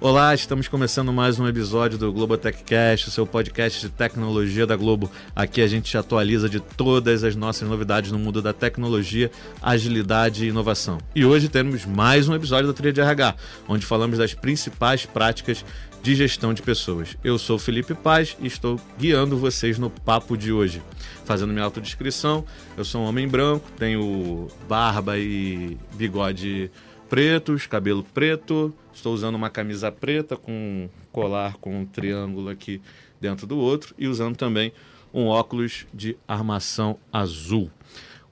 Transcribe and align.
Olá, 0.00 0.32
estamos 0.32 0.68
começando 0.68 1.12
mais 1.12 1.40
um 1.40 1.48
episódio 1.48 1.98
do 1.98 2.12
Globotechcast, 2.12 3.10
seu 3.10 3.26
podcast 3.26 3.80
de 3.80 3.88
tecnologia 3.88 4.64
da 4.64 4.76
Globo. 4.76 5.10
Aqui 5.34 5.60
a 5.60 5.66
gente 5.66 5.90
te 5.90 5.98
atualiza 5.98 6.48
de 6.48 6.60
todas 6.60 7.24
as 7.24 7.34
nossas 7.34 7.68
novidades 7.68 8.12
no 8.12 8.18
mundo 8.18 8.40
da 8.40 8.52
tecnologia, 8.52 9.28
agilidade 9.60 10.44
e 10.44 10.50
inovação. 10.50 10.98
E 11.16 11.24
hoje 11.24 11.48
temos 11.48 11.84
mais 11.84 12.28
um 12.28 12.34
episódio 12.36 12.68
da 12.68 12.72
Trilha 12.72 12.92
de 12.92 13.00
RH, 13.00 13.34
onde 13.66 13.84
falamos 13.84 14.18
das 14.18 14.32
principais 14.34 15.04
práticas 15.04 15.64
de 16.00 16.14
gestão 16.14 16.54
de 16.54 16.62
pessoas. 16.62 17.16
Eu 17.24 17.36
sou 17.36 17.58
Felipe 17.58 17.92
Paz 17.92 18.36
e 18.40 18.46
estou 18.46 18.80
guiando 18.96 19.36
vocês 19.36 19.80
no 19.80 19.90
papo 19.90 20.36
de 20.36 20.52
hoje. 20.52 20.80
Fazendo 21.24 21.52
minha 21.52 21.64
autodescrição, 21.64 22.44
eu 22.76 22.84
sou 22.84 23.02
um 23.02 23.04
homem 23.04 23.26
branco, 23.26 23.68
tenho 23.76 24.46
barba 24.68 25.18
e 25.18 25.76
bigode 25.94 26.70
pretos, 27.08 27.66
cabelo 27.66 28.02
preto, 28.02 28.72
estou 28.92 29.14
usando 29.14 29.34
uma 29.34 29.48
camisa 29.48 29.90
preta 29.90 30.36
com 30.36 30.52
um 30.52 30.88
colar 31.10 31.56
com 31.56 31.80
um 31.80 31.86
triângulo 31.86 32.48
aqui 32.48 32.80
dentro 33.20 33.46
do 33.46 33.56
outro 33.56 33.94
e 33.98 34.06
usando 34.06 34.36
também 34.36 34.72
um 35.12 35.26
óculos 35.26 35.86
de 35.92 36.16
armação 36.26 36.98
azul. 37.12 37.70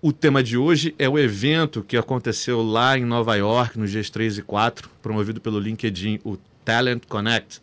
O 0.00 0.12
tema 0.12 0.42
de 0.42 0.58
hoje 0.58 0.94
é 0.98 1.08
o 1.08 1.18
evento 1.18 1.82
que 1.82 1.96
aconteceu 1.96 2.62
lá 2.62 2.98
em 2.98 3.04
Nova 3.04 3.34
York, 3.34 3.78
nos 3.78 3.90
dias 3.90 4.10
3 4.10 4.38
e 4.38 4.42
4, 4.42 4.90
promovido 5.02 5.40
pelo 5.40 5.58
LinkedIn, 5.58 6.20
o 6.22 6.36
Talent 6.64 7.04
Connect. 7.08 7.60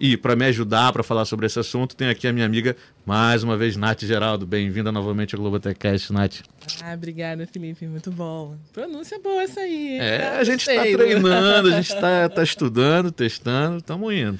E 0.00 0.16
para 0.16 0.34
me 0.34 0.46
ajudar 0.46 0.92
para 0.92 1.02
falar 1.02 1.24
sobre 1.24 1.46
esse 1.46 1.58
assunto, 1.58 1.94
tem 1.94 2.08
aqui 2.08 2.26
a 2.26 2.32
minha 2.32 2.46
amiga, 2.46 2.76
mais 3.04 3.42
uma 3.42 3.56
vez, 3.56 3.76
Nath 3.76 4.02
Geraldo. 4.02 4.46
Bem-vinda 4.46 4.90
novamente 4.90 5.34
ao 5.34 5.40
Globotechcast, 5.40 6.12
Nath. 6.12 6.36
Ah, 6.82 6.94
obrigada, 6.94 7.46
Felipe. 7.46 7.86
Muito 7.86 8.10
bom. 8.10 8.56
Pronúncia 8.72 9.18
boa 9.18 9.42
essa 9.42 9.60
aí. 9.60 9.98
É, 9.98 10.26
ah, 10.26 10.38
a 10.38 10.44
gente 10.44 10.60
está 10.60 10.82
treinando, 10.82 11.68
a 11.68 11.72
gente 11.72 11.92
está 11.92 12.28
tá 12.30 12.42
estudando, 12.42 13.12
testando, 13.12 13.78
estamos 13.78 14.14
indo. 14.14 14.38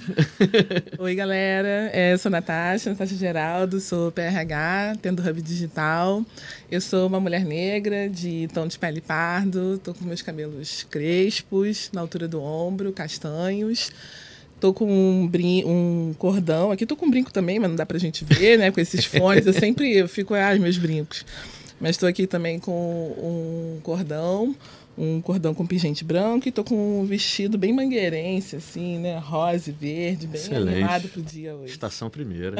Oi, 0.99 1.15
galera. 1.15 1.91
É, 1.93 2.15
eu 2.15 2.19
sou 2.19 2.31
Natasha, 2.31 2.91
Natasha 2.91 3.15
Geraldo, 3.15 3.81
sou 3.81 4.11
PRH, 4.11 4.97
tendo 5.03 5.21
Hub 5.21 5.43
Digital. 5.43 6.25
Eu 6.71 6.81
sou 6.81 7.07
uma 7.07 7.21
mulher 7.21 7.45
negra, 7.45 8.09
de 8.09 8.49
tom 8.55 8.67
de 8.67 8.79
pele 8.79 9.03
pardo, 9.03 9.75
estou 9.75 9.93
com 9.93 10.05
meus 10.07 10.23
cabelos 10.23 10.87
crespos, 10.91 11.91
na 11.93 12.01
altura 12.01 12.27
do 12.27 12.43
ombro, 12.43 12.93
castanhos. 12.93 13.93
Tô 14.65 14.73
com 14.73 14.91
um, 14.91 15.29
brin 15.29 15.63
um 15.67 16.15
cordão. 16.17 16.71
Aqui 16.71 16.87
tô 16.87 16.97
com 16.97 17.05
um 17.05 17.11
brinco 17.11 17.31
também, 17.31 17.59
mas 17.59 17.69
não 17.69 17.77
dá 17.77 17.85
pra 17.85 17.99
gente 17.99 18.25
ver, 18.25 18.59
né? 18.59 18.71
Com 18.71 18.81
esses 18.81 19.05
fones. 19.05 19.45
Eu 19.45 19.53
sempre 19.53 19.95
eu 19.95 20.09
fico, 20.09 20.33
ah, 20.33 20.55
meus 20.55 20.79
brincos. 20.79 21.23
Mas 21.79 21.91
estou 21.91 22.09
aqui 22.09 22.27
também 22.27 22.59
com 22.59 22.73
um 22.73 23.79
cordão, 23.83 24.57
um 24.97 25.21
cordão 25.21 25.53
com 25.53 25.67
pingente 25.67 26.03
branco 26.03 26.49
e 26.49 26.51
tô 26.51 26.65
com 26.65 27.03
um 27.03 27.05
vestido 27.05 27.59
bem 27.59 27.75
mangueirense, 27.75 28.57
assim, 28.57 28.99
né? 28.99 29.19
Rosa 29.19 29.69
e 29.69 29.73
verde, 29.75 30.27
bem 30.27 30.41
Excelente. 30.41 30.77
animado 30.77 31.09
pro 31.09 31.21
dia 31.21 31.55
hoje. 31.55 31.71
Estação 31.71 32.09
primeira. 32.09 32.57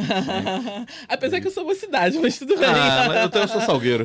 Apesar 1.09 1.41
que 1.41 1.47
eu 1.47 1.53
sou 1.53 1.65
mocidade, 1.65 2.19
mas 2.19 2.39
tudo 2.39 2.55
bem. 2.59 2.69
Ah, 2.69 3.07
mas 3.09 3.23
eu, 3.23 3.31
tenho, 3.31 3.45
eu 3.45 3.49
sou 3.49 3.63
salgueiro. 3.63 4.05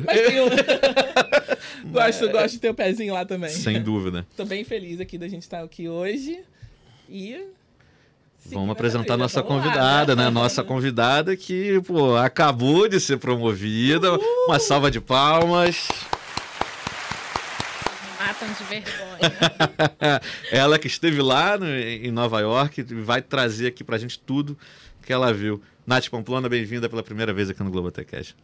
Um... 1.84 1.92
gosto, 1.92 2.24
mas... 2.24 2.32
gosto 2.32 2.52
de 2.52 2.60
ter 2.60 2.70
o 2.70 2.74
pezinho 2.74 3.12
lá 3.12 3.26
também. 3.26 3.50
Sem 3.50 3.82
dúvida. 3.82 4.26
Tô 4.34 4.46
bem 4.46 4.64
feliz 4.64 5.00
aqui 5.00 5.18
da 5.18 5.28
gente 5.28 5.42
estar 5.42 5.62
aqui 5.62 5.86
hoje. 5.86 6.40
E 7.06 7.36
Vamos 8.46 8.70
apresentar 8.70 9.16
nossa 9.16 9.42
convidada, 9.42 10.16
né? 10.16 10.30
Nossa 10.30 10.64
convidada 10.64 11.36
que, 11.36 11.80
pô, 11.82 12.16
acabou 12.16 12.88
de 12.88 12.98
ser 12.98 13.18
promovida. 13.18 14.12
Uhul. 14.12 14.46
Uma 14.48 14.58
salva 14.58 14.90
de 14.90 15.00
palmas. 15.00 15.88
Matam 18.18 18.48
de 18.48 18.64
vergonha. 18.64 20.20
ela 20.50 20.78
que 20.78 20.86
esteve 20.86 21.20
lá 21.20 21.58
no, 21.58 21.66
em 21.66 22.10
Nova 22.10 22.40
York 22.40 22.82
vai 22.94 23.20
trazer 23.20 23.66
aqui 23.66 23.84
pra 23.84 23.98
gente 23.98 24.18
tudo 24.18 24.56
que 25.02 25.12
ela 25.12 25.32
viu. 25.32 25.62
Nath 25.86 26.08
Pamplona, 26.08 26.48
bem-vinda 26.48 26.88
pela 26.88 27.02
primeira 27.02 27.32
vez 27.32 27.50
aqui 27.50 27.62
no 27.62 27.70
Globotecast. 27.70 28.34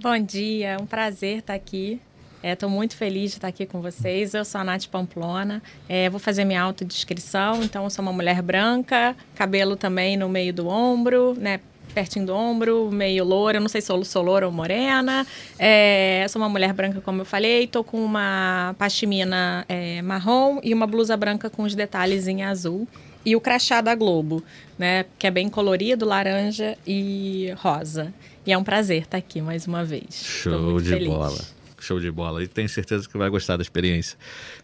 Bom 0.00 0.18
dia, 0.18 0.70
é 0.70 0.78
um 0.78 0.86
prazer 0.86 1.38
estar 1.38 1.54
aqui. 1.54 2.00
Estou 2.42 2.68
é, 2.68 2.72
muito 2.72 2.96
feliz 2.96 3.32
de 3.32 3.36
estar 3.36 3.48
aqui 3.48 3.66
com 3.66 3.82
vocês. 3.82 4.32
Eu 4.32 4.44
sou 4.44 4.60
a 4.60 4.64
Nath 4.64 4.86
Pamplona. 4.86 5.62
É, 5.88 6.08
vou 6.08 6.18
fazer 6.18 6.44
minha 6.44 6.62
autodescrição. 6.62 7.62
Então, 7.62 7.84
eu 7.84 7.90
sou 7.90 8.02
uma 8.02 8.12
mulher 8.12 8.40
branca, 8.40 9.14
cabelo 9.34 9.76
também 9.76 10.16
no 10.16 10.28
meio 10.28 10.52
do 10.52 10.66
ombro, 10.66 11.34
né? 11.38 11.60
Pertinho 11.92 12.24
do 12.24 12.34
ombro, 12.34 12.88
meio 12.90 13.24
loura. 13.24 13.58
Eu 13.58 13.60
não 13.60 13.68
sei 13.68 13.80
se 13.80 13.92
eu 13.92 14.02
sou 14.04 14.22
loura 14.22 14.46
ou 14.46 14.52
morena. 14.52 15.26
É, 15.58 16.24
sou 16.30 16.40
uma 16.40 16.48
mulher 16.48 16.72
branca, 16.72 17.00
como 17.00 17.20
eu 17.20 17.24
falei. 17.24 17.64
Estou 17.64 17.84
com 17.84 18.02
uma 18.02 18.74
pashmina 18.78 19.66
é, 19.68 20.00
marrom 20.00 20.60
e 20.62 20.72
uma 20.72 20.86
blusa 20.86 21.16
branca 21.16 21.50
com 21.50 21.64
os 21.64 21.74
detalhes 21.74 22.26
em 22.26 22.42
azul. 22.42 22.88
E 23.22 23.36
o 23.36 23.40
crachá 23.40 23.82
da 23.82 23.94
Globo, 23.94 24.42
né? 24.78 25.04
Que 25.18 25.26
é 25.26 25.30
bem 25.30 25.50
colorido, 25.50 26.06
laranja 26.06 26.78
e 26.86 27.52
rosa. 27.58 28.14
E 28.46 28.52
é 28.52 28.56
um 28.56 28.64
prazer 28.64 29.02
estar 29.02 29.18
aqui 29.18 29.42
mais 29.42 29.66
uma 29.66 29.84
vez. 29.84 30.22
Show 30.24 30.80
de 30.80 30.88
feliz. 30.88 31.08
bola. 31.08 31.59
Show 31.84 32.00
de 32.00 32.10
bola. 32.10 32.42
E 32.42 32.48
tenho 32.48 32.68
certeza 32.68 33.08
que 33.08 33.16
vai 33.16 33.28
gostar 33.28 33.56
da 33.56 33.62
experiência. 33.62 34.18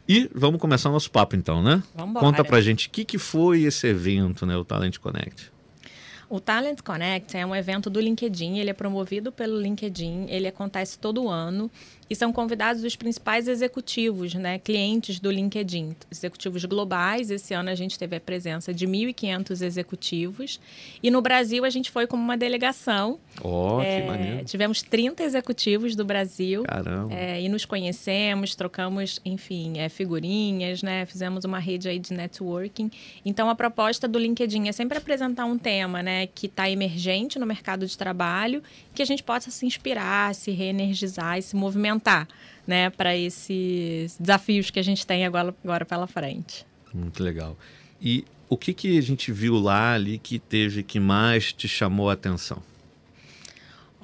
E 0.09 0.31
vamos 0.35 0.61
começar 0.61 0.89
o 0.89 0.93
nosso 0.93 1.11
papo 1.11 1.37
então, 1.37 1.63
né? 1.63 1.83
Vamos 1.95 2.21
Conta 2.21 2.45
pra 2.45 2.61
gente 2.61 2.89
o 2.89 2.91
que, 2.91 3.05
que 3.05 3.19
foi 3.19 3.63
esse 3.63 3.87
evento, 3.87 4.45
né? 4.47 4.57
O 4.57 4.65
Talent 4.65 4.99
Connect. 4.99 5.51
O 6.29 6.41
Talent 6.41 6.81
Connect 6.83 7.37
é 7.37 7.47
um 7.47 7.55
evento 7.55 7.89
do 7.89 8.01
LinkedIn, 8.01 8.59
ele 8.59 8.69
é 8.69 8.73
promovido 8.73 9.31
pelo 9.31 9.61
LinkedIn, 9.61 10.27
ele 10.29 10.49
acontece 10.49 10.99
todo 10.99 11.29
ano 11.29 11.71
e 12.09 12.15
são 12.15 12.33
convidados 12.33 12.85
os 12.85 12.97
principais 12.97 13.49
executivos, 13.49 14.35
né, 14.35 14.59
clientes 14.59 15.19
do 15.19 15.31
LinkedIn, 15.31 15.97
executivos 16.11 16.65
globais. 16.65 17.31
Esse 17.31 17.55
ano 17.55 17.71
a 17.71 17.75
gente 17.75 17.99
teve 17.99 18.17
a 18.17 18.21
presença 18.21 18.73
de 18.73 18.87
1.500 18.87 19.63
executivos 19.63 20.61
e 21.03 21.11
no 21.11 21.21
Brasil 21.21 21.65
a 21.65 21.71
gente 21.71 21.91
foi 21.91 22.07
como 22.07 22.23
uma 22.23 22.37
delegação. 22.37 23.19
Oh, 23.43 23.81
é, 23.81 24.01
que 24.01 24.07
maneiro. 24.07 24.45
Tivemos 24.45 24.83
30 24.83 25.23
executivos 25.25 25.97
do 25.97 26.05
Brasil. 26.05 26.63
Caramba. 26.65 27.15
É, 27.15 27.41
e 27.41 27.49
nos 27.49 27.65
conhecemos, 27.65 28.55
trocamos, 28.55 29.21
enfim, 29.25 29.79
é, 29.79 29.89
figurinhas, 29.89 30.83
né, 30.83 31.07
fizemos 31.07 31.45
uma 31.45 31.59
rede 31.59 31.89
aí 31.89 31.99
de 31.99 32.13
networking. 32.13 32.91
Então 33.25 33.51
a 33.51 33.55
proposta 33.55 34.07
do 34.07 34.19
LinkedIn 34.19 34.69
é 34.69 34.73
sempre 34.73 34.99
apresentar 34.99 35.45
um 35.45 35.59
tema, 35.59 36.03
né, 36.03 36.27
que 36.29 36.47
está 36.47 36.71
emergente 36.71 37.39
no 37.39 37.47
mercado 37.47 37.87
de 37.87 37.97
trabalho, 37.97 38.63
que 38.97 39.03
a 39.03 39.07
gente 39.07 39.23
possa 39.23 39.51
se 39.51 39.65
inspirar, 39.65 40.35
se 40.35 40.51
reenergizar 40.51 41.39
e 41.39 41.43
se 41.43 41.55
movimentar 41.55 42.27
né, 42.67 42.91
para 42.91 43.17
esses 43.17 44.17
desafios 44.19 44.71
que 44.71 44.81
a 44.81 44.83
gente 44.83 45.07
tem 45.07 45.25
agora, 45.25 45.55
agora 45.63 45.85
pela 45.85 46.07
frente. 46.07 46.67
Muito 46.93 47.23
legal. 47.23 47.57
E 48.01 48.25
o 48.49 48.57
que, 48.57 48.73
que 48.73 48.99
a 48.99 49.03
gente 49.03 49.31
viu 49.31 49.55
lá 49.55 49.95
ali 49.95 50.19
que 50.19 50.39
teve 50.39 50.83
que 50.83 50.99
mais 50.99 51.53
te 51.53 51.69
chamou 51.69 52.11
a 52.11 52.15
atenção? 52.15 52.63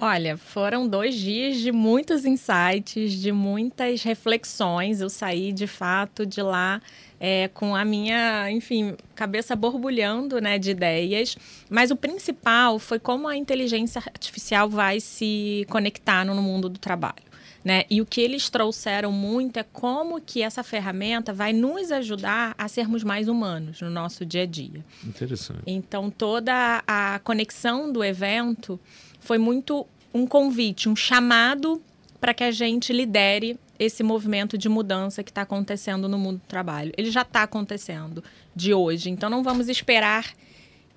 Olha, 0.04 0.36
foram 0.36 0.88
dois 0.88 1.14
dias 1.14 1.58
de 1.58 1.70
muitos 1.70 2.24
insights, 2.24 3.12
de 3.12 3.30
muitas 3.30 4.02
reflexões. 4.02 5.00
Eu 5.00 5.08
saí 5.08 5.52
de 5.52 5.68
fato 5.68 6.26
de 6.26 6.42
lá 6.42 6.82
é, 7.20 7.46
com 7.54 7.76
a 7.76 7.84
minha, 7.84 8.50
enfim, 8.50 8.96
cabeça 9.14 9.54
borbulhando 9.54 10.40
né, 10.40 10.58
de 10.58 10.72
ideias. 10.72 11.38
Mas 11.70 11.92
o 11.92 11.96
principal 11.96 12.80
foi 12.80 12.98
como 12.98 13.28
a 13.28 13.36
inteligência 13.36 14.02
artificial 14.04 14.68
vai 14.68 14.98
se 14.98 15.64
conectar 15.70 16.24
no 16.24 16.34
mundo 16.42 16.68
do 16.68 16.80
trabalho. 16.80 17.22
Né? 17.64 17.84
E 17.88 18.00
o 18.00 18.06
que 18.06 18.20
eles 18.20 18.50
trouxeram 18.50 19.12
muito 19.12 19.56
é 19.58 19.62
como 19.62 20.20
que 20.20 20.42
essa 20.42 20.64
ferramenta 20.64 21.32
vai 21.32 21.52
nos 21.52 21.92
ajudar 21.92 22.56
a 22.58 22.66
sermos 22.66 23.04
mais 23.04 23.28
humanos 23.28 23.80
no 23.80 23.88
nosso 23.88 24.26
dia 24.26 24.42
a 24.42 24.46
dia. 24.46 24.84
Interessante. 25.06 25.62
Então, 25.64 26.10
toda 26.10 26.82
a 26.88 27.20
conexão 27.22 27.92
do 27.92 28.02
evento 28.02 28.80
foi 29.20 29.38
muito 29.38 29.86
um 30.12 30.26
convite, 30.26 30.88
um 30.88 30.96
chamado 30.96 31.80
para 32.20 32.32
que 32.32 32.44
a 32.44 32.50
gente 32.50 32.92
lidere 32.92 33.58
esse 33.78 34.02
movimento 34.02 34.56
de 34.56 34.68
mudança 34.68 35.22
que 35.22 35.30
está 35.30 35.42
acontecendo 35.42 36.08
no 36.08 36.18
mundo 36.18 36.38
do 36.38 36.46
trabalho. 36.46 36.92
Ele 36.96 37.10
já 37.10 37.22
está 37.22 37.42
acontecendo 37.42 38.22
de 38.54 38.72
hoje, 38.72 39.10
então 39.10 39.28
não 39.28 39.42
vamos 39.42 39.68
esperar 39.68 40.32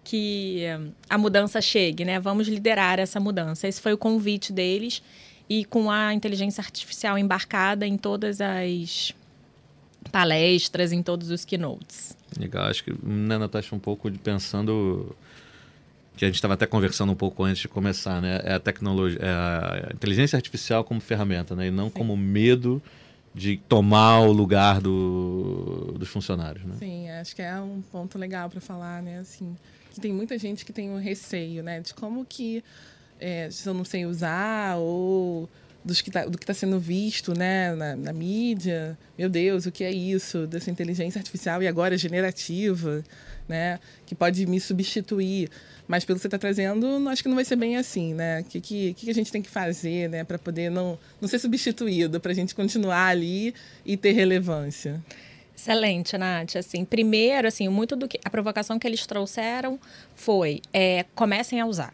que 0.04 0.62
a 1.10 1.18
mudança 1.18 1.60
chegue, 1.60 2.06
né? 2.06 2.20
Vamos 2.20 2.48
liderar 2.48 3.00
essa 3.00 3.20
mudança. 3.20 3.68
Esse 3.68 3.82
foi 3.82 3.94
o 3.94 3.98
convite 3.98 4.54
deles 4.54 5.02
e 5.50 5.66
com 5.66 5.90
a 5.90 6.14
inteligência 6.14 6.62
artificial 6.62 7.18
embarcada 7.18 7.88
em 7.88 7.98
todas 7.98 8.40
as 8.40 9.14
palestras, 10.12 10.92
em 10.92 11.02
todos 11.02 11.32
os 11.32 11.44
keynotes. 11.44 12.16
Legal, 12.40 12.68
acho 12.68 12.84
que, 12.84 12.94
né, 13.04 13.38
Natasha, 13.38 13.76
um 13.76 13.80
pouco 13.80 14.12
de 14.12 14.20
pensando 14.20 15.16
que 16.16 16.26
a 16.26 16.28
gente 16.28 16.36
estava 16.36 16.54
até 16.54 16.66
conversando 16.66 17.12
um 17.12 17.16
pouco 17.16 17.44
antes 17.44 17.62
de 17.62 17.68
começar, 17.68 18.22
né? 18.22 18.42
É 18.44 18.54
a 18.54 18.60
tecnologia, 18.60 19.20
é 19.22 19.30
a 19.30 19.92
inteligência 19.94 20.38
artificial 20.38 20.84
como 20.84 21.00
ferramenta, 21.02 21.56
né? 21.56 21.68
E 21.68 21.72
não 21.72 21.88
Sim. 21.88 21.94
como 21.94 22.16
medo 22.16 22.82
de 23.34 23.58
tomar 23.68 24.22
o 24.22 24.32
lugar 24.32 24.80
do, 24.80 25.94
dos 26.00 26.08
funcionários, 26.08 26.64
né? 26.64 26.76
Sim, 26.80 27.10
acho 27.10 27.36
que 27.36 27.42
é 27.42 27.60
um 27.60 27.82
ponto 27.92 28.18
legal 28.18 28.50
para 28.50 28.62
falar, 28.62 29.04
né? 29.04 29.20
Assim, 29.20 29.56
que 29.92 30.00
tem 30.00 30.14
muita 30.14 30.38
gente 30.38 30.64
que 30.64 30.72
tem 30.72 30.90
um 30.90 31.00
receio, 31.00 31.62
né? 31.62 31.82
De 31.82 31.94
como 31.94 32.26
que 32.26 32.64
é, 33.20 33.50
se 33.52 33.68
eu 33.68 33.74
não 33.74 33.84
sei 33.84 34.06
usar 34.06 34.78
ou 34.78 35.50
dos 35.86 36.02
que 36.02 36.10
tá, 36.10 36.26
do 36.26 36.38
que 36.38 36.44
está 36.44 36.54
sendo 36.54 36.80
visto 36.80 37.38
né, 37.38 37.76
na, 37.76 37.96
na, 37.96 38.12
mídia. 38.12 38.98
Meu 39.18 39.30
Deus, 39.30 39.68
o 39.68 39.72
que 39.72 39.84
é 39.84 39.92
isso 39.92 40.48
dessa 40.48 40.72
inteligência 40.72 41.20
artificial 41.20 41.62
e 41.62 41.68
agora 41.68 41.96
generativa, 41.96 43.04
né, 43.48 43.80
que 44.06 44.16
pode 44.16 44.48
me 44.48 44.60
substituir? 44.60 45.50
Mas 45.88 46.04
pelo 46.04 46.18
que 46.18 46.22
você 46.22 46.28
está 46.28 46.40
trazendo, 46.40 47.08
acho 47.08 47.22
que 47.22 47.30
não 47.30 47.36
vai 47.36 47.46
ser 47.46 47.56
bem 47.56 47.78
assim, 47.78 48.16
né? 48.16 48.42
O 48.42 48.44
que, 48.46 48.60
que, 48.60 48.94
que 48.96 49.10
a 49.12 49.14
gente 49.14 49.32
tem 49.32 49.44
que 49.44 49.50
fazer 49.50 50.10
né, 50.10 50.24
para 50.24 50.40
poder 50.40 50.72
não, 50.72 50.98
não 51.22 51.30
ser 51.30 51.38
substituído, 51.38 52.20
para 52.20 52.32
a 52.32 52.36
gente 52.36 52.56
continuar 52.56 53.06
ali 53.06 53.54
e 53.86 53.96
ter 53.96 54.14
relevância? 54.14 55.00
Excelente, 55.56 56.18
Nath. 56.18 56.56
Assim, 56.56 56.84
primeiro, 56.84 57.48
assim, 57.48 57.70
muito 57.70 57.96
do 57.96 58.08
que 58.08 58.20
a 58.26 58.30
provocação 58.32 58.80
que 58.80 58.88
eles 58.88 59.06
trouxeram 59.06 59.80
foi 60.16 60.62
é, 60.74 61.06
comecem 61.14 61.62
a 61.62 61.68
usar. 61.68 61.94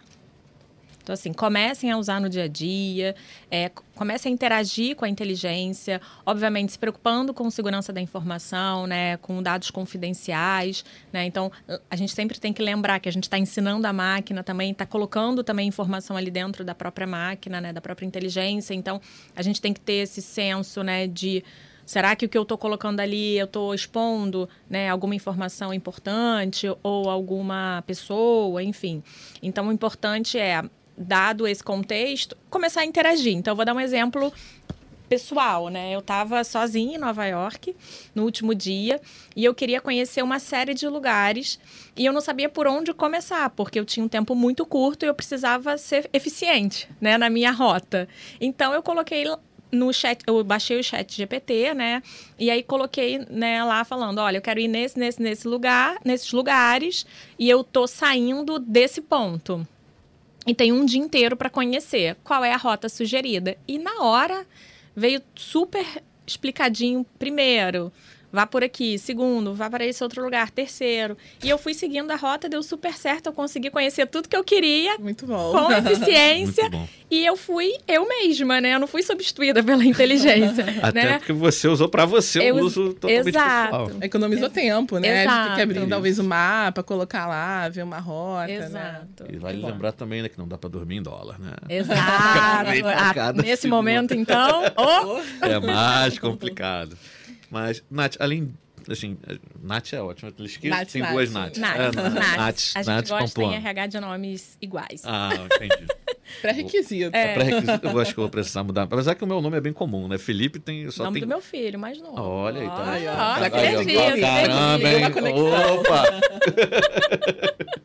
Então, 1.01 1.13
assim, 1.13 1.33
comecem 1.33 1.91
a 1.91 1.97
usar 1.97 2.19
no 2.19 2.29
dia 2.29 2.43
a 2.43 2.47
dia, 2.47 3.15
é, 3.49 3.71
comecem 3.95 4.31
a 4.31 4.33
interagir 4.33 4.95
com 4.95 5.05
a 5.05 5.09
inteligência, 5.09 6.01
obviamente 6.25 6.71
se 6.71 6.79
preocupando 6.79 7.33
com 7.33 7.49
segurança 7.49 7.91
da 7.91 8.01
informação, 8.01 8.87
né, 8.87 9.17
com 9.17 9.41
dados 9.41 9.71
confidenciais, 9.71 10.83
né? 11.11 11.25
Então, 11.25 11.51
a 11.89 11.95
gente 11.95 12.13
sempre 12.13 12.39
tem 12.39 12.53
que 12.53 12.61
lembrar 12.61 12.99
que 12.99 13.09
a 13.09 13.11
gente 13.11 13.23
está 13.23 13.37
ensinando 13.37 13.85
a 13.85 13.93
máquina 13.93 14.43
também, 14.43 14.71
está 14.71 14.85
colocando 14.85 15.43
também 15.43 15.67
informação 15.67 16.15
ali 16.17 16.31
dentro 16.31 16.63
da 16.63 16.75
própria 16.75 17.07
máquina, 17.07 17.59
né, 17.59 17.73
da 17.73 17.81
própria 17.81 18.05
inteligência. 18.05 18.73
Então, 18.73 19.01
a 19.35 19.41
gente 19.41 19.61
tem 19.61 19.73
que 19.73 19.79
ter 19.79 20.03
esse 20.03 20.21
senso, 20.21 20.83
né, 20.83 21.07
de 21.07 21.43
Será 21.85 22.15
que 22.15 22.25
o 22.25 22.29
que 22.29 22.37
eu 22.37 22.43
estou 22.43 22.57
colocando 22.57 23.01
ali, 23.01 23.37
eu 23.37 23.43
estou 23.43 23.73
expondo 23.73 24.47
né, 24.69 24.89
alguma 24.89 25.13
informação 25.13 25.73
importante 25.73 26.65
ou 26.81 27.09
alguma 27.09 27.83
pessoa, 27.85 28.63
enfim. 28.63 29.03
Então, 29.43 29.67
o 29.67 29.71
importante 29.73 30.37
é 30.37 30.63
dado 31.01 31.47
esse 31.47 31.63
contexto, 31.63 32.37
começar 32.49 32.81
a 32.81 32.85
interagir. 32.85 33.33
Então, 33.33 33.51
eu 33.51 33.55
vou 33.55 33.65
dar 33.65 33.73
um 33.73 33.79
exemplo 33.79 34.31
pessoal, 35.11 35.67
né? 35.67 35.93
Eu 35.93 35.99
estava 35.99 36.41
sozinha 36.41 36.95
em 36.95 36.97
Nova 36.97 37.25
York 37.25 37.75
no 38.15 38.23
último 38.23 38.55
dia 38.55 39.01
e 39.35 39.43
eu 39.43 39.53
queria 39.53 39.81
conhecer 39.81 40.23
uma 40.23 40.39
série 40.39 40.73
de 40.73 40.87
lugares 40.87 41.59
e 41.97 42.05
eu 42.05 42.13
não 42.13 42.21
sabia 42.21 42.47
por 42.47 42.65
onde 42.65 42.93
começar, 42.93 43.49
porque 43.49 43.77
eu 43.77 43.83
tinha 43.83 44.05
um 44.05 44.07
tempo 44.07 44.33
muito 44.33 44.65
curto 44.65 45.03
e 45.03 45.09
eu 45.09 45.13
precisava 45.13 45.77
ser 45.77 46.09
eficiente, 46.13 46.87
né, 47.01 47.17
na 47.17 47.29
minha 47.29 47.51
rota. 47.51 48.07
Então 48.39 48.73
eu 48.73 48.81
coloquei 48.81 49.25
no 49.69 49.91
chat, 49.91 50.21
eu 50.25 50.41
baixei 50.45 50.79
o 50.79 50.83
chat 50.83 51.13
GPT, 51.13 51.73
né? 51.73 52.01
E 52.39 52.49
aí 52.49 52.63
coloquei, 52.63 53.19
né, 53.29 53.61
lá 53.65 53.83
falando, 53.83 54.19
olha, 54.19 54.37
eu 54.37 54.41
quero 54.41 54.61
ir 54.61 54.69
nesse, 54.69 54.97
nesse, 54.97 55.21
nesse 55.21 55.45
lugar, 55.45 55.97
nesses 56.05 56.31
lugares, 56.31 57.05
e 57.37 57.49
eu 57.49 57.65
tô 57.65 57.85
saindo 57.85 58.59
desse 58.59 59.01
ponto 59.01 59.67
e 60.45 60.55
tem 60.55 60.71
um 60.71 60.85
dia 60.85 60.99
inteiro 60.99 61.35
para 61.35 61.49
conhecer 61.49 62.15
qual 62.23 62.43
é 62.43 62.53
a 62.53 62.57
rota 62.57 62.89
sugerida. 62.89 63.57
E 63.67 63.77
na 63.77 64.03
hora 64.03 64.45
veio 64.95 65.21
super 65.35 65.85
explicadinho 66.25 67.05
primeiro 67.19 67.91
vá 68.31 68.45
por 68.45 68.63
aqui. 68.63 68.97
Segundo, 68.97 69.53
vá 69.53 69.69
para 69.69 69.85
esse 69.85 70.03
outro 70.03 70.23
lugar. 70.23 70.49
Terceiro. 70.49 71.17
E 71.43 71.49
eu 71.49 71.57
fui 71.57 71.73
seguindo 71.73 72.09
a 72.11 72.15
rota, 72.15 72.47
deu 72.47 72.63
super 72.63 72.93
certo. 72.93 73.27
Eu 73.27 73.33
consegui 73.33 73.69
conhecer 73.69 74.07
tudo 74.07 74.29
que 74.29 74.35
eu 74.35 74.43
queria. 74.43 74.97
Muito 74.97 75.25
bom. 75.25 75.51
Com 75.51 75.71
eficiência. 75.73 76.69
e 77.09 77.25
eu 77.25 77.35
fui 77.35 77.73
eu 77.87 78.07
mesma, 78.07 78.61
né? 78.61 78.75
Eu 78.75 78.79
não 78.79 78.87
fui 78.87 79.03
substituída 79.03 79.63
pela 79.63 79.83
inteligência. 79.83 80.65
Até 80.81 81.03
né? 81.03 81.17
porque 81.17 81.33
você 81.33 81.67
usou 81.67 81.89
para 81.89 82.05
você 82.05 82.49
eu, 82.49 82.55
o 82.55 82.59
uso 82.59 82.93
totalmente 82.93 83.29
Exato. 83.29 83.71
pessoal. 83.71 83.91
Economizou 84.01 84.49
tempo, 84.49 84.97
né? 84.97 85.23
Exato. 85.23 85.29
A 85.29 85.41
gente 85.41 85.47
tem 85.47 85.55
que 85.55 85.61
abrir 85.61 85.89
talvez 85.89 86.19
o 86.19 86.23
mapa, 86.23 86.83
colocar 86.83 87.27
lá, 87.27 87.67
ver 87.69 87.83
uma 87.83 87.99
rota. 87.99 88.47
Né? 88.47 88.65
Exato. 88.65 89.23
Né? 89.23 89.29
E 89.33 89.37
vale 89.37 89.65
lembrar 89.65 89.91
também 89.91 90.21
né, 90.21 90.29
que 90.29 90.37
não 90.37 90.47
dá 90.47 90.57
para 90.57 90.69
dormir 90.69 90.97
em 90.97 91.03
dólar, 91.03 91.39
né? 91.39 91.53
Exato. 91.69 92.01
ah, 93.19 93.33
nesse 93.33 93.67
momento, 93.67 94.13
então. 94.13 94.63
Oh. 94.77 95.45
É 95.45 95.59
mais 95.59 96.17
complicado. 96.17 96.97
Mas, 97.51 97.83
Nath, 97.91 98.15
além. 98.19 98.53
Assim, 98.89 99.15
Nath 99.61 99.93
é 99.93 100.01
ótimo. 100.01 100.31
Nath, 100.63 100.91
tem 100.91 101.01
Nath. 101.01 101.11
duas 101.11 101.31
Nath. 101.31 101.57
Nath. 101.57 101.75
É, 101.77 101.91
Nath. 101.91 102.13
Nath. 102.13 102.71
A 102.75 102.81
gente 102.81 102.87
Nath 102.87 103.09
gosta 103.09 103.43
em 103.43 103.55
RH 103.55 103.87
de 103.87 103.99
nomes 103.99 104.57
iguais. 104.59 105.03
Ah, 105.05 105.29
entendi. 105.45 105.85
Pré-requisito. 106.41 107.15
É. 107.15 107.33
Pré-requisito, 107.33 107.87
eu 107.87 107.99
acho 107.99 108.13
que 108.13 108.19
eu 108.19 108.23
vou 108.23 108.31
precisar 108.31 108.63
mudar. 108.63 108.83
Apesar 108.83 109.13
que 109.13 109.23
o 109.23 109.27
meu 109.27 109.41
nome 109.41 109.57
é 109.57 109.61
bem 109.61 109.73
comum, 109.73 110.07
né? 110.07 110.17
Felipe 110.17 110.59
tem. 110.59 110.89
Só 110.89 111.03
nome 111.03 111.19
tem... 111.19 111.27
do 111.27 111.27
meu 111.27 111.41
filho, 111.41 111.77
mais 111.77 112.01
novo. 112.01 112.19
Olha 112.19 112.61
aí, 112.61 112.67
tá. 112.67 112.83
Ai, 112.85 113.07
ó, 113.07 113.49
Caramba, 113.49 114.89
hein? 114.89 115.35
Opa! 115.73 116.05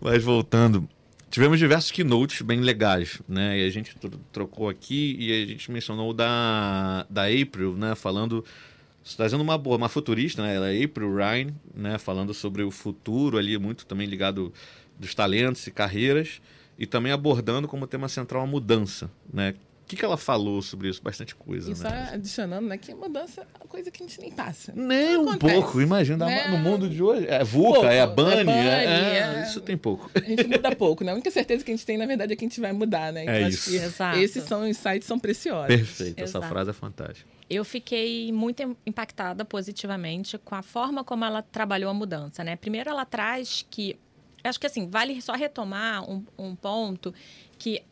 Mas 0.00 0.22
voltando, 0.22 0.88
tivemos 1.36 1.58
diversos 1.58 1.90
keynotes 1.90 2.40
bem 2.40 2.60
legais, 2.60 3.20
né? 3.28 3.58
E 3.58 3.66
a 3.66 3.68
gente 3.68 3.94
trocou 4.32 4.70
aqui 4.70 5.14
e 5.20 5.42
a 5.42 5.46
gente 5.46 5.70
mencionou 5.70 6.14
da, 6.14 7.06
da 7.10 7.24
April, 7.26 7.74
né? 7.76 7.94
Falando, 7.94 8.42
trazendo 9.18 9.42
uma 9.42 9.58
boa, 9.58 9.76
uma 9.76 9.90
futurista, 9.90 10.42
né? 10.42 10.54
Ela 10.54 10.72
é 10.72 10.82
April 10.82 11.14
Ryan, 11.14 11.52
né? 11.74 11.98
Falando 11.98 12.32
sobre 12.32 12.62
o 12.62 12.70
futuro 12.70 13.36
ali, 13.36 13.58
muito 13.58 13.84
também 13.84 14.06
ligado 14.06 14.50
dos 14.98 15.14
talentos 15.14 15.66
e 15.66 15.70
carreiras 15.70 16.40
e 16.78 16.86
também 16.86 17.12
abordando 17.12 17.68
como 17.68 17.86
tema 17.86 18.08
central 18.08 18.44
a 18.44 18.46
mudança, 18.46 19.10
né? 19.30 19.52
O 19.86 19.88
que, 19.88 19.94
que 19.94 20.04
ela 20.04 20.16
falou 20.16 20.60
sobre 20.62 20.88
isso? 20.88 21.00
Bastante 21.00 21.32
coisa, 21.32 21.70
e 21.70 21.76
só 21.76 21.88
né? 21.88 22.10
adicionando, 22.12 22.66
né, 22.66 22.76
que 22.76 22.90
a 22.90 22.96
mudança 22.96 23.42
é 23.42 23.44
uma 23.60 23.68
coisa 23.68 23.88
que 23.88 24.02
a 24.02 24.04
gente 24.04 24.20
nem 24.20 24.32
passa. 24.32 24.72
Nem 24.74 25.16
um 25.16 25.38
pouco, 25.38 25.80
imagina, 25.80 26.26
né? 26.26 26.48
no 26.48 26.58
mundo 26.58 26.90
de 26.90 27.00
hoje. 27.00 27.24
É 27.28 27.44
VUCA, 27.44 27.72
pouco, 27.72 27.86
é 27.86 28.00
a 28.00 28.06
Bunny, 28.08 28.50
é, 28.50 28.84
é, 28.84 29.18
é, 29.18 29.42
isso 29.44 29.60
tem 29.60 29.76
pouco. 29.76 30.10
A 30.12 30.18
gente 30.18 30.44
muda 30.48 30.74
pouco, 30.74 31.04
né? 31.04 31.12
A 31.12 31.14
única 31.14 31.30
certeza 31.30 31.64
que 31.64 31.70
a 31.70 31.74
gente 31.76 31.86
tem, 31.86 31.96
na 31.96 32.04
verdade, 32.04 32.32
é 32.32 32.36
que 32.36 32.44
a 32.44 32.48
gente 32.48 32.60
vai 32.60 32.72
mudar, 32.72 33.12
né? 33.12 33.22
Então, 33.22 33.34
é 33.34 33.48
isso. 33.48 33.72
Exato. 33.72 34.18
Esses 34.18 34.42
são 34.42 34.66
insights 34.66 35.06
são 35.06 35.20
preciosos. 35.20 35.68
Perfeito, 35.68 36.20
Exato. 36.20 36.38
essa 36.38 36.48
frase 36.48 36.70
é 36.70 36.72
fantástica. 36.72 37.30
Eu 37.48 37.64
fiquei 37.64 38.32
muito 38.32 38.76
impactada 38.84 39.44
positivamente 39.44 40.36
com 40.36 40.56
a 40.56 40.62
forma 40.62 41.04
como 41.04 41.24
ela 41.24 41.42
trabalhou 41.42 41.88
a 41.88 41.94
mudança, 41.94 42.42
né? 42.42 42.56
Primeiro, 42.56 42.90
ela 42.90 43.04
traz 43.04 43.64
que 43.70 43.96
acho 44.42 44.58
que 44.58 44.66
assim, 44.66 44.88
vale 44.88 45.20
só 45.20 45.32
retomar 45.32 46.08
um, 46.10 46.24
um 46.36 46.56
ponto 46.56 47.14
que 47.58 47.82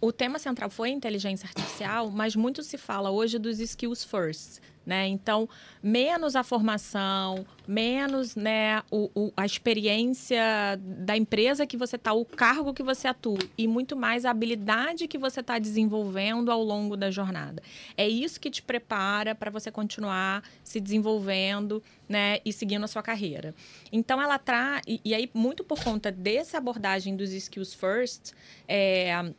o 0.00 0.12
tema 0.12 0.38
central 0.38 0.70
foi 0.70 0.90
inteligência 0.90 1.46
artificial, 1.46 2.10
mas 2.10 2.36
muito 2.36 2.62
se 2.62 2.76
fala 2.76 3.10
hoje 3.10 3.38
dos 3.38 3.60
skills 3.60 4.04
first. 4.04 4.60
Né? 4.86 5.08
Então, 5.08 5.48
menos 5.82 6.36
a 6.36 6.44
formação, 6.44 7.44
menos 7.66 8.36
né, 8.36 8.84
o, 8.88 9.10
o, 9.16 9.32
a 9.36 9.44
experiência 9.44 10.40
da 10.80 11.16
empresa 11.16 11.66
que 11.66 11.76
você 11.76 11.96
está, 11.96 12.12
o 12.12 12.24
cargo 12.24 12.72
que 12.72 12.84
você 12.84 13.08
atua, 13.08 13.40
e 13.58 13.66
muito 13.66 13.96
mais 13.96 14.24
a 14.24 14.30
habilidade 14.30 15.08
que 15.08 15.18
você 15.18 15.40
está 15.40 15.58
desenvolvendo 15.58 16.52
ao 16.52 16.62
longo 16.62 16.96
da 16.96 17.10
jornada. 17.10 17.60
É 17.96 18.08
isso 18.08 18.38
que 18.38 18.48
te 18.48 18.62
prepara 18.62 19.34
para 19.34 19.50
você 19.50 19.72
continuar 19.72 20.44
se 20.62 20.78
desenvolvendo 20.78 21.82
né, 22.08 22.38
e 22.44 22.52
seguindo 22.52 22.84
a 22.84 22.88
sua 22.88 23.02
carreira. 23.02 23.52
Então, 23.90 24.22
ela 24.22 24.38
traz, 24.38 24.82
e, 24.86 25.00
e, 25.04 25.12
aí, 25.16 25.28
muito 25.34 25.64
por 25.64 25.82
conta 25.82 26.12
dessa 26.12 26.58
abordagem 26.58 27.16
dos 27.16 27.32
skills 27.32 27.74
first, 27.74 28.30
é, 28.68 29.32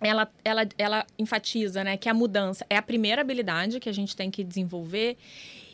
ela, 0.00 0.30
ela, 0.44 0.68
ela 0.76 1.06
enfatiza 1.18 1.84
né, 1.84 1.96
que 1.96 2.08
a 2.08 2.14
mudança 2.14 2.66
é 2.68 2.76
a 2.76 2.82
primeira 2.82 3.22
habilidade 3.22 3.80
que 3.80 3.88
a 3.88 3.92
gente 3.92 4.16
tem 4.16 4.30
que 4.30 4.44
desenvolver. 4.44 5.16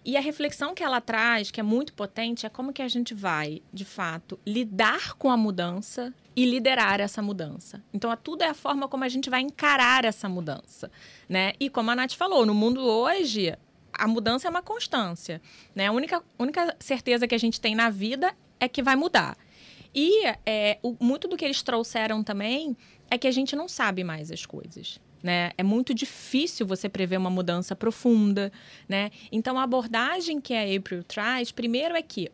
E 0.05 0.17
a 0.17 0.21
reflexão 0.21 0.75
que 0.75 0.83
ela 0.83 1.01
traz, 1.01 1.51
que 1.51 1.61
é 1.61 1.63
muito 1.63 1.93
potente, 1.93 2.47
é 2.47 2.49
como 2.49 2.73
que 2.73 2.81
a 2.81 2.89
gente 2.89 3.13
vai, 3.13 3.63
de 3.73 3.85
fato, 3.85 4.39
lidar 4.47 5.15
com 5.15 5.31
a 5.31 5.37
mudança 5.37 6.15
e 6.35 6.47
liderar 6.47 7.01
essa 7.01 7.21
mudança. 7.21 7.83
Então, 7.93 8.15
tudo 8.17 8.43
é 8.43 8.49
a 8.49 8.55
forma 8.55 8.89
como 8.89 9.05
a 9.05 9.09
gente 9.09 9.29
vai 9.29 9.43
encarar 9.43 10.07
essa 10.07 10.29
mudança. 10.29 10.91
Né? 11.29 11.53
E 11.61 11.69
como 11.69 11.91
a 11.91 11.97
Nath 11.97 12.15
falou, 12.15 12.47
no 12.47 12.55
mundo 12.55 12.81
hoje, 12.81 13.55
a 13.93 14.09
mudança 14.09 14.49
é 14.49 14.51
uma 14.51 14.63
constância. 14.63 15.41
Né? 15.75 15.89
A 15.89 15.93
única, 15.93 16.23
única 16.39 16.75
certeza 16.81 17.29
que 17.29 17.35
a 17.35 17.39
gente 17.39 17.61
tem 17.61 17.75
na 17.75 17.91
vida 17.91 18.35
é 18.59 18.69
que 18.69 18.83
vai 18.83 18.97
mudar. 18.97 19.37
E 19.95 20.25
é, 20.47 20.79
o, 20.83 20.97
muito 21.01 21.27
do 21.29 21.37
que 21.37 21.45
eles 21.45 21.63
trouxeram 21.63 22.23
também 22.23 22.77
é 23.11 23.19
que 23.19 23.27
a 23.27 23.33
gente 23.33 23.57
não 23.57 23.69
sabe 23.69 24.05
mais 24.05 24.31
as 24.31 24.47
coisas. 24.47 25.01
Né? 25.23 25.51
É 25.59 25.63
muito 25.63 25.93
difícil 25.93 26.67
você 26.67 26.89
prever 26.89 27.19
uma 27.19 27.29
mudança 27.29 27.77
profunda, 27.77 28.51
né? 28.89 29.11
Então 29.31 29.59
a 29.59 29.65
abordagem 29.65 30.41
que 30.41 30.55
a 30.55 30.63
April 30.63 31.05
traz, 31.05 31.53
primeiro 31.53 31.95
é 31.95 32.01
que 32.01 32.31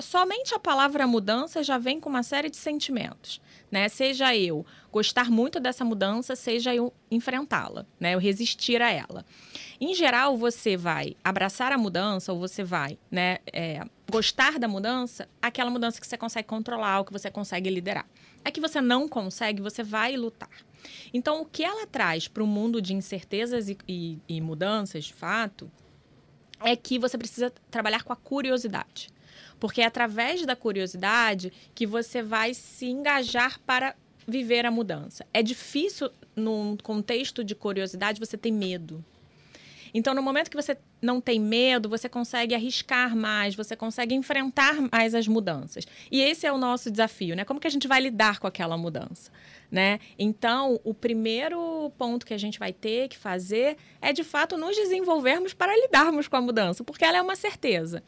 somente 0.00 0.54
a 0.54 0.58
palavra 0.58 1.06
mudança 1.06 1.62
já 1.62 1.78
vem 1.78 2.00
com 2.00 2.08
uma 2.08 2.22
série 2.22 2.50
de 2.50 2.56
sentimentos, 2.56 3.40
né? 3.70 3.88
Seja 3.88 4.34
eu 4.36 4.64
gostar 4.92 5.30
muito 5.30 5.58
dessa 5.58 5.84
mudança, 5.84 6.36
seja 6.36 6.74
eu 6.74 6.92
enfrentá-la, 7.10 7.84
né? 7.98 8.14
Eu 8.14 8.18
resistir 8.18 8.80
a 8.80 8.90
ela. 8.90 9.24
Em 9.80 9.94
geral, 9.94 10.36
você 10.36 10.76
vai 10.76 11.16
abraçar 11.22 11.72
a 11.72 11.78
mudança 11.78 12.32
ou 12.32 12.38
você 12.38 12.62
vai, 12.62 12.98
né? 13.10 13.38
É, 13.52 13.82
gostar 14.10 14.58
da 14.58 14.68
mudança, 14.68 15.28
aquela 15.42 15.70
mudança 15.70 16.00
que 16.00 16.06
você 16.06 16.16
consegue 16.16 16.46
controlar, 16.46 17.00
ou 17.00 17.04
que 17.04 17.12
você 17.12 17.30
consegue 17.30 17.70
liderar 17.70 18.06
é 18.44 18.50
que 18.50 18.60
você 18.60 18.80
não 18.80 19.08
consegue, 19.08 19.62
você 19.62 19.82
vai 19.82 20.16
lutar. 20.16 20.50
Então, 21.12 21.40
o 21.40 21.46
que 21.46 21.64
ela 21.64 21.86
traz 21.86 22.28
para 22.28 22.42
o 22.42 22.46
mundo 22.46 22.82
de 22.82 22.94
incertezas 22.94 23.68
e, 23.68 23.78
e, 23.88 24.18
e 24.28 24.40
mudanças, 24.40 25.06
de 25.06 25.14
fato, 25.14 25.70
é 26.60 26.76
que 26.76 26.98
você 26.98 27.16
precisa 27.16 27.52
trabalhar 27.70 28.02
com 28.02 28.12
a 28.12 28.16
curiosidade. 28.16 29.08
Porque 29.58 29.80
é 29.80 29.86
através 29.86 30.44
da 30.44 30.54
curiosidade 30.54 31.52
que 31.74 31.86
você 31.86 32.22
vai 32.22 32.54
se 32.54 32.86
engajar 32.86 33.58
para 33.60 33.94
viver 34.26 34.66
a 34.66 34.70
mudança. 34.70 35.26
É 35.32 35.42
difícil, 35.42 36.10
num 36.34 36.76
contexto 36.76 37.44
de 37.44 37.54
curiosidade, 37.54 38.20
você 38.20 38.36
ter 38.36 38.50
medo. 38.50 39.04
Então, 39.94 40.12
no 40.12 40.20
momento 40.20 40.50
que 40.50 40.56
você 40.56 40.76
não 41.00 41.20
tem 41.20 41.40
medo, 41.40 41.88
você 41.88 42.08
consegue 42.08 42.52
arriscar 42.52 43.16
mais, 43.16 43.54
você 43.54 43.76
consegue 43.76 44.12
enfrentar 44.12 44.74
mais 44.90 45.14
as 45.14 45.28
mudanças. 45.28 45.86
E 46.10 46.20
esse 46.20 46.44
é 46.46 46.52
o 46.52 46.58
nosso 46.58 46.90
desafio, 46.90 47.36
né? 47.36 47.44
Como 47.44 47.60
que 47.60 47.68
a 47.68 47.70
gente 47.70 47.86
vai 47.86 48.00
lidar 48.00 48.40
com 48.40 48.48
aquela 48.48 48.76
mudança, 48.76 49.30
né? 49.70 50.00
Então, 50.18 50.80
o 50.82 50.92
primeiro 50.92 51.92
ponto 51.96 52.26
que 52.26 52.34
a 52.34 52.38
gente 52.38 52.58
vai 52.58 52.72
ter 52.72 53.08
que 53.08 53.16
fazer 53.16 53.76
é, 54.02 54.12
de 54.12 54.24
fato, 54.24 54.56
nos 54.58 54.74
desenvolvermos 54.74 55.54
para 55.54 55.72
lidarmos 55.76 56.26
com 56.26 56.36
a 56.36 56.40
mudança, 56.40 56.82
porque 56.82 57.04
ela 57.04 57.18
é 57.18 57.22
uma 57.22 57.36
certeza. 57.36 58.02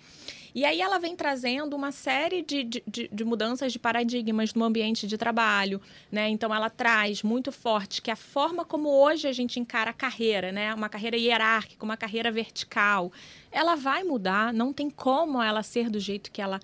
E 0.56 0.64
aí 0.64 0.80
ela 0.80 0.98
vem 0.98 1.14
trazendo 1.14 1.76
uma 1.76 1.92
série 1.92 2.40
de, 2.40 2.64
de, 2.64 2.82
de, 3.12 3.24
mudanças 3.26 3.74
de 3.74 3.78
paradigmas 3.78 4.54
no 4.54 4.64
ambiente 4.64 5.06
de 5.06 5.18
trabalho, 5.18 5.82
né? 6.10 6.30
Então 6.30 6.52
ela 6.54 6.70
traz 6.70 7.22
muito 7.22 7.52
forte 7.52 8.00
que 8.00 8.10
a 8.10 8.16
forma 8.16 8.64
como 8.64 8.88
hoje 8.88 9.28
a 9.28 9.34
gente 9.34 9.60
encara 9.60 9.90
a 9.90 9.92
carreira, 9.92 10.50
né? 10.50 10.72
Uma 10.72 10.88
carreira 10.88 11.14
hierárquica, 11.14 11.84
uma 11.84 11.94
carreira 11.94 12.32
vertical, 12.32 13.12
ela 13.52 13.74
vai 13.74 14.02
mudar, 14.02 14.50
não 14.50 14.72
tem 14.72 14.88
como 14.88 15.42
ela 15.42 15.62
ser 15.62 15.90
do 15.90 16.00
jeito 16.00 16.32
que 16.32 16.40
ela 16.40 16.58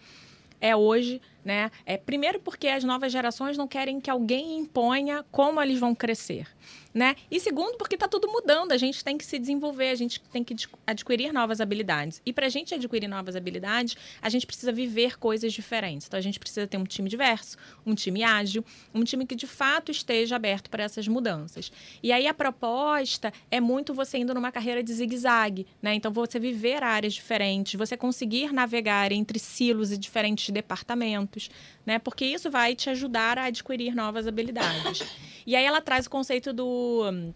é 0.58 0.75
hoje, 0.75 1.20
né? 1.44 1.70
É 1.84 1.96
primeiro 1.96 2.40
porque 2.40 2.68
as 2.68 2.84
novas 2.84 3.12
gerações 3.12 3.56
não 3.56 3.66
querem 3.68 4.00
que 4.00 4.11
alguém 4.11 4.58
imponha 4.58 5.25
como 5.30 5.61
eles 5.61 5.78
vão 5.78 5.94
crescer 5.94 6.46
né? 6.94 7.16
E 7.30 7.40
segundo, 7.40 7.76
porque 7.78 7.94
está 7.94 8.06
tudo 8.06 8.28
mudando, 8.28 8.72
a 8.72 8.76
gente 8.76 9.02
tem 9.02 9.16
que 9.16 9.25
se 9.25 9.38
desenvolver, 9.38 9.88
a 9.88 9.94
gente 9.94 10.20
tem 10.20 10.44
que 10.44 10.54
adquirir 10.87 11.32
novas 11.32 11.61
habilidades. 11.61 12.20
E 12.25 12.32
para 12.32 12.46
a 12.46 12.49
gente 12.49 12.75
adquirir 12.75 13.08
novas 13.08 13.34
habilidades, 13.34 13.96
a 14.20 14.28
gente 14.28 14.46
precisa 14.46 14.72
viver 14.72 15.18
coisas 15.18 15.52
diferentes. 15.52 16.06
Então 16.06 16.18
a 16.18 16.22
gente 16.22 16.38
precisa 16.38 16.66
ter 16.66 16.76
um 16.76 16.84
time 16.84 17.08
diverso, 17.08 17.56
um 17.87 17.94
time 17.94 18.22
ágil, 18.22 18.64
um 18.94 19.04
time 19.04 19.26
que 19.26 19.34
de 19.34 19.46
fato 19.46 19.90
esteja 19.90 20.37
aberto 20.37 20.68
para 20.68 20.84
essas 20.84 21.08
mudanças. 21.08 21.72
E 22.02 22.12
aí 22.12 22.26
a 22.26 22.34
proposta 22.34 23.32
é 23.50 23.61
muito 23.61 23.94
você 23.94 24.18
indo 24.18 24.34
numa 24.34 24.52
carreira 24.52 24.82
de 24.82 24.92
zigue-zague, 24.92 25.66
né? 25.80 25.94
Então 25.94 26.12
você 26.12 26.38
viver 26.38 26.82
áreas 26.82 27.14
diferentes, 27.14 27.75
você 27.75 27.96
conseguir 27.96 28.52
navegar 28.52 29.12
entre 29.12 29.38
silos 29.38 29.92
e 29.92 29.99
diferentes 29.99 30.50
departamentos, 30.50 31.31
né? 31.84 31.98
Porque 31.98 32.24
isso 32.24 32.50
vai 32.50 32.74
te 32.74 32.90
ajudar 32.90 33.38
a 33.38 33.44
adquirir 33.44 33.94
novas 33.94 34.26
habilidades. 34.26 35.02
E 35.44 35.56
aí 35.56 35.64
ela 35.64 35.80
traz 35.80 36.06
o 36.06 36.10
conceito 36.10 36.52
do, 36.52 37.32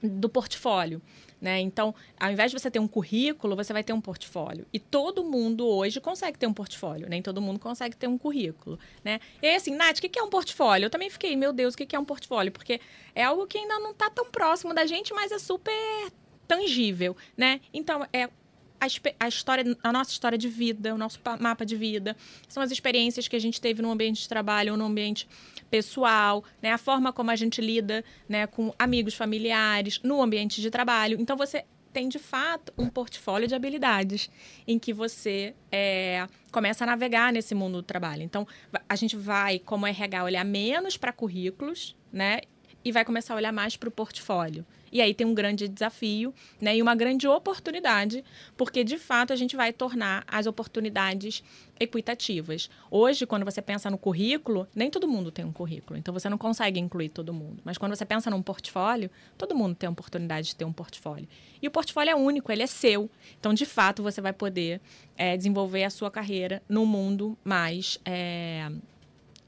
do 0.00 0.28
portfólio. 0.28 1.02
Né? 1.40 1.58
Então, 1.58 1.92
ao 2.20 2.30
invés 2.30 2.52
de 2.52 2.58
você 2.60 2.70
ter 2.70 2.78
um 2.78 2.86
currículo, 2.86 3.56
você 3.56 3.72
vai 3.72 3.82
ter 3.82 3.92
um 3.92 4.00
portfólio. 4.00 4.64
E 4.72 4.78
todo 4.78 5.24
mundo 5.24 5.66
hoje 5.66 6.00
consegue 6.00 6.38
ter 6.38 6.46
um 6.46 6.54
portfólio, 6.54 7.08
nem 7.08 7.20
todo 7.20 7.42
mundo 7.42 7.58
consegue 7.58 7.96
ter 7.96 8.06
um 8.06 8.16
currículo. 8.16 8.78
Né? 9.02 9.18
E 9.42 9.48
aí, 9.48 9.56
assim, 9.56 9.74
Nath, 9.74 9.98
o 9.98 10.02
que 10.02 10.16
é 10.16 10.22
um 10.22 10.30
portfólio? 10.30 10.86
Eu 10.86 10.90
também 10.90 11.10
fiquei, 11.10 11.34
meu 11.34 11.52
Deus, 11.52 11.74
o 11.74 11.76
que 11.76 11.96
é 11.96 11.98
um 11.98 12.04
portfólio? 12.04 12.52
Porque 12.52 12.80
é 13.12 13.24
algo 13.24 13.44
que 13.48 13.58
ainda 13.58 13.76
não 13.80 13.90
está 13.90 14.08
tão 14.08 14.30
próximo 14.30 14.72
da 14.72 14.86
gente, 14.86 15.12
mas 15.12 15.32
é 15.32 15.38
super 15.40 15.74
tangível, 16.46 17.16
né? 17.36 17.60
Então, 17.74 18.06
é 18.12 18.28
a, 18.82 19.24
a, 19.24 19.28
história, 19.28 19.76
a 19.82 19.92
nossa 19.92 20.10
história 20.10 20.36
de 20.36 20.48
vida, 20.48 20.92
o 20.92 20.98
nosso 20.98 21.20
mapa 21.38 21.64
de 21.64 21.76
vida, 21.76 22.16
são 22.48 22.62
as 22.62 22.72
experiências 22.72 23.28
que 23.28 23.36
a 23.36 23.38
gente 23.38 23.60
teve 23.60 23.80
no 23.80 23.90
ambiente 23.90 24.22
de 24.22 24.28
trabalho 24.28 24.72
ou 24.72 24.78
no 24.78 24.84
ambiente 24.84 25.28
pessoal, 25.70 26.42
né? 26.60 26.72
A 26.72 26.78
forma 26.78 27.12
como 27.12 27.30
a 27.30 27.36
gente 27.36 27.60
lida, 27.60 28.04
né, 28.28 28.46
com 28.46 28.74
amigos, 28.78 29.14
familiares, 29.14 30.00
no 30.02 30.20
ambiente 30.20 30.60
de 30.60 30.70
trabalho. 30.70 31.16
Então 31.20 31.36
você 31.36 31.64
tem 31.92 32.08
de 32.08 32.18
fato 32.18 32.72
um 32.76 32.88
portfólio 32.88 33.46
de 33.46 33.54
habilidades 33.54 34.30
em 34.66 34.78
que 34.78 34.92
você 34.92 35.54
é, 35.70 36.26
começa 36.50 36.84
a 36.84 36.86
navegar 36.86 37.32
nesse 37.32 37.54
mundo 37.54 37.74
do 37.74 37.82
trabalho. 37.82 38.22
Então 38.22 38.46
a 38.88 38.96
gente 38.96 39.14
vai, 39.14 39.58
como 39.58 39.86
RH, 39.86 40.24
olhar 40.24 40.44
menos 40.44 40.96
para 40.96 41.12
currículos, 41.12 41.94
né? 42.12 42.40
E 42.84 42.90
vai 42.90 43.04
começar 43.04 43.34
a 43.34 43.36
olhar 43.36 43.52
mais 43.52 43.76
para 43.76 43.88
o 43.88 43.92
portfólio. 43.92 44.66
E 44.92 45.00
aí 45.00 45.14
tem 45.14 45.26
um 45.26 45.32
grande 45.32 45.66
desafio 45.66 46.34
né, 46.60 46.76
e 46.76 46.82
uma 46.82 46.94
grande 46.94 47.26
oportunidade, 47.26 48.22
porque 48.58 48.84
de 48.84 48.98
fato 48.98 49.32
a 49.32 49.36
gente 49.36 49.56
vai 49.56 49.72
tornar 49.72 50.22
as 50.28 50.46
oportunidades 50.46 51.42
equitativas. 51.80 52.68
Hoje, 52.90 53.26
quando 53.26 53.44
você 53.44 53.62
pensa 53.62 53.90
no 53.90 53.96
currículo, 53.96 54.68
nem 54.74 54.90
todo 54.90 55.08
mundo 55.08 55.30
tem 55.30 55.46
um 55.46 55.52
currículo, 55.52 55.98
então 55.98 56.12
você 56.12 56.28
não 56.28 56.36
consegue 56.36 56.78
incluir 56.78 57.08
todo 57.08 57.32
mundo. 57.32 57.62
Mas 57.64 57.78
quando 57.78 57.96
você 57.96 58.04
pensa 58.04 58.28
num 58.28 58.42
portfólio, 58.42 59.10
todo 59.38 59.54
mundo 59.54 59.74
tem 59.74 59.86
a 59.86 59.90
oportunidade 59.90 60.48
de 60.48 60.56
ter 60.56 60.66
um 60.66 60.72
portfólio. 60.72 61.26
E 61.60 61.66
o 61.66 61.70
portfólio 61.70 62.10
é 62.10 62.14
único, 62.14 62.52
ele 62.52 62.62
é 62.62 62.66
seu. 62.66 63.10
Então, 63.40 63.54
de 63.54 63.64
fato, 63.64 64.02
você 64.02 64.20
vai 64.20 64.34
poder 64.34 64.78
é, 65.16 65.38
desenvolver 65.38 65.84
a 65.84 65.90
sua 65.90 66.10
carreira 66.10 66.62
num 66.68 66.84
mundo 66.84 67.36
mais 67.42 67.98
é, 68.04 68.70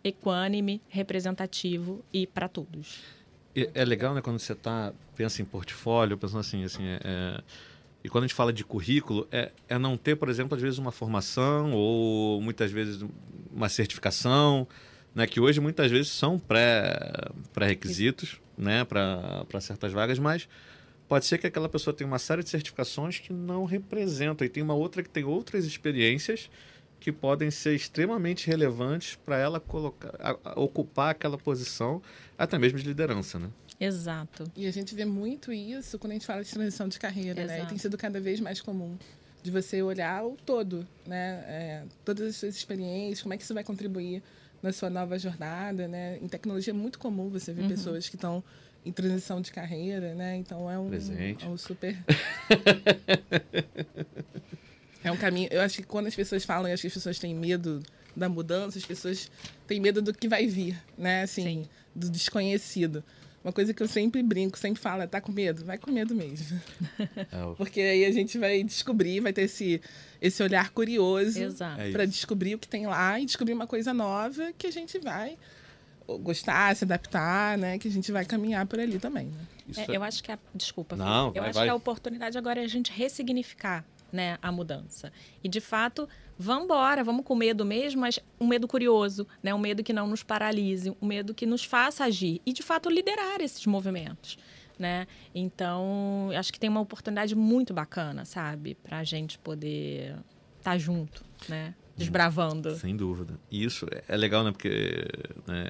equânime, 0.03 0.81
representativo 0.89 2.03
e 2.11 2.27
para 2.27 2.49
todos 2.49 3.24
é 3.55 3.85
legal, 3.85 4.15
né, 4.15 4.21
quando 4.21 4.39
você 4.39 4.55
tá, 4.55 4.93
pensa 5.17 5.41
em 5.41 5.45
portfólio, 5.45 6.19
pensando 6.19 6.41
assim, 6.41 6.65
assim, 6.65 6.85
é, 6.85 7.01
é, 7.05 7.41
e 8.03 8.09
quando 8.09 8.25
a 8.25 8.27
gente 8.27 8.35
fala 8.35 8.53
de 8.53 8.65
currículo, 8.65 9.27
é, 9.31 9.53
é 9.69 9.79
não 9.79 9.97
ter, 9.97 10.17
por 10.17 10.29
exemplo, 10.29 10.57
às 10.57 10.63
vezes 10.63 10.79
uma 10.79 10.91
formação 10.91 11.73
ou 11.73 12.43
muitas 12.43 12.71
vezes 12.71 13.05
uma 13.53 13.69
certificação, 13.69 14.67
né, 15.15 15.27
que 15.27 15.41
hoje 15.41 15.61
muitas 15.61 15.91
vezes 15.91 16.09
são 16.09 16.39
pré-requisitos 16.39 18.33
pré 18.33 18.41
né, 18.59 18.85
para 18.85 19.61
certas 19.61 19.93
vagas, 19.93 20.19
mas 20.19 20.49
pode 21.09 21.25
ser 21.25 21.39
que 21.39 21.47
aquela 21.47 21.69
pessoa 21.69 21.95
tenha 21.95 22.09
uma 22.09 22.19
série 22.19 22.43
de 22.43 22.51
certificações 22.51 23.21
que 23.21 23.33
não 23.33 23.65
representam, 23.65 24.45
e 24.45 24.51
tem 24.51 24.63
uma 24.63 24.75
outra 24.75 25.03
que 25.03 25.09
tem 25.09 25.23
outras 25.23 25.65
experiências 25.65 26.51
que 27.01 27.13
podem 27.13 27.51
ser 27.51 27.75
extremamente 27.75 28.47
relevantes 28.47 29.17
para 29.17 29.37
ela 29.37 29.61
colocar, 29.61 30.15
a, 30.19 30.51
a, 30.51 30.61
ocupar 30.61 31.11
aquela 31.11 31.37
posição, 31.37 32.03
até 32.39 32.59
mesmo 32.59 32.79
de 32.79 32.87
liderança, 32.87 33.39
né? 33.39 33.51
Exato. 33.79 34.51
E 34.57 34.67
a 34.67 34.73
gente 34.73 34.95
vê 34.95 35.05
muito 35.05 35.53
isso 35.53 35.99
quando 35.99 36.13
a 36.13 36.15
gente 36.15 36.27
fala 36.27 36.43
de 36.43 36.51
transição 36.51 36.89
de 36.89 36.99
carreira, 36.99 37.43
Exato. 37.43 37.59
né? 37.59 37.65
E 37.65 37.69
tem 37.69 37.79
sido 37.79 37.99
cada 37.99 38.21
vez 38.21 38.41
mais 38.41 38.61
comum 38.61 38.97
de 39.43 39.51
você 39.51 39.83
olhar 39.83 40.25
o 40.25 40.37
todo, 40.47 40.87
né? 41.07 41.45
É, 41.47 41.83
todas 42.05 42.29
as 42.29 42.37
suas 42.37 42.57
experiências, 42.57 43.21
como 43.21 43.35
é 43.35 43.37
que 43.37 43.43
isso 43.43 43.53
vai 43.53 43.63
contribuir 43.63 44.23
na 44.63 44.73
sua 44.73 44.89
nova 44.89 45.19
jornada, 45.19 45.87
né? 45.87 46.19
Em 46.23 46.29
tecnologia 46.29 46.73
é 46.73 46.75
muito 46.75 46.99
comum 46.99 47.29
você 47.29 47.53
ver 47.53 47.63
uhum. 47.63 47.69
pessoas 47.69 48.09
que 48.09 48.17
estão 48.17 48.43
em 48.83 48.91
transição 48.91 49.43
de 49.43 49.53
carreira, 49.53 50.15
né? 50.15 50.37
Então 50.37 50.71
é 50.71 50.79
um, 50.79 50.89
Presente. 50.89 51.45
É 51.45 51.49
um 51.49 51.59
super 51.59 51.95
É 55.05 55.13
um 55.13 55.17
caminho. 55.17 55.49
Eu 55.53 55.61
acho 55.61 55.77
que 55.77 55.83
quando 55.83 56.07
as 56.07 56.15
pessoas 56.15 56.45
falam, 56.45 56.73
acho 56.73 56.81
que 56.81 56.87
as 56.87 56.95
pessoas 56.95 57.19
têm 57.19 57.35
medo 57.35 57.83
da 58.17 58.29
mudança, 58.29 58.79
as 58.79 58.87
pessoas 58.87 59.31
têm 59.67 59.79
medo 59.79 60.01
do 60.01 60.15
que 60.15 60.27
vai 60.27 60.47
vir, 60.47 60.83
né? 60.97 61.23
Assim, 61.23 61.43
Sim. 61.43 61.69
do 61.95 62.09
desconhecido. 62.09 63.05
Uma 63.45 63.53
coisa 63.53 63.75
que 63.75 63.83
eu 63.83 63.87
sempre 63.87 64.23
brinco, 64.23 64.59
sempre 64.59 64.81
falo, 64.81 65.03
é, 65.03 65.07
tá 65.07 65.21
com 65.21 65.31
medo? 65.31 65.67
Vai 65.67 65.77
com 65.77 65.93
medo 65.93 66.15
mesmo. 66.15 66.59
É 66.99 67.27
Porque 67.59 67.79
aí 67.79 68.07
a 68.07 68.11
gente 68.11 68.39
vai 68.39 68.63
descobrir, 68.65 69.21
vai 69.21 69.35
ter 69.35 69.43
esse, 69.43 69.83
esse 70.23 70.43
olhar 70.43 70.71
curioso 70.71 71.39
é 71.79 71.91
para 71.93 72.07
descobrir 72.07 72.55
o 72.55 72.59
que 72.59 72.67
tem 72.67 72.87
lá 72.87 73.21
e 73.21 73.27
descobrir 73.27 73.53
uma 73.53 73.67
coisa 73.67 73.93
nova 73.93 74.51
que 74.57 74.67
a 74.67 74.71
gente 74.71 74.99
vai 74.99 75.37
gostar, 76.23 76.75
se 76.75 76.85
adaptar, 76.85 77.59
né? 77.59 77.79
Que 77.79 77.89
a 77.89 77.91
gente 77.91 78.11
vai 78.11 78.25
caminhar 78.25 78.67
por 78.67 78.81
ali 78.81 78.99
também. 78.99 79.27
Né? 79.27 79.85
É, 79.89 79.95
eu 79.95 80.03
acho 80.03 80.23
que 80.23 80.33
a. 80.33 80.39
Desculpa, 80.55 80.97
Não, 80.97 81.29
eu 81.29 81.35
vai, 81.35 81.51
acho 81.51 81.59
vai. 81.59 81.67
que 81.67 81.71
a 81.71 81.75
oportunidade 81.75 82.39
agora 82.39 82.63
é 82.63 82.65
a 82.65 82.69
gente 82.69 82.91
ressignificar 82.91 83.85
né, 84.15 84.39
a 84.41 84.53
mudança. 84.53 85.13
E 85.43 85.49
de 85.49 85.61
fato, 85.61 86.09
vamos 86.39 86.65
embora, 86.65 87.03
vamos 87.03 87.25
com 87.25 87.35
medo 87.35 87.65
mesmo, 87.65 88.01
mas 88.01 88.21
um 88.41 88.47
medo 88.47 88.69
curioso, 88.69 89.27
né, 89.43 89.53
um 89.53 89.59
medo 89.59 89.83
que 89.83 89.93
não 89.93 90.07
nos 90.07 90.23
paralise, 90.23 90.97
um 91.03 91.07
medo 91.07 91.35
que 91.35 91.45
nos 91.45 91.65
faça 91.65 92.05
agir 92.05 92.41
e 92.47 92.53
de 92.53 92.63
fato 92.63 92.89
liderar 92.89 93.41
esses 93.41 93.67
movimentos. 93.67 94.39
Né? 94.79 95.07
Então, 95.35 96.31
acho 96.37 96.53
que 96.53 96.59
tem 96.59 96.71
uma 96.71 96.81
oportunidade 96.81 97.35
muito 97.35 97.75
bacana, 97.75 98.25
sabe, 98.25 98.77
para 98.77 98.99
a 98.99 99.05
gente 99.05 99.37
poder 99.39 100.17
estar 100.59 100.73
tá 100.73 100.79
junto, 100.79 101.25
né? 101.49 101.75
Desbravando. 101.97 102.75
Sem 102.75 102.97
dúvida. 102.97 103.39
E 103.49 103.63
isso 103.63 103.87
é 104.09 104.17
legal, 104.17 104.43
né? 104.43 104.51
Porque 104.51 105.07
né, 105.47 105.69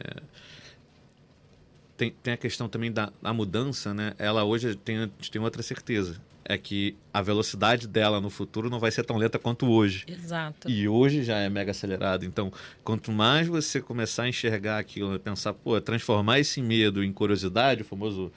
tem, 1.99 2.11
tem 2.13 2.33
a 2.33 2.37
questão 2.39 2.67
também 2.67 2.91
da 2.91 3.13
mudança, 3.35 3.93
né? 3.93 4.15
Ela 4.19 4.43
hoje 4.43 4.75
tem, 4.75 5.03
a 5.03 5.09
tem 5.31 5.43
outra 5.43 5.63
certeza 5.63 6.19
é 6.45 6.59
que 6.59 6.97
a 7.13 7.23
velocidade 7.23 7.89
dela 7.89 8.21
no 8.21 8.29
futuro 8.29 8.69
não 8.69 8.79
vai 8.79 8.91
ser 8.91 9.05
tão 9.05 9.17
lenta 9.17 9.39
quanto 9.39 9.67
hoje. 9.67 10.05
Exato. 10.07 10.69
E 10.69 10.87
hoje 10.87 11.23
já 11.23 11.39
é 11.39 11.49
mega 11.49 11.71
acelerado. 11.71 12.25
Então, 12.25 12.53
quanto 12.83 13.11
mais 13.11 13.49
você 13.49 13.81
começar 13.81 14.25
a 14.25 14.29
enxergar 14.29 14.79
aquilo, 14.79 15.19
pensar, 15.19 15.55
pô, 15.55 15.81
transformar 15.81 16.41
esse 16.41 16.61
medo 16.61 17.03
em 17.03 17.13
curiosidade, 17.13 17.83
o 17.83 17.85
famoso 17.85 18.31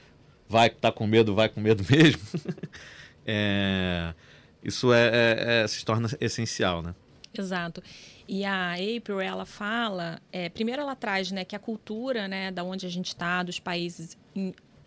vai 0.48 0.70
tá 0.70 0.92
com 0.92 1.06
medo, 1.06 1.36
vai 1.36 1.50
com 1.50 1.60
medo 1.60 1.84
mesmo, 1.92 2.22
é, 3.26 4.14
isso 4.64 4.94
é, 4.94 5.08
é, 5.08 5.64
é, 5.64 5.68
se 5.68 5.84
torna 5.84 6.10
essencial, 6.22 6.82
né? 6.82 6.96
Exato. 7.38 7.84
E 8.28 8.44
a 8.44 8.74
April, 8.74 9.20
ela 9.20 9.46
fala, 9.46 10.20
é, 10.32 10.50
primeiro 10.50 10.82
ela 10.82 10.96
traz 10.96 11.32
né, 11.32 11.46
que 11.46 11.56
a 11.56 11.60
cultura 11.60 12.28
né, 12.28 12.52
da 12.52 12.64
onde 12.64 12.86
a 12.86 12.90
gente 12.90 13.08
está, 13.08 13.44
dos 13.44 13.60
países 13.60 14.18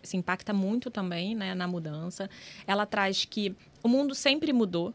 se 0.03 0.17
impacta 0.17 0.53
muito 0.53 0.89
também 0.89 1.35
né, 1.35 1.53
na 1.53 1.67
mudança. 1.67 2.29
Ela 2.65 2.85
traz 2.85 3.25
que 3.25 3.55
o 3.83 3.87
mundo 3.87 4.13
sempre 4.15 4.53
mudou. 4.53 4.93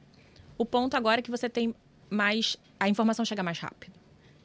O 0.58 0.64
ponto 0.64 0.96
agora 0.96 1.20
é 1.20 1.22
que 1.22 1.30
você 1.30 1.48
tem 1.48 1.74
mais. 2.10 2.56
A 2.78 2.88
informação 2.88 3.24
chega 3.24 3.42
mais 3.42 3.58
rápido. 3.58 3.94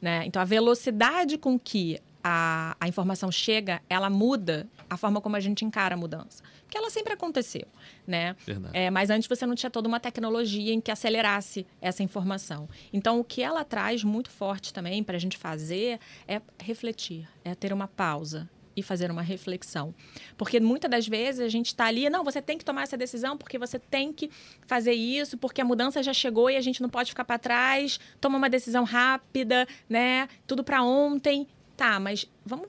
Né? 0.00 0.24
Então, 0.26 0.42
a 0.42 0.44
velocidade 0.44 1.38
com 1.38 1.58
que 1.58 2.00
a, 2.22 2.76
a 2.78 2.88
informação 2.88 3.32
chega, 3.32 3.82
ela 3.88 4.08
muda 4.08 4.68
a 4.88 4.96
forma 4.96 5.20
como 5.20 5.36
a 5.36 5.40
gente 5.40 5.64
encara 5.64 5.94
a 5.94 5.98
mudança. 5.98 6.42
Porque 6.62 6.78
ela 6.78 6.90
sempre 6.90 7.12
aconteceu, 7.12 7.66
né? 8.06 8.36
É, 8.72 8.90
mas 8.90 9.10
antes 9.10 9.28
você 9.28 9.44
não 9.44 9.54
tinha 9.54 9.70
toda 9.70 9.88
uma 9.88 10.00
tecnologia 10.00 10.72
em 10.72 10.80
que 10.80 10.90
acelerasse 10.90 11.66
essa 11.80 12.02
informação. 12.02 12.68
Então, 12.92 13.20
o 13.20 13.24
que 13.24 13.42
ela 13.42 13.64
traz 13.64 14.02
muito 14.04 14.30
forte 14.30 14.72
também 14.72 15.02
para 15.02 15.16
a 15.16 15.20
gente 15.20 15.36
fazer 15.36 15.98
é 16.26 16.40
refletir, 16.58 17.28
é 17.44 17.54
ter 17.54 17.72
uma 17.72 17.88
pausa, 17.88 18.48
e 18.76 18.82
fazer 18.82 19.10
uma 19.10 19.22
reflexão. 19.22 19.94
Porque 20.36 20.60
muitas 20.60 20.90
das 20.90 21.06
vezes 21.06 21.40
a 21.40 21.48
gente 21.48 21.66
está 21.66 21.86
ali, 21.86 22.08
não, 22.10 22.24
você 22.24 22.40
tem 22.40 22.58
que 22.58 22.64
tomar 22.64 22.82
essa 22.82 22.96
decisão 22.96 23.36
porque 23.36 23.58
você 23.58 23.78
tem 23.78 24.12
que 24.12 24.30
fazer 24.66 24.92
isso, 24.92 25.36
porque 25.38 25.60
a 25.60 25.64
mudança 25.64 26.02
já 26.02 26.12
chegou 26.12 26.50
e 26.50 26.56
a 26.56 26.60
gente 26.60 26.82
não 26.82 26.88
pode 26.88 27.10
ficar 27.10 27.24
para 27.24 27.38
trás, 27.38 27.98
toma 28.20 28.38
uma 28.38 28.50
decisão 28.50 28.84
rápida, 28.84 29.66
né? 29.88 30.28
Tudo 30.46 30.64
para 30.64 30.82
ontem. 30.82 31.46
Tá, 31.76 31.98
mas 31.98 32.28
vamos 32.44 32.68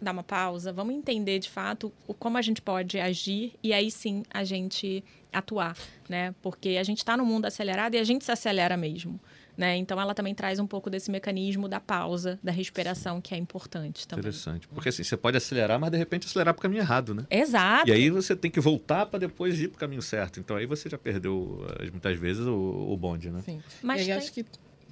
dar 0.00 0.12
uma 0.12 0.22
pausa, 0.22 0.72
vamos 0.72 0.94
entender 0.94 1.38
de 1.38 1.48
fato 1.48 1.92
o, 2.06 2.14
como 2.14 2.36
a 2.38 2.42
gente 2.42 2.60
pode 2.62 3.00
agir 3.00 3.54
e 3.62 3.72
aí 3.72 3.90
sim 3.90 4.22
a 4.32 4.44
gente 4.44 5.02
atuar, 5.32 5.76
né? 6.08 6.34
Porque 6.42 6.76
a 6.78 6.82
gente 6.82 6.98
está 6.98 7.16
no 7.16 7.24
mundo 7.24 7.46
acelerado 7.46 7.94
e 7.94 7.98
a 7.98 8.04
gente 8.04 8.24
se 8.24 8.30
acelera 8.30 8.76
mesmo. 8.76 9.18
Né? 9.56 9.76
Então 9.76 10.00
ela 10.00 10.14
também 10.14 10.34
traz 10.34 10.58
um 10.58 10.66
pouco 10.66 10.90
desse 10.90 11.10
mecanismo 11.10 11.68
da 11.68 11.78
pausa, 11.78 12.38
da 12.42 12.50
respiração, 12.50 13.20
que 13.20 13.34
é 13.34 13.38
importante 13.38 14.06
também. 14.06 14.20
Interessante. 14.20 14.66
Porque 14.68 14.88
assim, 14.88 15.04
você 15.04 15.16
pode 15.16 15.36
acelerar, 15.36 15.78
mas 15.78 15.90
de 15.90 15.96
repente 15.96 16.26
acelerar 16.26 16.54
para 16.54 16.60
o 16.60 16.62
caminho 16.62 16.80
errado, 16.80 17.14
né? 17.14 17.24
Exato. 17.30 17.88
E 17.88 17.92
aí 17.92 18.10
você 18.10 18.34
tem 18.34 18.50
que 18.50 18.60
voltar 18.60 19.06
para 19.06 19.20
depois 19.20 19.60
ir 19.60 19.68
para 19.68 19.76
o 19.76 19.78
caminho 19.78 20.02
certo. 20.02 20.40
Então 20.40 20.56
aí 20.56 20.66
você 20.66 20.88
já 20.88 20.98
perdeu, 20.98 21.64
eh, 21.80 21.90
muitas 21.90 22.18
vezes, 22.18 22.44
o, 22.46 22.52
o 22.90 22.96
bonde, 22.96 23.30
né? 23.30 23.42
Sim. 23.44 23.62
Mas 23.82 24.00
e 24.00 24.02
aí 24.02 24.06
tem... 24.06 24.16
acho 24.16 24.32
que 24.32 24.44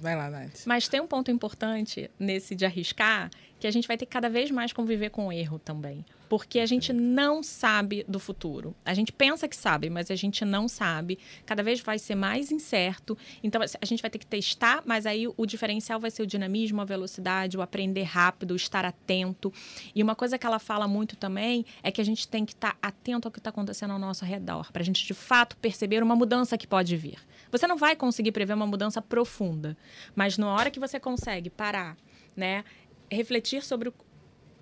Vai 0.03 0.17
lá, 0.17 0.29
Nath. 0.29 0.65
Mas 0.65 0.89
tem 0.89 0.99
um 0.99 1.07
ponto 1.07 1.31
importante 1.31 2.11
nesse 2.19 2.55
de 2.55 2.65
arriscar, 2.65 3.31
que 3.63 3.67
a 3.67 3.71
gente 3.71 3.87
vai 3.87 3.97
ter 3.97 4.05
que 4.05 4.11
cada 4.11 4.29
vez 4.29 4.51
mais 4.51 4.73
conviver 4.73 5.09
com 5.09 5.27
o 5.27 5.31
erro 5.31 5.57
também. 5.57 6.03
Porque 6.27 6.59
a 6.59 6.65
gente 6.65 6.91
não 6.91 7.41
sabe 7.41 8.03
do 8.09 8.19
futuro. 8.19 8.75
A 8.83 8.93
gente 8.93 9.09
pensa 9.13 9.47
que 9.47 9.55
sabe, 9.55 9.89
mas 9.89 10.11
a 10.11 10.15
gente 10.15 10.43
não 10.43 10.67
sabe. 10.67 11.17
Cada 11.45 11.63
vez 11.63 11.79
vai 11.79 11.97
ser 11.97 12.13
mais 12.13 12.51
incerto. 12.51 13.17
Então 13.41 13.61
a 13.61 13.85
gente 13.85 14.01
vai 14.01 14.11
ter 14.11 14.17
que 14.17 14.25
testar, 14.25 14.83
mas 14.85 15.05
aí 15.05 15.29
o 15.37 15.45
diferencial 15.45 15.97
vai 15.97 16.11
ser 16.11 16.23
o 16.23 16.27
dinamismo, 16.27 16.81
a 16.81 16.83
velocidade, 16.83 17.57
o 17.57 17.61
aprender 17.61 18.03
rápido, 18.03 18.51
o 18.51 18.57
estar 18.57 18.83
atento. 18.83 19.53
E 19.95 20.03
uma 20.03 20.13
coisa 20.13 20.37
que 20.37 20.45
ela 20.45 20.59
fala 20.59 20.85
muito 20.85 21.15
também 21.15 21.65
é 21.81 21.89
que 21.89 22.01
a 22.01 22.05
gente 22.05 22.27
tem 22.27 22.43
que 22.43 22.51
estar 22.51 22.77
atento 22.81 23.29
ao 23.29 23.31
que 23.31 23.39
está 23.39 23.49
acontecendo 23.49 23.91
ao 23.91 23.99
nosso 23.99 24.25
redor, 24.25 24.73
para 24.73 24.81
a 24.81 24.85
gente 24.85 25.05
de 25.05 25.13
fato 25.13 25.55
perceber 25.55 26.03
uma 26.03 26.17
mudança 26.17 26.57
que 26.57 26.67
pode 26.67 26.97
vir. 26.97 27.17
Você 27.49 27.65
não 27.65 27.77
vai 27.77 27.95
conseguir 27.95 28.33
prever 28.33 28.55
uma 28.55 28.67
mudança 28.67 29.01
profunda, 29.01 29.77
mas 30.13 30.37
na 30.37 30.53
hora 30.53 30.69
que 30.69 30.81
você 30.81 30.99
consegue 30.99 31.49
parar, 31.49 31.95
né, 32.35 32.63
refletir 33.13 33.63
sobre 33.63 33.89
o, 33.89 33.93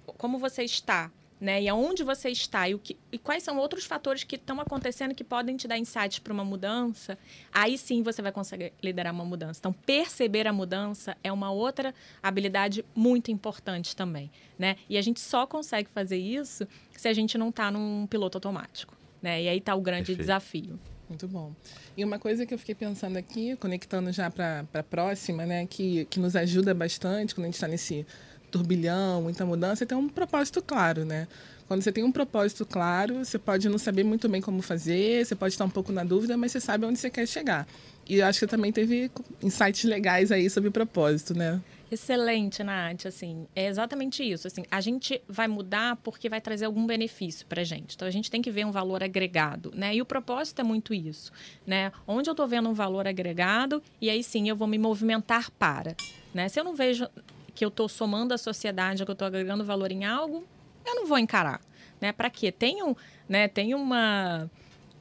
como 0.05 0.38
você 0.38 0.63
está, 0.63 1.12
né, 1.41 1.60
e 1.60 1.67
aonde 1.67 2.03
você 2.03 2.29
está 2.29 2.70
e, 2.70 2.75
o 2.75 2.79
que, 2.79 2.96
e 3.12 3.17
quais 3.17 3.41
são 3.41 3.58
outros 3.58 3.84
fatores 3.84 4.24
que 4.24 4.36
estão 4.36 4.62
acontecendo 4.62 5.15
que 5.15 5.24
podem 5.24 5.58
te 5.58 5.67
dar 5.67 5.75
insights 5.75 6.20
para 6.20 6.31
uma 6.31 6.46
mudança, 6.46 7.17
aí 7.51 7.79
sim 7.79 8.03
você 8.03 8.22
vai 8.22 8.31
conseguir 8.31 8.72
liderar 8.81 9.12
uma 9.12 9.25
mudança. 9.25 9.60
Então, 9.60 9.74
perceber 9.74 10.46
a 10.48 10.53
mudança 10.53 11.17
é 11.24 11.31
uma 11.31 11.51
outra 11.51 11.96
habilidade 12.22 12.86
muito 12.96 13.31
importante 13.31 13.96
também, 13.96 14.29
né? 14.58 14.75
E 14.88 15.00
a 15.00 15.01
gente 15.01 15.20
só 15.20 15.48
consegue 15.48 15.89
fazer 15.89 16.17
isso 16.17 16.67
se 16.96 17.08
a 17.08 17.13
gente 17.13 17.39
não 17.39 17.50
está 17.50 17.72
num 17.72 18.05
piloto 18.05 18.38
automático, 18.38 18.96
né? 19.20 19.41
E 19.41 19.50
aí 19.50 19.58
está 19.58 19.74
o 19.74 19.81
grande 19.81 20.08
Perfeito. 20.08 20.19
desafio. 20.19 20.80
Muito 21.10 21.28
bom. 21.28 21.54
E 21.97 22.06
uma 22.06 22.17
coisa 22.17 22.45
que 22.45 22.54
eu 22.54 22.58
fiquei 22.58 22.75
pensando 22.75 23.17
aqui, 23.17 23.58
conectando 23.58 24.13
já 24.13 24.32
para 24.32 24.63
a 24.73 24.84
próxima, 24.84 25.45
né, 25.45 25.65
que, 25.65 26.06
que 26.06 26.21
nos 26.21 26.38
ajuda 26.38 26.73
bastante 26.73 27.36
quando 27.36 27.45
a 27.45 27.47
gente 27.47 27.56
está 27.56 27.67
nesse 27.67 28.06
turbilhão, 28.51 29.23
muita 29.23 29.45
mudança, 29.45 29.83
é 29.83 29.87
ter 29.87 29.95
um 29.95 30.09
propósito 30.09 30.61
claro, 30.61 31.05
né? 31.05 31.27
Quando 31.67 31.81
você 31.81 31.91
tem 31.91 32.03
um 32.03 32.11
propósito 32.11 32.65
claro, 32.65 33.23
você 33.23 33.39
pode 33.39 33.69
não 33.69 33.77
saber 33.77 34.03
muito 34.03 34.27
bem 34.27 34.41
como 34.41 34.61
fazer, 34.61 35.25
você 35.25 35.33
pode 35.33 35.53
estar 35.53 35.63
um 35.63 35.69
pouco 35.69 35.91
na 35.91 36.03
dúvida, 36.03 36.35
mas 36.35 36.51
você 36.51 36.59
sabe 36.59 36.85
onde 36.85 36.99
você 36.99 37.09
quer 37.09 37.25
chegar. 37.25 37.65
E 38.07 38.17
eu 38.17 38.25
acho 38.25 38.39
que 38.39 38.47
também 38.47 38.73
teve 38.73 39.09
insights 39.41 39.85
legais 39.85 40.33
aí 40.33 40.49
sobre 40.49 40.69
propósito, 40.69 41.33
né? 41.33 41.61
Excelente, 41.91 42.63
Nath. 42.63 43.05
Assim, 43.05 43.45
é 43.53 43.67
exatamente 43.67 44.23
isso. 44.23 44.47
Assim, 44.47 44.63
a 44.71 44.79
gente 44.79 45.21
vai 45.27 45.47
mudar 45.47 45.97
porque 45.97 46.29
vai 46.29 46.39
trazer 46.39 46.65
algum 46.65 46.85
benefício 46.85 47.45
para 47.45 47.63
gente. 47.63 47.95
Então, 47.95 48.07
a 48.07 48.11
gente 48.11 48.31
tem 48.31 48.41
que 48.41 48.49
ver 48.49 48.65
um 48.65 48.71
valor 48.71 49.03
agregado, 49.03 49.71
né? 49.75 49.93
E 49.93 50.01
o 50.01 50.05
propósito 50.05 50.59
é 50.61 50.63
muito 50.63 50.93
isso, 50.93 51.31
né? 51.67 51.91
Onde 52.07 52.29
eu 52.29 52.33
estou 52.33 52.47
vendo 52.47 52.69
um 52.69 52.73
valor 52.73 53.07
agregado 53.07 53.83
e 53.99 54.09
aí 54.09 54.23
sim 54.23 54.47
eu 54.47 54.55
vou 54.55 54.67
me 54.67 54.77
movimentar 54.77 55.51
para, 55.51 55.95
né? 56.33 56.47
Se 56.47 56.59
eu 56.59 56.63
não 56.63 56.73
vejo 56.73 57.07
que 57.53 57.63
eu 57.63 57.69
estou 57.69 57.87
somando 57.89 58.33
a 58.33 58.37
sociedade, 58.37 59.03
que 59.03 59.11
eu 59.11 59.13
estou 59.13 59.27
agregando 59.27 59.63
valor 59.63 59.91
em 59.91 60.05
algo, 60.05 60.45
eu 60.85 60.95
não 60.95 61.05
vou 61.05 61.17
encarar, 61.17 61.61
né? 61.99 62.11
Para 62.11 62.29
quê? 62.29 62.51
Tem, 62.51 62.83
um, 62.83 62.95
né? 63.27 63.47
Tem 63.47 63.73
uma 63.75 64.49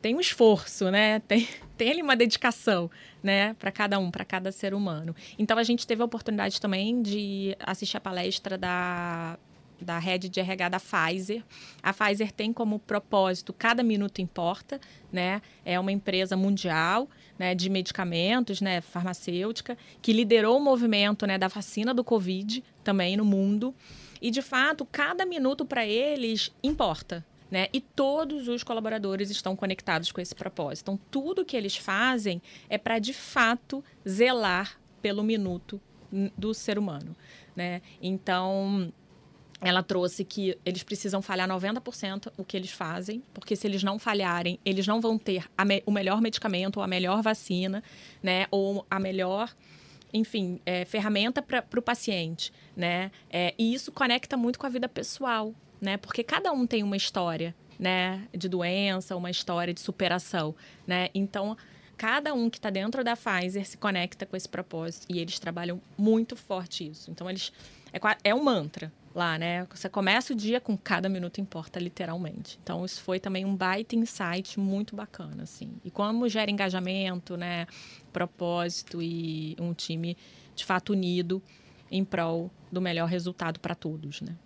tem 0.00 0.16
um 0.16 0.20
esforço, 0.20 0.90
né? 0.90 1.20
Tem, 1.28 1.46
tem 1.76 1.90
ali 1.90 2.02
uma 2.02 2.16
dedicação, 2.16 2.90
né? 3.22 3.54
Para 3.54 3.70
cada 3.70 3.98
um, 3.98 4.10
para 4.10 4.24
cada 4.24 4.50
ser 4.50 4.74
humano. 4.74 5.14
Então 5.38 5.58
a 5.58 5.62
gente 5.62 5.86
teve 5.86 6.02
a 6.02 6.04
oportunidade 6.04 6.60
também 6.60 7.02
de 7.02 7.56
assistir 7.60 7.96
a 7.96 8.00
palestra 8.00 8.56
da 8.56 9.38
da 9.80 9.98
rede 9.98 10.28
de 10.28 10.40
RH 10.40 10.68
da 10.68 10.80
Pfizer. 10.80 11.42
A 11.82 11.92
Pfizer 11.92 12.32
tem 12.32 12.52
como 12.52 12.78
propósito 12.78 13.52
cada 13.52 13.82
minuto 13.82 14.20
importa, 14.20 14.80
né? 15.12 15.40
É 15.64 15.78
uma 15.78 15.92
empresa 15.92 16.36
mundial, 16.36 17.08
né, 17.38 17.54
de 17.54 17.70
medicamentos, 17.70 18.60
né, 18.60 18.80
farmacêutica, 18.80 19.76
que 20.02 20.12
liderou 20.12 20.58
o 20.58 20.60
movimento, 20.60 21.26
né, 21.26 21.38
da 21.38 21.48
vacina 21.48 21.94
do 21.94 22.04
Covid 22.04 22.62
também 22.84 23.16
no 23.16 23.24
mundo. 23.24 23.74
E 24.20 24.30
de 24.30 24.42
fato, 24.42 24.84
cada 24.84 25.24
minuto 25.24 25.64
para 25.64 25.86
eles 25.86 26.52
importa, 26.62 27.24
né? 27.50 27.68
E 27.72 27.80
todos 27.80 28.48
os 28.48 28.62
colaboradores 28.62 29.30
estão 29.30 29.56
conectados 29.56 30.12
com 30.12 30.20
esse 30.20 30.34
propósito. 30.34 30.92
Então, 30.92 31.00
tudo 31.10 31.44
que 31.44 31.56
eles 31.56 31.76
fazem 31.76 32.42
é 32.68 32.76
para, 32.76 32.98
de 32.98 33.14
fato, 33.14 33.82
zelar 34.06 34.78
pelo 35.00 35.22
minuto 35.22 35.80
do 36.36 36.52
ser 36.52 36.78
humano. 36.78 37.16
Né? 37.54 37.82
Então, 38.00 38.92
ela 39.60 39.82
trouxe 39.82 40.24
que 40.24 40.56
eles 40.64 40.82
precisam 40.82 41.20
falhar 41.20 41.48
90% 41.48 42.32
o 42.36 42.44
que 42.44 42.56
eles 42.56 42.70
fazem, 42.70 43.22
porque 43.34 43.54
se 43.54 43.66
eles 43.66 43.82
não 43.82 43.98
falharem, 43.98 44.58
eles 44.64 44.86
não 44.86 45.00
vão 45.00 45.18
ter 45.18 45.44
me 45.66 45.82
o 45.84 45.90
melhor 45.90 46.20
medicamento 46.20 46.78
ou 46.78 46.82
a 46.82 46.86
melhor 46.86 47.22
vacina, 47.22 47.82
né? 48.22 48.46
Ou 48.50 48.86
a 48.90 48.98
melhor 48.98 49.54
enfim, 50.12 50.60
é, 50.66 50.84
ferramenta 50.84 51.40
para 51.40 51.78
o 51.78 51.82
paciente, 51.82 52.52
né? 52.76 53.12
É, 53.30 53.54
e 53.58 53.72
isso 53.74 53.92
conecta 53.92 54.36
muito 54.36 54.58
com 54.58 54.66
a 54.66 54.68
vida 54.68 54.88
pessoal, 54.88 55.54
né? 55.80 55.96
Porque 55.98 56.24
cada 56.24 56.50
um 56.52 56.66
tem 56.66 56.82
uma 56.82 56.96
história, 56.96 57.54
né? 57.78 58.26
De 58.36 58.48
doença, 58.48 59.14
uma 59.14 59.30
história 59.30 59.72
de 59.72 59.80
superação, 59.80 60.54
né? 60.86 61.10
Então, 61.14 61.56
cada 61.96 62.34
um 62.34 62.48
que 62.50 62.58
está 62.58 62.70
dentro 62.70 63.04
da 63.04 63.14
Pfizer 63.14 63.64
se 63.66 63.76
conecta 63.76 64.26
com 64.26 64.36
esse 64.36 64.48
propósito 64.48 65.06
e 65.08 65.20
eles 65.20 65.38
trabalham 65.38 65.80
muito 65.96 66.34
forte 66.34 66.88
isso. 66.88 67.10
Então, 67.10 67.28
eles 67.28 67.52
é, 67.92 68.00
é 68.24 68.34
um 68.34 68.42
mantra 68.42 68.92
lá, 69.14 69.38
né? 69.38 69.66
Você 69.74 69.88
começa 69.88 70.32
o 70.32 70.36
dia 70.36 70.60
com 70.60 70.76
cada 70.76 71.08
minuto 71.08 71.40
importa, 71.40 71.80
literalmente. 71.80 72.58
Então, 72.62 72.84
isso 72.84 73.02
foi 73.02 73.18
também 73.18 73.44
um 73.44 73.54
baita 73.54 73.96
insight 73.96 74.58
muito 74.58 74.94
bacana, 74.94 75.42
assim. 75.42 75.72
E 75.84 75.90
como 75.90 76.28
gera 76.28 76.50
engajamento, 76.50 77.36
né? 77.36 77.66
Propósito 78.12 79.02
e 79.02 79.56
um 79.58 79.74
time 79.74 80.16
de 80.54 80.64
fato 80.64 80.92
unido 80.92 81.42
em 81.90 82.04
prol 82.04 82.50
do 82.70 82.80
melhor 82.80 83.08
resultado 83.08 83.58
para 83.58 83.74
todos, 83.74 84.20
né? 84.20 84.36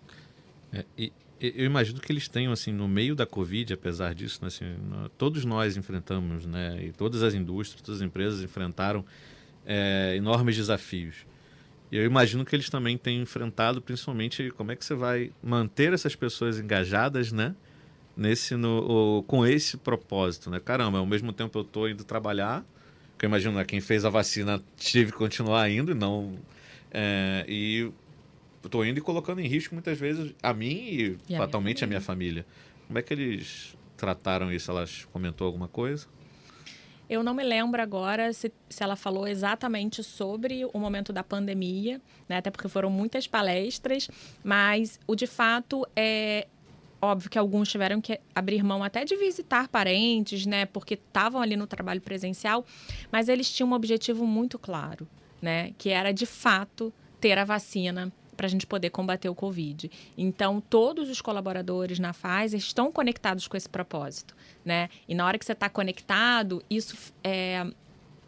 É, 0.73 0.85
e 0.97 1.13
eu 1.39 1.65
imagino 1.65 1.99
que 1.99 2.11
eles 2.11 2.27
tenham 2.27 2.51
assim 2.51 2.71
no 2.71 2.87
meio 2.87 3.15
da 3.15 3.25
Covid, 3.25 3.73
apesar 3.73 4.15
disso, 4.15 4.39
né, 4.41 4.47
assim, 4.47 4.65
todos 5.17 5.43
nós 5.45 5.77
enfrentamos, 5.77 6.45
né, 6.45 6.85
e 6.85 6.91
todas 6.91 7.21
as 7.21 7.33
indústrias, 7.33 7.81
todas 7.81 8.01
as 8.01 8.05
empresas 8.05 8.41
enfrentaram 8.41 9.05
é, 9.65 10.15
enormes 10.15 10.55
desafios. 10.55 11.25
E 11.91 11.97
eu 11.97 12.05
imagino 12.05 12.43
que 12.43 12.55
eles 12.55 12.69
também 12.69 12.97
têm 12.97 13.21
enfrentado, 13.21 13.81
principalmente, 13.81 14.51
como 14.51 14.71
é 14.71 14.75
que 14.75 14.83
você 14.83 14.95
vai 14.95 15.31
manter 15.41 15.93
essas 15.93 16.15
pessoas 16.15 16.59
engajadas, 16.59 17.31
né, 17.31 17.55
nesse 18.17 18.55
no, 18.55 19.23
com 19.27 19.45
esse 19.45 19.77
propósito, 19.77 20.49
né? 20.49 20.59
Caramba, 20.59 20.97
ao 20.97 21.05
mesmo 21.05 21.31
tempo 21.31 21.59
eu 21.59 21.61
estou 21.61 21.89
indo 21.89 22.03
trabalhar, 22.03 22.65
que 23.17 23.25
eu 23.25 23.27
imagino 23.27 23.53
né, 23.55 23.63
quem 23.63 23.79
fez 23.81 24.03
a 24.03 24.09
vacina 24.09 24.61
tive 24.77 25.11
que 25.11 25.17
continuar 25.17 25.69
indo, 25.69 25.91
e 25.91 25.95
não 25.95 26.35
é, 26.91 27.45
e 27.47 27.91
estou 28.63 28.85
indo 28.85 28.97
e 28.97 29.01
colocando 29.01 29.41
em 29.41 29.47
risco 29.47 29.75
muitas 29.75 29.99
vezes 29.99 30.33
a 30.41 30.53
mim 30.53 30.75
e, 30.75 31.17
e 31.29 31.37
fatalmente 31.37 31.83
a 31.83 31.87
minha, 31.87 31.97
a 31.97 31.99
minha 31.99 32.01
família. 32.01 32.45
Como 32.87 32.97
é 32.97 33.01
que 33.01 33.13
eles 33.13 33.75
trataram 33.97 34.51
isso? 34.51 34.71
Elas 34.71 35.05
comentou 35.11 35.45
alguma 35.45 35.67
coisa? 35.67 36.07
Eu 37.09 37.23
não 37.23 37.33
me 37.33 37.43
lembro 37.43 37.81
agora 37.81 38.33
se, 38.33 38.51
se 38.69 38.83
ela 38.83 38.95
falou 38.95 39.27
exatamente 39.27 40.03
sobre 40.03 40.65
o 40.73 40.79
momento 40.79 41.13
da 41.13 41.23
pandemia, 41.23 42.01
né? 42.27 42.37
até 42.37 42.49
porque 42.49 42.67
foram 42.67 42.89
muitas 42.89 43.27
palestras, 43.27 44.09
mas 44.43 44.99
o 45.07 45.15
de 45.15 45.27
fato 45.27 45.87
é 45.95 46.47
óbvio 47.01 47.29
que 47.29 47.37
alguns 47.37 47.69
tiveram 47.69 48.01
que 48.01 48.19
abrir 48.33 48.63
mão 48.63 48.83
até 48.83 49.05
de 49.05 49.15
visitar 49.15 49.67
parentes, 49.67 50.45
né? 50.45 50.65
Porque 50.65 50.95
estavam 50.95 51.41
ali 51.41 51.55
no 51.55 51.67
trabalho 51.67 52.01
presencial, 52.01 52.65
mas 53.11 53.29
eles 53.29 53.51
tinham 53.51 53.69
um 53.69 53.73
objetivo 53.73 54.25
muito 54.25 54.57
claro, 54.57 55.07
né? 55.41 55.73
Que 55.77 55.89
era 55.89 56.11
de 56.11 56.25
fato 56.25 56.91
ter 57.19 57.37
a 57.37 57.45
vacina 57.45 58.11
para 58.35 58.45
a 58.45 58.49
gente 58.49 58.65
poder 58.67 58.89
combater 58.89 59.29
o 59.29 59.35
Covid. 59.35 59.89
Então, 60.17 60.61
todos 60.61 61.09
os 61.09 61.21
colaboradores 61.21 61.99
na 61.99 62.13
Pfizer 62.13 62.59
estão 62.59 62.91
conectados 62.91 63.47
com 63.47 63.57
esse 63.57 63.69
propósito, 63.69 64.35
né? 64.63 64.89
E 65.07 65.15
na 65.15 65.25
hora 65.25 65.37
que 65.37 65.45
você 65.45 65.53
está 65.53 65.69
conectado, 65.69 66.63
isso 66.69 67.13
é, 67.23 67.65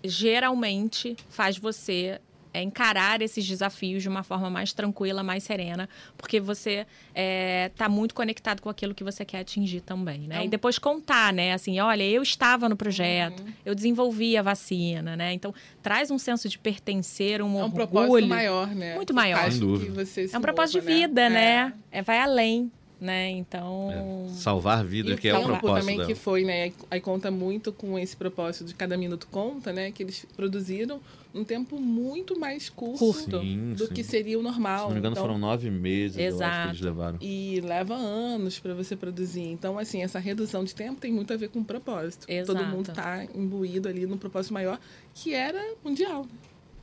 geralmente 0.04 1.16
faz 1.30 1.58
você 1.58 2.20
é 2.58 2.62
encarar 2.62 3.22
esses 3.22 3.46
desafios 3.46 4.02
de 4.02 4.10
uma 4.10 4.24
forma 4.24 4.50
mais 4.50 4.74
tranquila, 4.74 5.24
mais 5.24 5.44
serena, 5.44 5.88
porque 6.18 6.40
você 6.40 6.80
está 6.80 6.88
é, 7.16 7.72
tá 7.76 7.90
muito 7.90 8.16
conectado 8.16 8.62
com 8.62 8.70
aquilo 8.70 8.96
que 8.96 9.04
você 9.04 9.24
quer 9.24 9.40
atingir 9.40 9.82
também, 9.82 10.22
né? 10.22 10.40
Um... 10.40 10.44
E 10.46 10.48
depois 10.48 10.80
contar, 10.80 11.32
né? 11.32 11.54
Assim, 11.54 11.80
olha, 11.80 12.04
eu 12.04 12.22
estava 12.22 12.68
no 12.68 12.76
projeto, 12.76 13.42
uhum. 13.42 13.54
eu 13.66 13.76
desenvolvi 13.76 14.36
a 14.36 14.42
vacina, 14.42 15.16
né? 15.16 15.34
Então, 15.34 15.54
traz 15.82 16.10
um 16.10 16.18
senso 16.18 16.50
de 16.50 16.58
pertencer, 16.58 17.42
um, 17.42 17.46
é 17.46 17.48
um 17.48 17.64
orgulho. 17.64 17.88
propósito 17.88 18.28
maior, 18.28 18.68
né? 18.68 18.96
Muito 18.96 19.14
maior. 19.14 19.52
Sem 19.52 19.60
dúvida. 19.60 20.04
é 20.34 20.38
um 20.38 20.42
propósito 20.42 20.82
de 20.82 20.88
vida, 20.88 21.30
né? 21.30 21.66
né? 21.66 21.74
É. 21.92 22.02
vai 22.02 22.20
além 22.20 22.72
né? 23.00 23.30
Então. 23.30 24.28
É, 24.30 24.34
salvar 24.34 24.84
vida, 24.84 25.14
e 25.14 25.18
que 25.18 25.30
é 25.30 25.38
o 25.38 25.44
propósito. 25.44 25.80
também 25.80 25.98
dela. 25.98 26.08
que 26.08 26.16
foi, 26.16 26.44
né? 26.44 26.72
Aí 26.90 27.00
conta 27.00 27.30
muito 27.32 27.72
com 27.72 27.98
esse 27.98 28.16
propósito 28.16 28.66
de 28.66 28.74
cada 28.74 28.98
minuto 28.98 29.28
conta, 29.32 29.72
né? 29.72 29.92
Que 29.92 30.04
eles 30.04 30.26
produziram 30.36 31.00
um 31.34 31.44
tempo 31.44 31.80
muito 31.80 32.40
mais 32.40 32.70
curto, 32.70 33.00
curto. 33.00 33.42
Sim, 33.42 33.74
do 33.74 33.88
sim. 33.88 33.94
que 33.94 34.04
seria 34.04 34.40
o 34.40 34.42
normal. 34.42 34.80
Se 34.80 34.84
não 34.86 34.94
me 34.94 35.00
engano, 35.00 35.14
então, 35.14 35.24
foram 35.24 35.38
nove 35.38 35.70
meses 35.70 36.18
Exato. 36.18 36.64
que 36.64 36.68
eles 36.70 36.82
levaram. 36.82 37.18
E 37.22 37.62
leva 37.62 37.96
anos 37.96 38.60
para 38.60 38.74
você 38.74 38.96
produzir. 38.96 39.44
Então, 39.44 39.78
assim, 39.78 40.02
essa 40.02 40.20
redução 40.20 40.64
de 40.64 40.74
tempo 40.74 41.00
tem 41.00 41.12
muito 41.12 41.32
a 41.34 41.38
ver 41.38 41.50
com 41.50 41.60
o 41.60 41.66
propósito. 41.66 42.26
Exato. 42.28 42.58
Todo 42.58 42.68
mundo 42.68 42.90
está 42.90 43.26
imbuído 43.36 43.88
ali 43.88 44.06
no 44.06 44.18
propósito 44.18 44.54
maior, 44.54 44.80
que 45.14 45.34
era 45.34 45.64
mundial. 45.84 46.26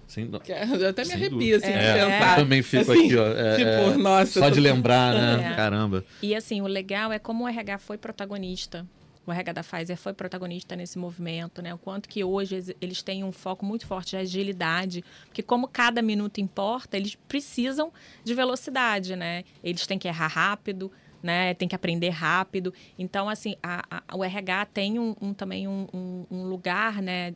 Sem 0.06 0.26
do... 0.26 0.40
Eu 0.80 0.88
até 0.88 1.02
me 1.02 1.08
Sem 1.08 1.16
arrepio, 1.16 1.56
assim, 1.56 1.66
é, 1.66 1.92
de 1.94 2.00
pensar. 2.00 2.38
Eu 2.38 2.44
também 2.44 2.62
fico 2.62 2.92
assim, 2.92 3.06
aqui, 3.06 3.16
ó. 3.16 3.26
É, 3.26 3.56
tipo, 3.56 3.68
é, 3.68 3.96
nossa. 3.96 4.40
Só 4.40 4.48
de 4.50 4.60
lembrar, 4.60 5.14
né? 5.14 5.52
É. 5.52 5.56
Caramba. 5.56 6.04
E 6.22 6.34
assim, 6.34 6.60
o 6.60 6.66
legal 6.66 7.12
é 7.12 7.18
como 7.18 7.44
o 7.44 7.48
RH 7.48 7.78
foi 7.78 7.98
protagonista. 7.98 8.86
O 9.26 9.32
RH 9.32 9.52
da 9.52 9.62
Pfizer 9.62 9.96
foi 9.96 10.12
protagonista 10.12 10.76
nesse 10.76 10.98
movimento, 10.98 11.62
né? 11.62 11.72
O 11.72 11.78
quanto 11.78 12.08
que 12.08 12.22
hoje 12.22 12.74
eles 12.80 13.02
têm 13.02 13.24
um 13.24 13.32
foco 13.32 13.64
muito 13.64 13.86
forte 13.86 14.10
de 14.10 14.16
agilidade, 14.18 15.02
porque 15.24 15.42
como 15.42 15.66
cada 15.66 16.02
minuto 16.02 16.40
importa, 16.40 16.96
eles 16.96 17.14
precisam 17.26 17.90
de 18.22 18.34
velocidade, 18.34 19.16
né? 19.16 19.44
Eles 19.62 19.86
têm 19.86 19.98
que 19.98 20.08
errar 20.08 20.26
rápido, 20.26 20.92
né? 21.22 21.54
Tem 21.54 21.66
que 21.66 21.74
aprender 21.74 22.10
rápido. 22.10 22.74
Então, 22.98 23.30
assim, 23.30 23.56
a, 23.62 24.02
a, 24.06 24.14
o 24.14 24.22
RH 24.22 24.66
tem 24.66 24.98
um, 24.98 25.16
um 25.18 25.32
também 25.32 25.66
um, 25.66 25.86
um, 25.92 26.26
um, 26.30 26.44
lugar, 26.44 27.00
né? 27.00 27.34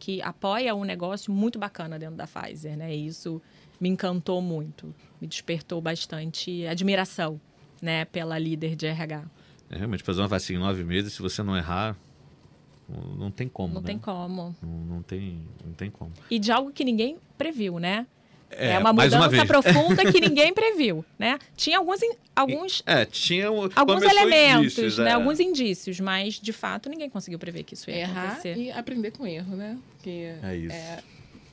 Que 0.00 0.20
apoia 0.22 0.74
um 0.74 0.82
negócio 0.82 1.30
muito 1.32 1.58
bacana 1.58 1.98
dentro 1.98 2.16
da 2.16 2.26
Pfizer, 2.26 2.76
né? 2.76 2.92
E 2.96 3.06
isso 3.06 3.40
me 3.78 3.88
encantou 3.88 4.40
muito, 4.42 4.92
me 5.20 5.28
despertou 5.28 5.80
bastante 5.80 6.66
admiração, 6.66 7.40
né, 7.80 8.04
pela 8.06 8.38
líder 8.38 8.74
de 8.74 8.86
RH. 8.86 9.24
É, 9.70 9.76
realmente, 9.76 10.02
fazer 10.02 10.20
uma 10.22 10.26
vacina 10.28 10.58
em 10.58 10.62
nove 10.62 10.82
meses, 10.82 11.12
se 11.12 11.22
você 11.22 11.42
não 11.42 11.56
errar, 11.56 11.96
não 13.16 13.30
tem 13.30 13.48
como, 13.48 13.74
Não 13.74 13.80
né? 13.80 13.86
tem 13.86 13.98
como. 13.98 14.56
Não, 14.60 14.68
não, 14.96 15.02
tem, 15.02 15.40
não 15.64 15.72
tem 15.74 15.90
como. 15.90 16.12
E 16.30 16.38
de 16.38 16.50
algo 16.50 16.72
que 16.72 16.82
ninguém 16.82 17.18
previu, 17.38 17.78
né? 17.78 18.06
É, 18.50 18.72
é 18.72 18.78
uma 18.78 18.92
mudança 18.92 19.16
uma 19.16 19.46
profunda 19.46 20.10
que 20.10 20.20
ninguém 20.20 20.52
previu, 20.52 21.04
né? 21.18 21.38
Tinha 21.56 21.78
alguns, 21.78 22.00
alguns, 22.34 22.82
é, 22.84 23.04
tinha 23.04 23.46
alguns 23.46 24.02
elementos, 24.02 24.72
indícios, 24.72 24.98
né? 24.98 25.10
É. 25.10 25.12
Alguns 25.12 25.38
indícios, 25.38 26.00
mas 26.00 26.34
de 26.34 26.52
fato 26.52 26.88
ninguém 26.88 27.08
conseguiu 27.08 27.38
prever 27.38 27.62
que 27.62 27.74
isso 27.74 27.90
ia 27.90 28.00
Errar 28.00 28.24
acontecer. 28.32 28.56
e 28.56 28.70
aprender 28.70 29.12
com 29.12 29.26
erro, 29.26 29.56
né? 29.56 29.78
Que 30.02 30.32
é 30.42 30.56
isso. 30.56 30.76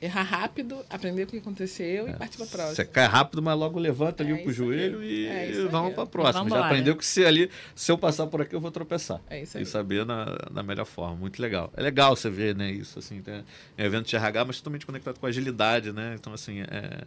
Errar 0.00 0.22
rápido, 0.22 0.84
aprender 0.88 1.24
o 1.24 1.26
que 1.26 1.38
aconteceu 1.38 2.06
é. 2.06 2.10
e 2.10 2.14
partir 2.14 2.36
para 2.36 2.46
a 2.46 2.48
próxima. 2.48 2.74
Você 2.74 2.84
cai 2.84 3.06
rápido, 3.06 3.42
mas 3.42 3.58
logo 3.58 3.78
levanta 3.78 4.22
ali 4.22 4.40
é 4.40 4.46
o 4.46 4.52
joelho 4.52 5.02
e 5.02 5.26
é 5.26 5.50
vamos 5.70 5.94
para 5.94 6.04
a 6.04 6.06
próxima. 6.06 6.48
Já 6.48 6.66
aprendeu 6.66 6.96
que 6.96 7.04
se 7.04 7.24
ali, 7.24 7.50
se 7.74 7.90
eu 7.90 7.98
passar 7.98 8.26
por 8.28 8.42
aqui, 8.42 8.54
eu 8.54 8.60
vou 8.60 8.70
tropeçar. 8.70 9.20
É 9.28 9.42
isso 9.42 9.56
aí. 9.56 9.64
E 9.64 9.66
saber 9.66 10.06
na, 10.06 10.38
na 10.50 10.62
melhor 10.62 10.84
forma. 10.84 11.16
Muito 11.16 11.42
legal. 11.42 11.72
É 11.76 11.82
legal 11.82 12.14
você 12.14 12.30
ver, 12.30 12.54
né, 12.54 12.70
isso 12.70 12.98
assim, 12.98 13.20
tem, 13.20 13.44
é 13.76 13.84
evento 13.84 14.06
de 14.06 14.14
RH, 14.14 14.44
mas 14.44 14.58
totalmente 14.58 14.86
conectado 14.86 15.18
com 15.18 15.26
agilidade, 15.26 15.92
né? 15.92 16.14
Então 16.18 16.32
assim, 16.32 16.60
é 16.60 17.04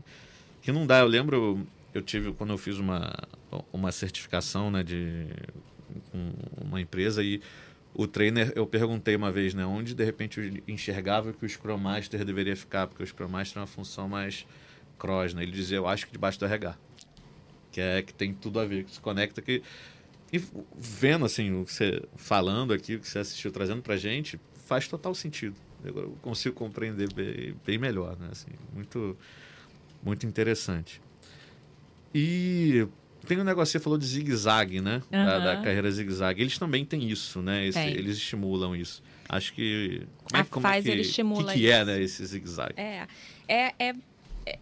que 0.62 0.72
não 0.72 0.86
dá. 0.86 1.00
Eu 1.00 1.08
lembro, 1.08 1.66
eu 1.94 2.02
tive 2.02 2.34
quando 2.34 2.52
eu 2.52 2.58
fiz 2.58 2.78
uma 2.78 3.14
uma 3.74 3.92
certificação, 3.92 4.72
né, 4.72 4.84
de 4.84 5.28
com 6.12 6.32
uma 6.62 6.80
empresa 6.80 7.24
e 7.24 7.42
o 7.94 8.08
trainer, 8.08 8.54
eu 8.56 8.66
perguntei 8.66 9.16
uma 9.16 9.32
vez, 9.32 9.54
né, 9.54 9.66
onde 9.66 9.94
de 9.94 10.04
repente 10.04 10.40
eu 10.40 10.64
enxergava 10.68 11.34
que 11.34 11.46
o 11.46 11.50
Scrum 11.50 11.78
Master 11.78 12.24
deveria 12.24 12.56
ficar, 12.56 12.88
porque 12.88 13.04
o 13.04 13.08
Scrum 13.08 13.28
Master 13.28 13.58
é 13.58 13.62
uma 13.62 13.68
função 13.68 14.08
mais 14.08 14.46
cross, 14.98 15.34
né? 15.34 15.44
Ele 15.44 15.52
dizia, 15.52 15.78
eu 15.78 15.88
acho 15.88 16.06
que 16.06 16.12
debaixo 16.12 16.40
do 16.40 16.46
RH. 16.46 16.78
Que 17.72 17.82
é 17.82 18.02
que 18.02 18.14
tem 18.14 18.34
tudo 18.34 18.60
a 18.60 18.66
ver, 18.66 18.84
que 18.84 18.92
se 18.92 19.00
conecta 19.00 19.42
que 19.42 19.62
e 20.32 20.42
vendo 20.78 21.26
assim 21.26 21.54
o 21.54 21.66
que 21.66 21.74
você 21.74 22.02
falando 22.16 22.72
aqui, 22.74 22.96
o 22.96 23.00
que 23.00 23.08
você 23.08 23.20
assistiu 23.20 23.52
trazendo 23.52 23.82
pra 23.82 23.98
gente, 23.98 24.40
faz 24.66 24.88
total 24.88 25.14
sentido. 25.14 25.56
Eu 25.84 26.16
consigo 26.22 26.56
compreender 26.56 27.12
bem, 27.14 27.56
bem 27.66 27.78
melhor, 27.78 28.18
né? 28.18 28.30
Assim, 28.32 28.52
muito 28.74 29.18
muito 30.02 30.26
interessante. 30.26 31.02
E 32.14 32.88
tem 33.28 33.40
um 33.40 33.44
negócio, 33.44 33.72
você 33.72 33.80
falou 33.80 33.98
de 33.98 34.06
zigue-zague, 34.06 34.82
né? 34.82 35.02
Uhum. 35.12 35.26
Da, 35.26 35.40
da, 35.40 35.56
carreira 35.58 35.90
zigue-zague. 35.92 36.42
Eles 36.42 36.58
também 36.58 36.86
têm 36.86 37.10
isso, 37.10 37.42
né? 37.42 37.66
Esse, 37.66 37.80
eles 37.80 38.18
estimulam 38.18 38.76
isso. 38.76 39.04
Acho 39.30 39.54
que. 39.54 40.06
Como 40.24 40.38
é, 40.38 40.40
a 40.42 40.46
como 40.46 40.68
Pfizer 40.68 40.94
é 40.94 40.96
que, 40.96 41.02
estimula 41.02 41.54
que, 41.54 41.60
que 41.60 41.70
é, 41.70 41.86
né, 41.86 42.02
esse 42.02 42.26
zigue-zague? 42.26 42.74
É. 42.78 43.08
É, 43.48 43.74
é, 43.80 43.96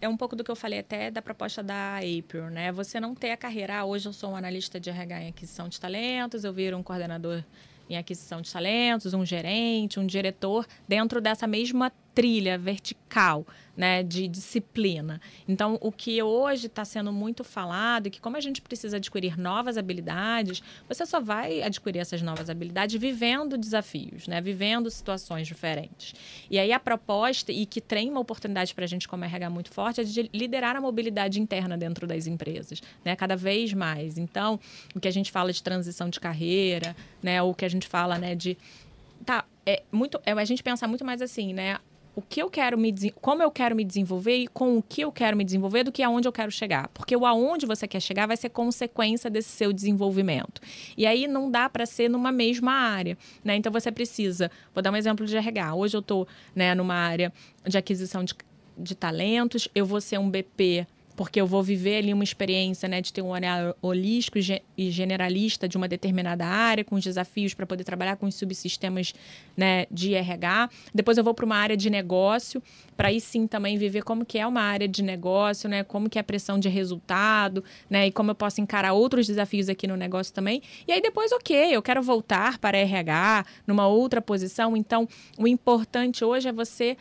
é 0.01 0.09
um 0.09 0.17
pouco 0.17 0.35
do 0.35 0.43
que 0.43 0.51
eu 0.51 0.55
falei 0.55 0.79
até 0.79 1.09
da 1.09 1.21
proposta 1.21 1.63
da 1.63 1.97
April, 1.97 2.49
né? 2.49 2.71
Você 2.71 2.99
não 2.99 3.15
ter 3.15 3.31
a 3.31 3.37
carreira, 3.37 3.79
ah, 3.79 3.85
hoje 3.85 4.07
eu 4.07 4.13
sou 4.13 4.31
um 4.31 4.35
analista 4.35 4.79
de 4.79 4.89
RH 4.89 5.21
em 5.21 5.27
aquisição 5.29 5.69
de 5.69 5.79
talentos, 5.79 6.43
eu 6.43 6.53
viro 6.53 6.77
um 6.77 6.83
coordenador 6.83 7.43
em 7.89 7.97
aquisição 7.97 8.41
de 8.41 8.51
talentos, 8.51 9.13
um 9.13 9.25
gerente, 9.25 9.99
um 9.99 10.05
diretor, 10.05 10.67
dentro 10.87 11.19
dessa 11.19 11.47
mesma 11.47 11.91
trilha 12.19 12.57
vertical 12.57 13.47
né, 13.77 14.03
de 14.03 14.27
disciplina. 14.27 15.21
Então, 15.47 15.77
o 15.79 15.89
que 15.89 16.21
hoje 16.21 16.67
está 16.67 16.83
sendo 16.83 17.13
muito 17.13 17.45
falado 17.45 18.07
é 18.07 18.09
que, 18.09 18.19
como 18.19 18.35
a 18.35 18.41
gente 18.41 18.61
precisa 18.61 18.97
adquirir 18.97 19.39
novas 19.39 19.77
habilidades, 19.77 20.61
você 20.85 21.05
só 21.05 21.21
vai 21.21 21.61
adquirir 21.61 21.99
essas 21.99 22.21
novas 22.21 22.49
habilidades 22.49 22.99
vivendo 22.99 23.57
desafios, 23.57 24.27
né, 24.27 24.41
vivendo 24.41 24.91
situações 24.91 25.47
diferentes. 25.47 26.13
E 26.51 26.59
aí, 26.59 26.73
a 26.73 26.79
proposta, 26.79 27.53
e 27.53 27.65
que 27.65 27.79
tem 27.79 28.09
uma 28.09 28.19
oportunidade 28.19 28.75
para 28.75 28.83
a 28.83 28.87
gente, 28.87 29.07
como 29.07 29.23
RH, 29.23 29.49
muito 29.49 29.71
forte, 29.71 30.01
é 30.01 30.03
de 30.03 30.29
liderar 30.33 30.75
a 30.75 30.81
mobilidade 30.81 31.39
interna 31.39 31.77
dentro 31.77 32.05
das 32.05 32.27
empresas, 32.27 32.81
né, 33.05 33.15
cada 33.15 33.37
vez 33.37 33.73
mais. 33.73 34.17
Então, 34.17 34.59
o 34.93 34.99
que 34.99 35.07
a 35.07 35.11
gente 35.11 35.31
fala 35.31 35.53
de 35.53 35.63
transição 35.63 36.09
de 36.09 36.19
carreira, 36.19 36.93
né, 37.23 37.41
o 37.41 37.53
que 37.53 37.63
a 37.63 37.69
gente 37.69 37.87
fala 37.87 38.17
né, 38.17 38.35
de 38.35 38.57
tá, 39.25 39.45
é 39.65 39.83
muito, 39.91 40.19
é 40.25 40.31
a 40.31 40.45
gente 40.45 40.63
pensar 40.63 40.87
muito 40.87 41.05
mais 41.05 41.21
assim, 41.21 41.53
né? 41.53 41.77
O 42.15 42.21
que 42.21 42.41
eu 42.41 42.49
quero 42.49 42.77
me 42.77 42.93
como 43.21 43.41
eu 43.41 43.51
quero 43.51 43.75
me 43.75 43.83
desenvolver 43.83 44.37
e 44.37 44.47
com 44.47 44.77
o 44.77 44.83
que 44.83 45.01
eu 45.01 45.11
quero 45.11 45.37
me 45.37 45.43
desenvolver 45.43 45.83
do 45.83 45.91
que 45.91 46.03
aonde 46.03 46.27
eu 46.27 46.31
quero 46.31 46.51
chegar. 46.51 46.87
Porque 46.89 47.15
o 47.15 47.25
aonde 47.25 47.65
você 47.65 47.87
quer 47.87 47.99
chegar 47.99 48.27
vai 48.27 48.37
ser 48.37 48.49
consequência 48.49 49.29
desse 49.29 49.49
seu 49.49 49.71
desenvolvimento. 49.71 50.61
E 50.97 51.05
aí 51.05 51.27
não 51.27 51.49
dá 51.49 51.69
para 51.69 51.85
ser 51.85 52.09
numa 52.09 52.31
mesma 52.31 52.71
área, 52.71 53.17
né? 53.43 53.55
Então 53.55 53.71
você 53.71 53.91
precisa, 53.91 54.51
vou 54.73 54.81
dar 54.81 54.91
um 54.91 54.95
exemplo 54.95 55.25
de 55.25 55.35
RH. 55.35 55.75
Hoje 55.75 55.97
eu 55.97 56.01
estou, 56.01 56.27
né, 56.55 56.75
numa 56.75 56.95
área 56.95 57.31
de 57.65 57.77
aquisição 57.77 58.23
de, 58.23 58.33
de 58.77 58.95
talentos, 58.95 59.67
eu 59.73 59.85
vou 59.85 60.01
ser 60.01 60.17
um 60.17 60.29
BP 60.29 60.87
porque 61.19 61.41
eu 61.41 61.45
vou 61.45 61.61
viver 61.61 61.97
ali 61.97 62.13
uma 62.13 62.23
experiência 62.23 62.87
né, 62.87 63.01
de 63.01 63.11
ter 63.11 63.21
um 63.21 63.31
olhar 63.31 63.75
holístico 63.81 64.37
e 64.77 64.89
generalista 64.89 65.67
de 65.67 65.75
uma 65.75 65.85
determinada 65.85 66.45
área, 66.45 66.81
com 66.81 66.95
os 66.95 67.03
desafios 67.03 67.53
para 67.53 67.65
poder 67.65 67.83
trabalhar 67.83 68.15
com 68.15 68.25
os 68.25 68.35
subsistemas 68.35 69.13
né, 69.57 69.85
de 69.91 70.13
RH. 70.13 70.69
Depois 70.95 71.17
eu 71.17 71.23
vou 71.25 71.33
para 71.33 71.43
uma 71.43 71.57
área 71.57 71.75
de 71.75 71.89
negócio, 71.89 72.63
para 72.95 73.09
aí 73.09 73.19
sim 73.19 73.47
também 73.47 73.77
viver 73.77 74.01
como 74.01 74.23
que 74.23 74.39
é 74.39 74.47
uma 74.47 74.61
área 74.61 74.87
de 74.87 75.03
negócio, 75.03 75.67
né, 75.67 75.83
como 75.83 76.09
que 76.09 76.17
é 76.17 76.21
a 76.21 76.23
pressão 76.23 76.57
de 76.57 76.69
resultado, 76.69 77.65
né, 77.89 78.07
e 78.07 78.13
como 78.13 78.31
eu 78.31 78.35
posso 78.35 78.61
encarar 78.61 78.93
outros 78.93 79.27
desafios 79.27 79.67
aqui 79.67 79.87
no 79.87 79.97
negócio 79.97 80.33
também. 80.33 80.61
E 80.87 80.93
aí 80.93 81.01
depois, 81.01 81.33
ok, 81.33 81.75
eu 81.75 81.81
quero 81.81 82.01
voltar 82.01 82.59
para 82.59 82.77
RH 82.77 83.45
numa 83.67 83.89
outra 83.89 84.21
posição. 84.21 84.77
Então, 84.77 85.05
o 85.37 85.45
importante 85.45 86.23
hoje 86.23 86.47
é 86.47 86.53
você 86.53 86.95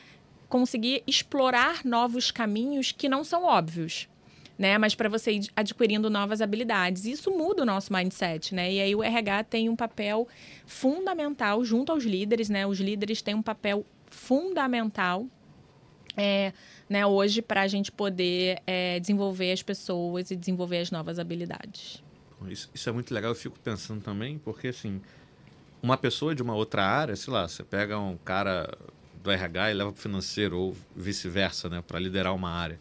conseguir 0.48 1.02
explorar 1.06 1.84
novos 1.84 2.30
caminhos 2.30 2.92
que 2.92 3.08
não 3.08 3.22
são 3.24 3.44
óbvios. 3.44 4.08
Né, 4.58 4.76
mas 4.76 4.92
para 4.92 5.08
você 5.08 5.34
ir 5.34 5.48
adquirindo 5.54 6.10
novas 6.10 6.40
habilidades. 6.40 7.04
Isso 7.04 7.30
muda 7.30 7.62
o 7.62 7.64
nosso 7.64 7.92
mindset, 7.92 8.52
né? 8.52 8.72
E 8.72 8.80
aí 8.80 8.92
o 8.92 9.04
RH 9.04 9.44
tem 9.44 9.68
um 9.68 9.76
papel 9.76 10.26
fundamental 10.66 11.64
junto 11.64 11.92
aos 11.92 12.02
líderes, 12.02 12.48
né? 12.48 12.66
Os 12.66 12.80
líderes 12.80 13.22
têm 13.22 13.36
um 13.36 13.42
papel 13.42 13.86
fundamental 14.10 15.28
é, 16.18 16.52
né, 16.88 17.06
hoje 17.06 17.40
para 17.40 17.62
a 17.62 17.68
gente 17.68 17.92
poder 17.92 18.60
é, 18.66 18.98
desenvolver 18.98 19.52
as 19.52 19.62
pessoas 19.62 20.32
e 20.32 20.36
desenvolver 20.36 20.78
as 20.78 20.90
novas 20.90 21.20
habilidades. 21.20 22.02
Isso, 22.48 22.68
isso, 22.74 22.88
é 22.88 22.92
muito 22.92 23.14
legal, 23.14 23.30
eu 23.30 23.36
fico 23.36 23.58
pensando 23.60 24.00
também, 24.00 24.38
porque 24.38 24.68
assim, 24.68 25.00
uma 25.80 25.96
pessoa 25.96 26.34
de 26.34 26.42
uma 26.42 26.54
outra 26.54 26.84
área, 26.84 27.14
sei 27.14 27.32
lá, 27.32 27.46
você 27.46 27.62
pega 27.62 27.98
um 27.98 28.16
cara 28.16 28.76
do 29.28 29.32
RH 29.32 29.70
e 29.70 29.74
leva 29.74 29.92
para 29.92 29.98
o 29.98 30.02
financeiro, 30.02 30.58
ou 30.58 30.76
vice-versa, 30.96 31.68
né, 31.68 31.82
para 31.86 31.98
liderar 31.98 32.34
uma 32.34 32.50
área. 32.50 32.80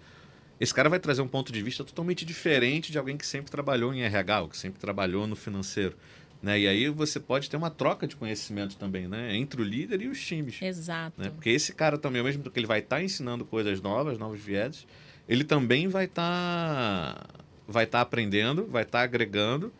esse 0.59 0.73
cara 0.73 0.89
vai 0.89 0.99
trazer 0.99 1.21
um 1.21 1.27
ponto 1.27 1.51
de 1.51 1.61
vista 1.61 1.83
totalmente 1.83 2.25
diferente 2.25 2.91
de 2.91 2.97
alguém 2.97 3.17
que 3.17 3.27
sempre 3.27 3.51
trabalhou 3.51 3.93
em 3.93 4.01
RH, 4.01 4.41
ou 4.41 4.49
que 4.49 4.57
sempre 4.57 4.79
trabalhou 4.79 5.27
no 5.27 5.35
financeiro. 5.35 5.95
Né? 6.41 6.61
E 6.61 6.67
aí 6.67 6.89
você 6.89 7.19
pode 7.19 7.49
ter 7.49 7.57
uma 7.57 7.69
troca 7.69 8.07
de 8.07 8.15
conhecimento 8.15 8.77
também, 8.77 9.07
né? 9.07 9.35
Entre 9.35 9.59
o 9.59 9.63
líder 9.63 10.03
e 10.03 10.07
os 10.07 10.23
times. 10.23 10.61
Exato. 10.61 11.19
Né? 11.19 11.31
Porque 11.31 11.49
esse 11.49 11.73
cara 11.73 11.97
também, 11.97 12.19
ao 12.19 12.25
mesmo 12.25 12.43
tempo 12.43 12.53
que 12.53 12.59
ele 12.59 12.67
vai 12.67 12.79
estar 12.79 12.97
tá 12.97 13.03
ensinando 13.03 13.43
coisas 13.43 13.81
novas, 13.81 14.19
novos 14.19 14.39
vieses, 14.39 14.85
ele 15.27 15.43
também 15.43 15.87
vai 15.87 16.05
estar 16.05 17.15
tá, 17.15 17.43
vai 17.67 17.83
estar 17.85 17.99
tá 17.99 18.01
aprendendo, 18.03 18.65
vai 18.67 18.83
estar 18.83 18.99
tá 18.99 19.03
agregando, 19.03 19.73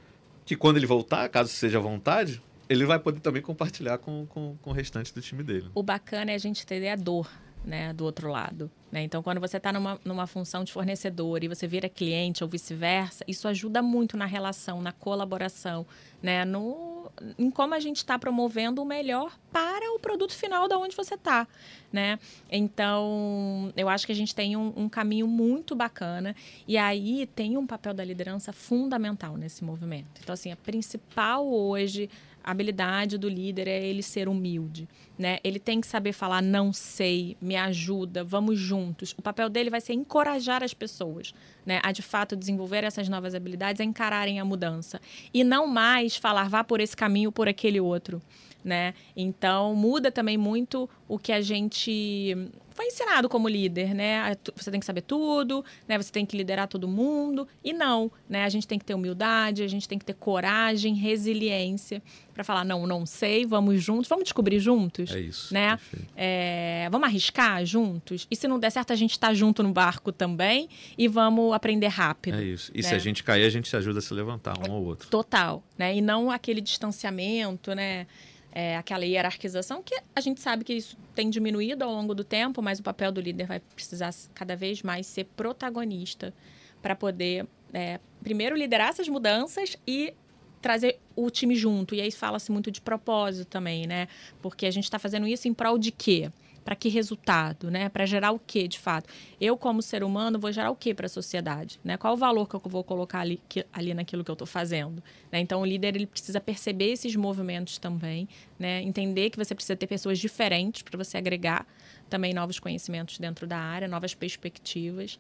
que 0.45 0.55
quando 0.55 0.77
ele 0.77 0.87
voltar, 0.87 1.29
caso 1.29 1.49
seja 1.49 1.79
vontade, 1.79 2.41
ele 2.69 2.85
vai 2.85 2.99
poder 2.99 3.19
também 3.19 3.41
compartilhar 3.41 3.97
com, 3.97 4.25
com, 4.25 4.57
com 4.61 4.69
o 4.69 4.73
restante 4.73 5.13
do 5.13 5.21
time 5.21 5.43
dele. 5.43 5.69
O 5.73 5.83
bacana 5.83 6.31
é 6.31 6.35
a 6.35 6.39
gente 6.39 6.63
entender 6.63 6.89
a 6.89 6.95
dor 6.95 7.29
né, 7.67 7.91
do 7.93 8.05
outro 8.05 8.29
lado. 8.29 8.71
Né? 8.89 9.01
Então, 9.03 9.21
quando 9.21 9.41
você 9.41 9.57
está 9.57 9.73
numa, 9.73 9.99
numa 10.05 10.25
função 10.25 10.63
de 10.63 10.71
fornecedor 10.71 11.43
e 11.43 11.49
você 11.49 11.67
vira 11.67 11.89
cliente 11.89 12.43
ou 12.43 12.49
vice-versa, 12.49 13.25
isso 13.27 13.47
ajuda 13.47 13.81
muito 13.81 14.15
na 14.15 14.25
relação, 14.25 14.81
na 14.81 14.93
colaboração, 14.93 15.85
né? 16.23 16.45
no, 16.45 17.11
em 17.37 17.51
como 17.51 17.73
a 17.73 17.79
gente 17.79 17.97
está 17.97 18.17
promovendo 18.17 18.81
o 18.81 18.85
melhor 18.85 19.37
para 19.51 19.93
o 19.93 19.99
produto 19.99 20.33
final 20.33 20.69
da 20.69 20.77
onde 20.77 20.95
você 20.95 21.15
está. 21.15 21.45
Né? 21.91 22.17
Então, 22.49 23.73
eu 23.75 23.89
acho 23.89 24.05
que 24.05 24.13
a 24.13 24.15
gente 24.15 24.33
tem 24.33 24.55
um, 24.55 24.71
um 24.77 24.87
caminho 24.87 25.27
muito 25.27 25.75
bacana 25.75 26.33
e 26.65 26.77
aí 26.77 27.27
tem 27.35 27.57
um 27.57 27.67
papel 27.67 27.93
da 27.93 28.03
liderança 28.03 28.53
fundamental 28.53 29.35
nesse 29.35 29.63
movimento. 29.63 30.21
Então, 30.23 30.31
assim, 30.33 30.53
a 30.53 30.55
principal 30.55 31.45
hoje 31.45 32.09
habilidade 32.51 33.17
do 33.17 33.27
líder 33.27 33.67
é 33.67 33.85
ele 33.85 34.01
ser 34.01 34.29
humilde, 34.29 34.87
né? 35.17 35.39
Ele 35.43 35.59
tem 35.59 35.81
que 35.81 35.87
saber 35.87 36.13
falar 36.13 36.41
não 36.41 36.71
sei, 36.71 37.35
me 37.41 37.55
ajuda, 37.55 38.23
vamos 38.23 38.57
juntos. 38.57 39.13
O 39.17 39.21
papel 39.21 39.49
dele 39.49 39.69
vai 39.69 39.81
ser 39.81 39.93
encorajar 39.93 40.63
as 40.63 40.73
pessoas, 40.73 41.33
né, 41.65 41.81
a 41.83 41.91
de 41.91 42.01
fato 42.01 42.35
desenvolver 42.35 42.83
essas 42.83 43.09
novas 43.09 43.35
habilidades, 43.35 43.81
a 43.81 43.83
encararem 43.83 44.39
a 44.39 44.45
mudança 44.45 45.01
e 45.33 45.43
não 45.43 45.67
mais 45.67 46.15
falar 46.15 46.49
vá 46.49 46.63
por 46.63 46.79
esse 46.79 46.95
caminho, 46.95 47.31
por 47.31 47.49
aquele 47.49 47.81
outro, 47.81 48.21
né? 48.67 48.93
Então 49.15 49.73
muda 49.73 50.11
também 50.11 50.37
muito 50.37 50.89
o 51.07 51.17
que 51.17 51.31
a 51.31 51.41
gente 51.41 52.35
foi 52.77 52.85
ensinado 52.85 53.27
como 53.27 53.49
líder, 53.49 53.95
né? 53.95 54.37
Você 54.55 54.69
tem 54.69 54.79
que 54.79 54.85
saber 54.85 55.01
tudo, 55.01 55.65
né? 55.87 55.97
Você 55.97 56.11
tem 56.11 56.27
que 56.27 56.37
liderar 56.37 56.67
todo 56.67 56.87
mundo. 56.87 57.47
E 57.63 57.73
não, 57.73 58.11
né? 58.29 58.43
A 58.43 58.49
gente 58.49 58.67
tem 58.67 58.77
que 58.77 58.85
ter 58.85 58.93
humildade, 58.93 59.63
a 59.63 59.67
gente 59.67 59.87
tem 59.87 59.97
que 59.97 60.05
ter 60.05 60.13
coragem, 60.13 60.93
resiliência 60.93 62.03
para 62.35 62.43
falar 62.43 62.63
não, 62.63 62.85
não 62.85 63.03
sei, 63.03 63.47
vamos 63.47 63.81
juntos, 63.81 64.07
vamos 64.07 64.25
descobrir 64.25 64.59
juntos, 64.59 65.11
é 65.11 65.19
isso, 65.19 65.51
né? 65.51 65.79
É, 66.15 66.87
vamos 66.91 67.07
arriscar 67.07 67.65
juntos. 67.65 68.27
E 68.29 68.35
se 68.35 68.47
não 68.47 68.59
der 68.59 68.69
certo, 68.69 68.93
a 68.93 68.95
gente 68.95 69.13
está 69.13 69.33
junto 69.33 69.63
no 69.63 69.73
barco 69.73 70.11
também 70.11 70.69
e 70.95 71.07
vamos 71.07 71.53
aprender 71.53 71.87
rápido. 71.87 72.37
É 72.37 72.43
isso. 72.43 72.71
E 72.75 72.83
né? 72.83 72.89
se 72.89 72.93
a 72.93 72.99
gente 72.99 73.23
cair, 73.23 73.43
a 73.43 73.49
gente 73.49 73.67
se 73.67 73.75
ajuda 73.75 73.97
a 73.97 74.01
se 74.03 74.13
levantar 74.13 74.53
um 74.69 74.71
ou 74.71 74.85
outro. 74.85 75.09
Total, 75.09 75.63
né? 75.75 75.95
E 75.95 75.99
não 75.99 76.29
aquele 76.29 76.61
distanciamento, 76.61 77.73
né? 77.73 78.05
É, 78.51 78.77
aquela 78.77 79.05
hierarquização, 79.05 79.83
que 79.83 79.95
a 80.15 80.21
gente 80.21 80.41
sabe 80.41 80.63
que 80.63 80.73
isso 80.73 80.97
tem 81.13 81.29
diminuído 81.29 81.83
ao 81.83 81.91
longo 81.91 82.15
do 82.15 82.23
tempo, 82.23 82.61
mas 82.61 82.79
o 82.79 82.83
papel 82.83 83.11
do 83.11 83.21
líder 83.21 83.45
vai 83.45 83.59
precisar 83.59 84.13
cada 84.33 84.55
vez 84.55 84.81
mais 84.81 85.05
ser 85.05 85.25
protagonista 85.35 86.33
para 86.81 86.95
poder, 86.95 87.45
é, 87.73 87.99
primeiro, 88.23 88.55
liderar 88.55 88.89
essas 88.89 89.07
mudanças 89.07 89.77
e 89.85 90.13
trazer 90.61 90.99
o 91.15 91.29
time 91.29 91.55
junto. 91.55 91.93
E 91.93 92.01
aí 92.01 92.11
fala-se 92.11 92.51
muito 92.51 92.71
de 92.71 92.81
propósito 92.81 93.47
também, 93.47 93.85
né? 93.85 94.07
Porque 94.41 94.65
a 94.65 94.71
gente 94.71 94.85
está 94.85 94.97
fazendo 94.97 95.27
isso 95.27 95.47
em 95.47 95.53
prol 95.53 95.77
de 95.77 95.91
quê? 95.91 96.31
Para 96.67 96.75
que 96.75 96.89
resultado, 96.89 97.71
né? 97.71 97.87
Para 97.87 98.05
gerar 98.05 98.31
o 98.31 98.39
que, 98.39 98.67
de 98.67 98.77
fato? 98.77 99.07
Eu, 99.39 99.55
como 99.55 99.81
ser 99.81 100.03
humano, 100.03 100.37
vou 100.37 100.51
gerar 100.51 100.69
o 100.69 100.75
que 100.75 100.93
para 100.93 101.05
a 101.05 101.09
sociedade, 101.09 101.79
né? 101.81 101.95
Qual 101.95 102.13
o 102.13 102.17
valor 102.17 102.45
que 102.45 102.55
eu 102.55 102.61
vou 102.65 102.83
colocar 102.83 103.21
ali, 103.21 103.41
que, 103.47 103.65
ali 103.71 103.93
naquilo 103.93 104.21
que 104.21 104.29
eu 104.29 104.33
estou 104.33 104.45
fazendo? 104.45 105.01
Né? 105.31 105.39
Então, 105.39 105.61
o 105.61 105.65
líder 105.65 105.95
ele 105.95 106.05
precisa 106.05 106.41
perceber 106.41 106.91
esses 106.91 107.15
movimentos 107.15 107.77
também, 107.77 108.27
né? 108.59 108.81
Entender 108.81 109.29
que 109.29 109.37
você 109.37 109.55
precisa 109.55 109.77
ter 109.77 109.87
pessoas 109.87 110.19
diferentes 110.19 110.81
para 110.81 110.97
você 110.97 111.17
agregar 111.17 111.65
também 112.09 112.33
novos 112.33 112.59
conhecimentos 112.59 113.17
dentro 113.17 113.47
da 113.47 113.57
área, 113.57 113.87
novas 113.87 114.13
perspectivas 114.13 115.17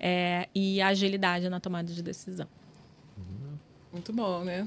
é, 0.00 0.48
e 0.52 0.82
agilidade 0.82 1.48
na 1.48 1.60
tomada 1.60 1.92
de 1.92 2.02
decisão. 2.02 2.48
Muito 3.92 4.12
bom, 4.12 4.42
né? 4.42 4.66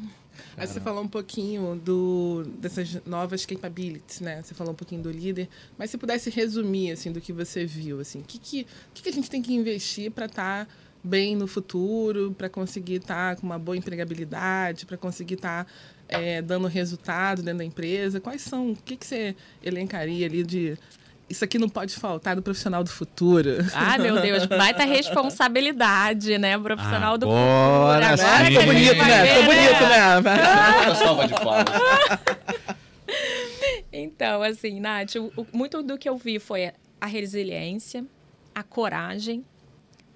Aí 0.57 0.67
você 0.67 0.79
falou 0.79 1.03
um 1.03 1.07
pouquinho 1.07 1.75
do, 1.75 2.43
dessas 2.59 3.01
novas 3.05 3.45
capabilities, 3.45 4.19
né? 4.19 4.41
Você 4.41 4.53
falou 4.53 4.73
um 4.73 4.75
pouquinho 4.75 5.01
do 5.01 5.11
líder, 5.11 5.49
mas 5.77 5.89
se 5.89 5.97
pudesse 5.97 6.29
resumir 6.29 6.91
assim 6.91 7.11
do 7.11 7.21
que 7.21 7.33
você 7.33 7.65
viu, 7.65 7.99
assim, 7.99 8.19
o 8.19 8.23
que, 8.23 8.37
que, 8.39 8.67
que, 8.93 9.09
a 9.09 9.11
gente 9.11 9.29
tem 9.29 9.41
que 9.41 9.53
investir 9.53 10.11
para 10.11 10.25
estar 10.25 10.65
tá 10.65 10.71
bem 11.03 11.35
no 11.35 11.47
futuro, 11.47 12.33
para 12.37 12.49
conseguir 12.49 12.95
estar 12.95 13.35
tá 13.35 13.41
com 13.41 13.47
uma 13.47 13.57
boa 13.57 13.75
empregabilidade, 13.75 14.85
para 14.85 14.97
conseguir 14.97 15.35
estar 15.35 15.65
tá, 15.65 15.71
é, 16.07 16.41
dando 16.41 16.67
resultado 16.67 17.41
dentro 17.41 17.59
da 17.59 17.65
empresa? 17.65 18.19
Quais 18.19 18.41
são? 18.41 18.71
O 18.71 18.75
que, 18.75 18.95
que 18.95 19.05
você 19.05 19.35
elencaria 19.63 20.25
ali 20.25 20.43
de 20.43 20.77
isso 21.31 21.43
aqui 21.43 21.57
não 21.57 21.69
pode 21.69 21.95
faltar 21.95 22.35
do 22.35 22.41
profissional 22.41 22.83
do 22.83 22.89
futuro. 22.89 23.49
Ah, 23.73 23.97
meu 23.97 24.21
Deus, 24.21 24.45
baita 24.45 24.83
responsabilidade, 24.83 26.37
né? 26.37 26.57
Profissional 26.57 27.17
do 27.17 27.25
futuro. 27.25 27.41
Agora 27.41 28.17
sim. 28.17 28.53
Tô 28.53 28.63
bonito, 28.63 28.95
né? 28.95 29.35
Tô 29.35 29.43
bonito, 29.43 29.83
né? 29.89 30.95
salva 30.95 31.27
de 31.27 31.33
palmas. 31.33 31.65
Então, 33.93 34.41
assim, 34.41 34.79
Nath, 34.79 35.15
o, 35.17 35.45
muito 35.51 35.83
do 35.83 35.97
que 35.97 36.07
eu 36.07 36.15
vi 36.17 36.39
foi 36.39 36.71
a 36.99 37.05
resiliência, 37.05 38.05
a 38.55 38.63
coragem 38.63 39.43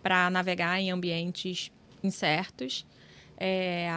para 0.01 0.29
navegar 0.29 0.79
em 0.79 0.91
ambientes 0.91 1.71
incertos, 2.01 2.85
é, 3.37 3.89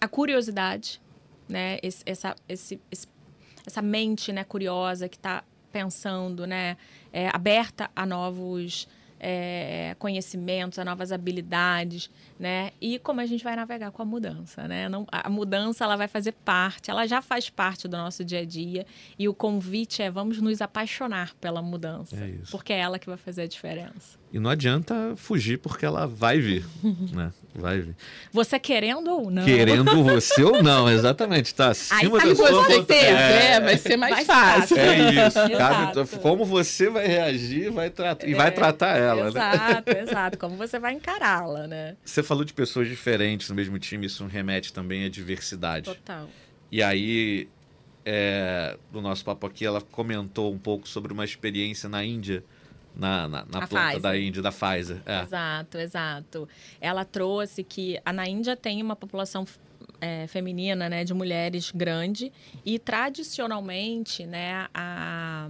a 0.00 0.08
curiosidade, 0.08 0.98
né? 1.46 1.78
Esse, 1.82 2.02
essa, 2.06 2.34
esse, 2.48 2.80
essa 3.66 3.82
mente 3.82 4.32
né, 4.32 4.44
curiosa 4.44 5.10
que 5.10 5.16
está 5.16 5.44
pensando, 5.72 6.46
né, 6.46 6.76
é, 7.12 7.28
aberta 7.32 7.90
a 7.94 8.06
novos 8.06 8.88
é, 9.20 9.96
conhecimentos, 9.98 10.78
a 10.78 10.84
novas 10.84 11.10
habilidades, 11.12 12.10
né? 12.38 12.70
E 12.80 12.98
como 12.98 13.20
a 13.20 13.26
gente 13.26 13.42
vai 13.42 13.56
navegar 13.56 13.90
com 13.90 14.02
a 14.02 14.04
mudança, 14.04 14.68
né? 14.68 14.88
Não, 14.88 15.06
a 15.10 15.28
mudança 15.28 15.84
ela 15.84 15.96
vai 15.96 16.08
fazer 16.08 16.32
parte, 16.32 16.90
ela 16.90 17.06
já 17.06 17.20
faz 17.20 17.50
parte 17.50 17.88
do 17.88 17.96
nosso 17.96 18.24
dia 18.24 18.40
a 18.40 18.44
dia 18.44 18.86
e 19.18 19.28
o 19.28 19.34
convite 19.34 20.02
é 20.02 20.10
vamos 20.10 20.40
nos 20.40 20.60
apaixonar 20.60 21.34
pela 21.40 21.60
mudança, 21.60 22.16
é 22.16 22.38
porque 22.50 22.72
é 22.72 22.78
ela 22.78 22.98
que 22.98 23.08
vai 23.08 23.18
fazer 23.18 23.42
a 23.42 23.46
diferença. 23.46 24.18
E 24.32 24.38
não 24.38 24.50
adianta 24.50 25.14
fugir 25.16 25.58
porque 25.58 25.84
ela 25.84 26.06
vai 26.06 26.38
vir, 26.38 26.64
né? 27.12 27.32
Vai 27.58 27.80
vir. 27.80 27.96
Você 28.32 28.58
querendo 28.58 29.10
ou 29.10 29.30
não. 29.30 29.44
Querendo 29.44 29.84
você 30.04 30.42
ou 30.42 30.62
não, 30.62 30.88
exatamente. 30.88 31.54
Tá 31.54 31.70
acima 31.70 32.18
Aí, 32.20 32.28
da 32.28 32.34
sua 32.34 32.62
você, 32.62 32.94
é, 32.94 33.52
é, 33.52 33.60
vai 33.60 33.76
ser 33.76 33.96
mais, 33.96 34.14
mais 34.14 34.26
fácil. 34.26 34.76
fácil. 34.76 34.78
É 34.78 35.26
isso. 35.26 35.38
Cabe, 35.58 36.18
como 36.22 36.44
você 36.44 36.88
vai 36.88 37.06
reagir 37.06 37.70
vai 37.70 37.90
tratar, 37.90 38.28
e 38.28 38.34
vai 38.34 38.48
é, 38.48 38.50
tratar 38.50 38.96
ela, 38.96 39.28
exato, 39.28 39.92
né? 39.92 40.02
Exato, 40.02 40.38
Como 40.38 40.56
você 40.56 40.78
vai 40.78 40.94
encará-la, 40.94 41.66
né? 41.66 41.96
Você 42.04 42.22
falou 42.22 42.44
de 42.44 42.52
pessoas 42.52 42.88
diferentes 42.88 43.48
no 43.48 43.54
mesmo 43.54 43.78
time, 43.78 44.06
isso 44.06 44.24
remete 44.26 44.72
também 44.72 45.04
à 45.04 45.08
diversidade. 45.08 45.86
Total. 45.86 46.28
E 46.70 46.82
aí, 46.82 47.48
é, 48.04 48.76
no 48.92 49.00
nosso 49.00 49.24
papo 49.24 49.46
aqui, 49.46 49.64
ela 49.64 49.80
comentou 49.80 50.52
um 50.52 50.58
pouco 50.58 50.88
sobre 50.88 51.12
uma 51.12 51.24
experiência 51.24 51.88
na 51.88 52.04
Índia 52.04 52.44
na, 52.98 53.28
na, 53.28 53.44
na 53.44 53.66
planta 53.66 53.68
Pfizer. 53.68 54.00
da 54.00 54.18
Índia, 54.18 54.42
da 54.42 54.50
Pfizer. 54.50 55.00
É. 55.06 55.22
Exato, 55.22 55.78
exato. 55.78 56.48
Ela 56.80 57.04
trouxe 57.04 57.62
que 57.62 58.00
a, 58.04 58.12
na 58.12 58.28
Índia 58.28 58.56
tem 58.56 58.82
uma 58.82 58.96
população 58.96 59.46
é, 60.00 60.26
feminina, 60.26 60.88
né, 60.88 61.04
de 61.04 61.14
mulheres 61.14 61.70
grande 61.70 62.32
e 62.66 62.78
tradicionalmente, 62.78 64.26
né, 64.26 64.66
a, 64.74 65.48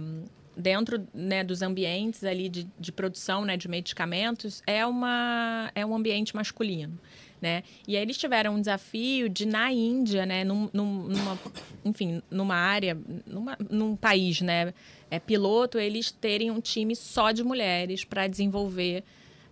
dentro 0.55 1.07
né, 1.13 1.43
dos 1.43 1.61
ambientes 1.61 2.23
ali 2.23 2.49
de, 2.49 2.67
de 2.79 2.91
produção 2.91 3.45
né, 3.45 3.57
de 3.57 3.67
medicamentos 3.67 4.61
é, 4.67 4.85
uma, 4.85 5.71
é 5.73 5.85
um 5.85 5.95
ambiente 5.95 6.35
masculino. 6.35 6.99
Né? 7.41 7.63
E 7.87 7.95
aí 7.95 8.01
eles 8.01 8.17
tiveram 8.17 8.55
um 8.55 8.59
desafio 8.59 9.29
de 9.29 9.45
na 9.45 9.71
Índia, 9.71 10.25
né, 10.25 10.43
num, 10.43 10.69
numa, 10.73 11.39
enfim, 11.85 12.21
numa 12.29 12.55
área, 12.55 12.97
numa, 13.25 13.57
num 13.69 13.95
país, 13.95 14.41
né, 14.41 14.73
é, 15.09 15.19
piloto, 15.19 15.77
eles 15.79 16.11
terem 16.11 16.51
um 16.51 16.59
time 16.61 16.95
só 16.95 17.31
de 17.31 17.43
mulheres 17.43 18.03
para 18.03 18.27
desenvolver 18.27 19.03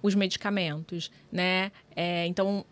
os 0.01 0.15
medicamentos, 0.15 1.11
né? 1.31 1.71
É, 1.95 2.27
então, 2.27 2.65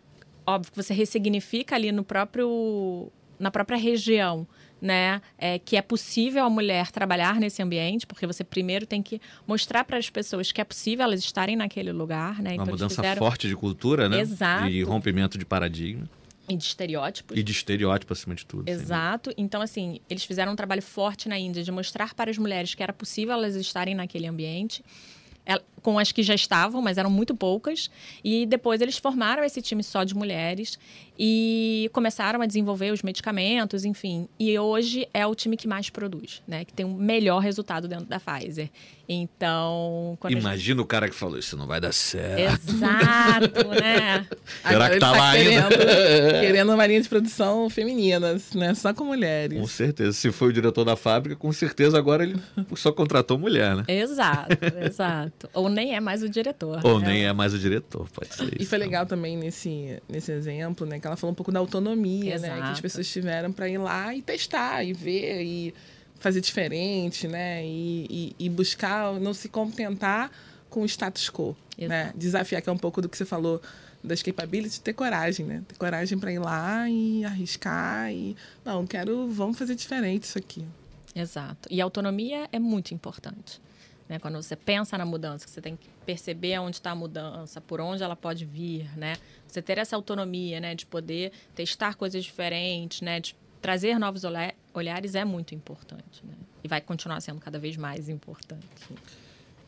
óbvio 0.46 0.70
que 0.70 0.82
você 0.82 0.94
ressignifica 0.94 1.74
ali 1.74 1.90
no 1.90 2.04
próprio 2.04 3.10
na 3.38 3.50
própria 3.50 3.76
região, 3.76 4.46
né? 4.80 5.20
É, 5.36 5.58
que 5.58 5.76
é 5.76 5.82
possível 5.82 6.44
a 6.44 6.50
mulher 6.50 6.90
trabalhar 6.90 7.38
nesse 7.38 7.62
ambiente, 7.62 8.06
porque 8.06 8.26
você 8.26 8.42
primeiro 8.42 8.86
tem 8.86 9.02
que 9.02 9.20
mostrar 9.46 9.84
para 9.84 9.98
as 9.98 10.08
pessoas 10.08 10.52
que 10.52 10.60
é 10.60 10.64
possível 10.64 11.04
elas 11.04 11.20
estarem 11.20 11.56
naquele 11.56 11.92
lugar, 11.92 12.40
né? 12.40 12.50
Uma 12.50 12.62
então, 12.62 12.66
mudança 12.66 12.96
fizeram... 12.96 13.18
forte 13.18 13.48
de 13.48 13.56
cultura, 13.56 14.08
né? 14.08 14.20
Exato. 14.20 14.68
E 14.68 14.82
rompimento 14.82 15.36
de 15.36 15.44
paradigma. 15.44 16.08
E 16.48 16.56
de 16.56 16.64
estereótipos. 16.64 17.36
E 17.36 17.42
de 17.42 17.52
estereótipo 17.52 18.12
acima 18.12 18.34
de 18.34 18.46
tudo. 18.46 18.68
Exato. 18.68 19.32
Então, 19.36 19.60
assim, 19.60 20.00
eles 20.08 20.24
fizeram 20.24 20.52
um 20.52 20.56
trabalho 20.56 20.82
forte 20.82 21.28
na 21.28 21.38
Índia 21.38 21.62
de 21.62 21.72
mostrar 21.72 22.14
para 22.14 22.30
as 22.30 22.38
mulheres 22.38 22.74
que 22.74 22.82
era 22.82 22.92
possível 22.92 23.34
elas 23.34 23.54
estarem 23.56 23.94
naquele 23.94 24.26
ambiente. 24.26 24.84
Com 25.86 26.00
as 26.00 26.10
que 26.10 26.20
já 26.20 26.34
estavam, 26.34 26.82
mas 26.82 26.98
eram 26.98 27.08
muito 27.08 27.32
poucas. 27.32 27.88
E 28.24 28.44
depois 28.44 28.80
eles 28.80 28.98
formaram 28.98 29.44
esse 29.44 29.62
time 29.62 29.84
só 29.84 30.02
de 30.02 30.16
mulheres 30.16 30.80
e 31.16 31.88
começaram 31.92 32.42
a 32.42 32.46
desenvolver 32.46 32.92
os 32.92 33.04
medicamentos, 33.04 33.84
enfim. 33.84 34.28
E 34.36 34.58
hoje 34.58 35.08
é 35.14 35.24
o 35.24 35.32
time 35.32 35.56
que 35.56 35.68
mais 35.68 35.88
produz, 35.88 36.42
né? 36.44 36.64
Que 36.64 36.72
tem 36.72 36.84
o 36.84 36.88
um 36.88 36.94
melhor 36.94 37.38
resultado 37.38 37.86
dentro 37.86 38.06
da 38.06 38.18
Pfizer. 38.18 38.68
Então. 39.08 40.18
Imagina 40.28 40.56
gente... 40.56 40.80
o 40.80 40.84
cara 40.84 41.08
que 41.08 41.14
falou: 41.14 41.38
Isso 41.38 41.56
não 41.56 41.66
vai 41.66 41.80
dar 41.80 41.92
certo. 41.92 42.70
Exato, 42.70 43.68
né? 43.80 44.26
Será 44.66 44.90
que 44.90 44.98
tá, 44.98 45.12
tá 45.12 45.16
lá 45.16 45.32
querendo, 45.32 45.62
ainda? 45.62 46.40
querendo 46.42 46.72
uma 46.72 46.86
linha 46.86 47.00
de 47.00 47.08
produção 47.08 47.70
femininas, 47.70 48.52
né? 48.52 48.74
Só 48.74 48.92
com 48.92 49.04
mulheres. 49.04 49.58
Com 49.60 49.66
certeza. 49.66 50.12
Se 50.12 50.32
foi 50.32 50.48
o 50.48 50.52
diretor 50.52 50.84
da 50.84 50.96
fábrica, 50.96 51.36
com 51.36 51.52
certeza 51.52 51.96
agora 51.96 52.24
ele 52.24 52.36
só 52.74 52.90
contratou 52.90 53.38
mulher, 53.38 53.76
né? 53.76 53.84
Exato, 53.86 54.58
exato. 54.84 55.48
Ou 55.54 55.68
nem 55.76 55.94
é 55.94 56.00
mais 56.00 56.22
o 56.22 56.28
diretor. 56.28 56.80
Ou 56.84 56.98
né? 56.98 57.08
nem 57.08 57.26
é 57.26 57.32
mais 57.32 57.52
o 57.52 57.58
diretor, 57.58 58.08
pode 58.08 58.34
ser. 58.34 58.60
E 58.60 58.64
foi 58.64 58.78
legal 58.78 59.04
também 59.06 59.36
nesse, 59.36 60.02
nesse 60.08 60.32
exemplo, 60.32 60.86
né? 60.86 60.98
Que 60.98 61.06
ela 61.06 61.16
falou 61.16 61.32
um 61.32 61.34
pouco 61.34 61.52
da 61.52 61.60
autonomia, 61.60 62.34
exato. 62.34 62.54
né? 62.54 62.66
Que 62.66 62.72
as 62.72 62.80
pessoas 62.80 63.08
tiveram 63.08 63.52
para 63.52 63.68
ir 63.68 63.78
lá 63.78 64.14
e 64.14 64.22
testar 64.22 64.82
e 64.82 64.92
ver 64.92 65.42
e 65.42 65.74
fazer 66.18 66.40
diferente, 66.40 67.28
né? 67.28 67.64
E, 67.64 68.34
e, 68.38 68.46
e 68.46 68.48
buscar 68.48 69.12
não 69.20 69.34
se 69.34 69.48
contentar 69.48 70.30
com 70.70 70.82
o 70.82 70.86
status 70.86 71.30
quo, 71.30 71.54
Exato. 71.76 71.88
né? 71.88 72.12
Desafiar, 72.16 72.62
que 72.62 72.68
é 72.68 72.72
um 72.72 72.78
pouco 72.78 73.02
do 73.02 73.08
que 73.08 73.16
você 73.16 73.26
falou 73.26 73.60
das 74.02 74.22
capabilities, 74.22 74.78
ter 74.78 74.94
coragem, 74.94 75.44
né? 75.44 75.62
Ter 75.68 75.76
coragem 75.76 76.18
para 76.18 76.32
ir 76.32 76.38
lá 76.38 76.88
e 76.88 77.24
arriscar 77.24 78.10
e 78.12 78.34
não, 78.64 78.86
quero, 78.86 79.28
vamos 79.28 79.58
fazer 79.58 79.74
diferente 79.74 80.24
isso 80.24 80.38
aqui. 80.38 80.64
Exato. 81.14 81.68
E 81.70 81.80
a 81.80 81.84
autonomia 81.84 82.48
é 82.52 82.58
muito 82.58 82.92
importante. 82.94 83.60
Né? 84.08 84.18
Quando 84.18 84.40
você 84.40 84.54
pensa 84.54 84.96
na 84.96 85.04
mudança, 85.04 85.48
você 85.48 85.60
tem 85.60 85.76
que 85.76 85.88
perceber 86.04 86.58
onde 86.58 86.76
está 86.76 86.92
a 86.92 86.94
mudança, 86.94 87.60
por 87.60 87.80
onde 87.80 88.02
ela 88.02 88.16
pode 88.16 88.44
vir, 88.44 88.88
né? 88.96 89.16
Você 89.46 89.60
ter 89.60 89.78
essa 89.78 89.96
autonomia, 89.96 90.60
né? 90.60 90.74
De 90.74 90.86
poder 90.86 91.32
testar 91.54 91.94
coisas 91.94 92.24
diferentes, 92.24 93.00
né? 93.00 93.18
De 93.20 93.34
trazer 93.60 93.98
novos 93.98 94.22
olhares 94.72 95.14
é 95.14 95.24
muito 95.24 95.54
importante, 95.54 96.24
né? 96.24 96.34
E 96.62 96.68
vai 96.68 96.80
continuar 96.80 97.20
sendo 97.20 97.40
cada 97.40 97.58
vez 97.58 97.76
mais 97.76 98.08
importante. 98.08 98.64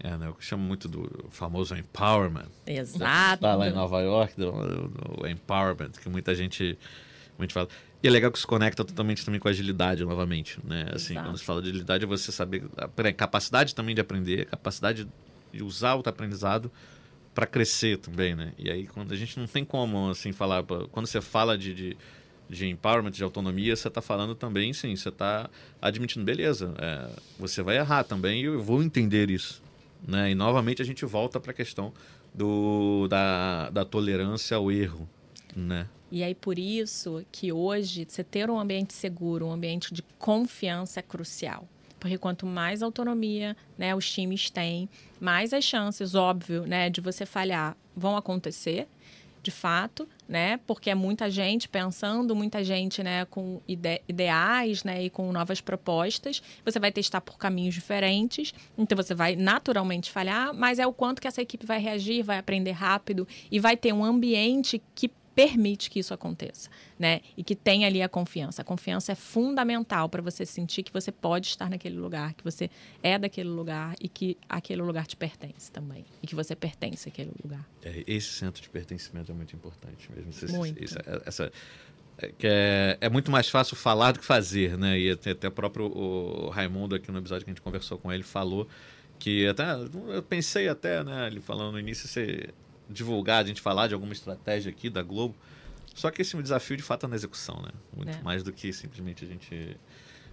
É, 0.00 0.16
né? 0.16 0.28
Eu 0.28 0.36
chamo 0.38 0.62
muito 0.62 0.88
do 0.88 1.26
famoso 1.30 1.74
empowerment. 1.74 2.46
Exato. 2.66 3.34
Está 3.34 3.54
lá 3.56 3.68
em 3.68 3.72
Nova 3.72 4.00
York, 4.00 4.36
do, 4.36 4.52
do, 4.52 4.88
do, 4.88 5.26
empowerment, 5.26 5.90
que 5.90 6.08
muita 6.08 6.34
gente, 6.34 6.78
muita 7.36 7.54
fala. 7.54 7.68
E 8.02 8.06
é 8.06 8.10
legal 8.10 8.30
que 8.30 8.38
se 8.38 8.46
conecta 8.46 8.84
totalmente 8.84 9.24
também 9.24 9.40
com 9.40 9.48
a 9.48 9.50
agilidade, 9.50 10.04
novamente, 10.04 10.58
né? 10.64 10.86
Assim, 10.92 11.14
Exato. 11.14 11.28
quando 11.28 11.38
se 11.38 11.44
fala 11.44 11.62
de 11.62 11.68
agilidade, 11.70 12.04
é 12.04 12.06
você 12.06 12.30
saber 12.30 12.64
a 12.76 13.12
capacidade 13.12 13.74
também 13.74 13.94
de 13.94 14.00
aprender, 14.00 14.46
capacidade 14.46 15.08
de 15.52 15.62
usar 15.62 15.96
o 15.96 16.02
aprendizado 16.06 16.70
para 17.34 17.46
crescer 17.46 17.98
também, 17.98 18.34
né? 18.34 18.52
E 18.56 18.70
aí, 18.70 18.86
quando 18.86 19.12
a 19.12 19.16
gente 19.16 19.38
não 19.38 19.46
tem 19.46 19.64
como, 19.64 20.10
assim, 20.10 20.32
falar... 20.32 20.62
Quando 20.62 21.06
você 21.06 21.20
fala 21.20 21.58
de, 21.58 21.74
de 21.74 21.96
de 22.48 22.66
empowerment, 22.66 23.10
de 23.10 23.22
autonomia, 23.22 23.76
você 23.76 23.88
está 23.88 24.00
falando 24.00 24.34
também, 24.34 24.72
sim, 24.72 24.96
você 24.96 25.10
está 25.10 25.50
admitindo, 25.80 26.24
beleza, 26.24 26.74
é, 26.78 27.10
você 27.38 27.62
vai 27.62 27.76
errar 27.76 28.04
também 28.04 28.40
e 28.40 28.44
eu 28.44 28.62
vou 28.62 28.82
entender 28.82 29.30
isso. 29.30 29.62
Né? 30.06 30.30
E 30.30 30.34
novamente 30.34 30.80
a 30.80 30.84
gente 30.84 31.04
volta 31.04 31.38
para 31.38 31.50
a 31.50 31.54
questão 31.54 31.92
do, 32.32 33.06
da, 33.08 33.68
da 33.70 33.84
tolerância 33.84 34.56
ao 34.56 34.72
erro. 34.72 35.08
Né? 35.54 35.86
E 36.10 36.22
aí 36.22 36.34
por 36.34 36.58
isso 36.58 37.24
que 37.30 37.52
hoje 37.52 38.06
você 38.08 38.24
ter 38.24 38.50
um 38.50 38.58
ambiente 38.58 38.94
seguro, 38.94 39.46
um 39.46 39.52
ambiente 39.52 39.92
de 39.92 40.02
confiança 40.18 41.00
é 41.00 41.02
crucial. 41.02 41.68
Porque 42.00 42.16
quanto 42.16 42.46
mais 42.46 42.82
autonomia 42.82 43.56
né, 43.76 43.94
os 43.94 44.10
times 44.10 44.50
têm, 44.50 44.88
mais 45.20 45.52
as 45.52 45.64
chances, 45.64 46.14
óbvio, 46.14 46.64
né, 46.66 46.88
de 46.88 47.00
você 47.00 47.26
falhar 47.26 47.76
vão 47.96 48.16
acontecer 48.16 48.86
de 49.42 49.50
fato, 49.50 50.06
né? 50.28 50.58
Porque 50.66 50.90
é 50.90 50.94
muita 50.94 51.30
gente 51.30 51.68
pensando, 51.68 52.34
muita 52.34 52.62
gente, 52.62 53.02
né, 53.02 53.24
com 53.24 53.60
ide 53.66 54.02
ideais, 54.06 54.84
né, 54.84 55.04
e 55.04 55.10
com 55.10 55.32
novas 55.32 55.60
propostas. 55.60 56.42
Você 56.64 56.78
vai 56.78 56.92
testar 56.92 57.20
por 57.20 57.38
caminhos 57.38 57.74
diferentes, 57.74 58.52
então 58.76 58.96
você 58.96 59.14
vai 59.14 59.36
naturalmente 59.36 60.10
falhar, 60.10 60.52
mas 60.52 60.78
é 60.78 60.86
o 60.86 60.92
quanto 60.92 61.20
que 61.22 61.28
essa 61.28 61.40
equipe 61.40 61.64
vai 61.64 61.78
reagir, 61.78 62.22
vai 62.22 62.38
aprender 62.38 62.72
rápido 62.72 63.26
e 63.50 63.58
vai 63.58 63.76
ter 63.76 63.92
um 63.92 64.04
ambiente 64.04 64.82
que 64.94 65.10
permite 65.38 65.88
que 65.88 66.00
isso 66.00 66.12
aconteça, 66.12 66.68
né? 66.98 67.20
E 67.36 67.44
que 67.44 67.54
tenha 67.54 67.86
ali 67.86 68.02
a 68.02 68.08
confiança. 68.08 68.62
A 68.62 68.64
confiança 68.64 69.12
é 69.12 69.14
fundamental 69.14 70.08
para 70.08 70.20
você 70.20 70.44
sentir 70.44 70.82
que 70.82 70.92
você 70.92 71.12
pode 71.12 71.46
estar 71.46 71.70
naquele 71.70 71.96
lugar, 71.96 72.34
que 72.34 72.42
você 72.42 72.68
é 73.04 73.16
daquele 73.16 73.48
lugar 73.48 73.94
e 74.00 74.08
que 74.08 74.36
aquele 74.48 74.82
lugar 74.82 75.06
te 75.06 75.16
pertence 75.16 75.70
também. 75.70 76.04
E 76.20 76.26
que 76.26 76.34
você 76.34 76.56
pertence 76.56 77.08
àquele 77.08 77.30
lugar. 77.40 77.64
É, 77.84 78.02
esse 78.04 78.26
centro 78.26 78.60
de 78.60 78.68
pertencimento 78.68 79.30
é 79.30 79.34
muito 79.36 79.54
importante 79.54 80.10
mesmo. 80.10 80.30
Esse, 80.30 80.52
muito. 80.52 80.82
Esse, 80.82 80.96
essa, 81.24 81.52
é, 82.18 82.32
que 82.36 82.48
é, 82.48 82.98
é, 83.00 83.08
muito 83.08 83.30
mais 83.30 83.48
fácil 83.48 83.76
falar 83.76 84.10
do 84.10 84.18
que 84.18 84.24
fazer, 84.24 84.76
né? 84.76 84.98
E 84.98 85.08
até, 85.08 85.30
até 85.30 85.46
o 85.46 85.52
próprio 85.52 85.86
o 85.86 86.48
Raimundo 86.48 86.96
aqui 86.96 87.12
no 87.12 87.18
episódio 87.18 87.44
que 87.44 87.50
a 87.52 87.54
gente 87.54 87.62
conversou 87.62 87.96
com 87.96 88.12
ele 88.12 88.24
falou 88.24 88.66
que 89.20 89.46
até 89.46 89.64
eu 90.08 90.22
pensei 90.22 90.68
até, 90.68 91.02
né, 91.02 91.26
ele 91.26 91.40
falando 91.40 91.72
no 91.72 91.80
início, 91.80 92.06
você 92.08 92.50
divulgar, 92.88 93.44
a 93.44 93.46
gente 93.46 93.60
falar 93.60 93.86
de 93.86 93.94
alguma 93.94 94.12
estratégia 94.12 94.70
aqui 94.70 94.88
da 94.88 95.02
Globo. 95.02 95.34
Só 95.94 96.10
que 96.10 96.22
esse 96.22 96.40
desafio 96.40 96.76
de 96.76 96.82
fato 96.82 97.06
é 97.06 97.08
na 97.08 97.16
execução, 97.16 97.60
né? 97.60 97.70
Muito 97.96 98.16
é. 98.16 98.22
mais 98.22 98.42
do 98.42 98.52
que 98.52 98.72
simplesmente 98.72 99.24
a 99.24 99.28
gente 99.28 99.76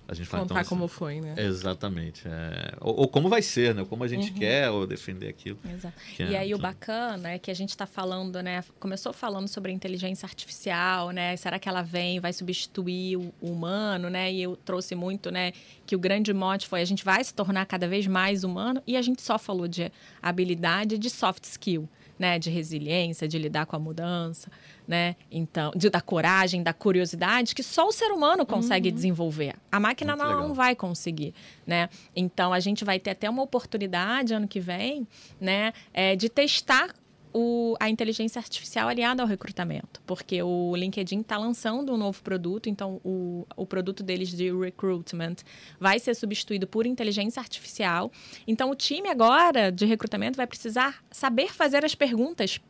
a 0.07 0.13
gente 0.13 0.27
fala, 0.27 0.43
Contar 0.43 0.61
então, 0.61 0.69
como 0.69 0.87
foi, 0.87 1.19
né? 1.19 1.33
Exatamente. 1.35 2.27
É, 2.27 2.73
ou, 2.79 3.01
ou, 3.01 3.07
como 3.07 3.27
vai 3.27 3.41
ser, 3.41 3.73
né? 3.73 3.83
Como 3.85 4.03
a 4.03 4.07
gente 4.07 4.31
uhum. 4.31 4.37
quer 4.37 4.69
ou 4.69 4.85
defender 4.85 5.27
aquilo. 5.27 5.57
Exato. 5.67 5.95
E 6.19 6.35
é, 6.35 6.37
aí 6.37 6.53
o 6.53 6.59
bacana 6.59 7.31
é 7.31 7.39
que 7.39 7.49
a 7.49 7.53
gente 7.55 7.69
está 7.69 7.87
falando, 7.87 8.41
né? 8.43 8.63
Começou 8.79 9.11
falando 9.11 9.47
sobre 9.47 9.71
a 9.71 9.75
inteligência 9.75 10.27
artificial, 10.27 11.09
né? 11.09 11.35
Será 11.37 11.57
que 11.57 11.67
ela 11.67 11.81
vem, 11.81 12.19
vai 12.19 12.31
substituir 12.33 13.17
o, 13.17 13.33
o 13.41 13.51
humano, 13.51 14.07
né? 14.07 14.31
E 14.31 14.43
eu 14.43 14.55
trouxe 14.55 14.93
muito, 14.93 15.31
né? 15.31 15.53
Que 15.87 15.95
o 15.95 15.99
grande 15.99 16.31
mote 16.33 16.67
foi 16.67 16.81
a 16.81 16.85
gente 16.85 17.03
vai 17.03 17.23
se 17.23 17.33
tornar 17.33 17.65
cada 17.65 17.87
vez 17.87 18.05
mais 18.05 18.43
humano 18.43 18.83
e 18.85 18.95
a 18.95 19.01
gente 19.01 19.23
só 19.23 19.39
falou 19.39 19.67
de 19.67 19.91
habilidade 20.21 20.99
de 20.99 21.09
soft 21.09 21.45
skill 21.45 21.89
né, 22.17 22.39
de 22.39 22.49
resiliência, 22.49 23.27
de 23.27 23.37
lidar 23.37 23.65
com 23.65 23.75
a 23.75 23.79
mudança, 23.79 24.49
né? 24.87 25.15
Então, 25.31 25.71
de, 25.75 25.89
da 25.89 26.01
coragem, 26.01 26.63
da 26.63 26.73
curiosidade 26.73 27.53
que 27.53 27.63
só 27.63 27.87
o 27.87 27.91
ser 27.91 28.11
humano 28.11 28.45
consegue 28.45 28.89
uhum. 28.89 28.95
desenvolver. 28.95 29.55
A 29.71 29.79
máquina 29.79 30.15
não, 30.15 30.47
não, 30.47 30.53
vai 30.53 30.75
conseguir, 30.75 31.33
né? 31.65 31.89
Então 32.15 32.53
a 32.53 32.59
gente 32.59 32.85
vai 32.85 32.99
ter 32.99 33.11
até 33.11 33.29
uma 33.29 33.43
oportunidade 33.43 34.33
ano 34.33 34.47
que 34.47 34.59
vem, 34.59 35.07
né, 35.39 35.73
é, 35.93 36.15
de 36.15 36.29
testar 36.29 36.93
o, 37.37 37.75
a 37.81 37.89
inteligência 37.89 38.39
artificial 38.39 38.87
aliada 38.87 39.21
ao 39.21 39.27
recrutamento, 39.27 40.01
porque 40.05 40.41
o 40.41 40.73
LinkedIn 40.73 41.19
está 41.19 41.37
lançando 41.37 41.93
um 41.93 41.97
novo 41.97 42.23
produto, 42.23 42.69
então 42.69 43.01
o, 43.03 43.45
o 43.57 43.65
produto 43.65 44.01
deles 44.01 44.29
de 44.29 44.57
recruitment 44.57 45.35
vai 45.77 45.99
ser 45.99 46.15
substituído 46.15 46.65
por 46.65 46.85
inteligência 46.85 47.41
artificial. 47.41 48.09
Então 48.47 48.69
o 48.71 48.75
time 48.75 49.09
agora 49.09 49.69
de 49.69 49.85
recrutamento 49.85 50.37
vai 50.37 50.47
precisar 50.47 51.03
saber 51.11 51.53
fazer 51.53 51.83
as 51.83 51.93
perguntas 51.93 52.61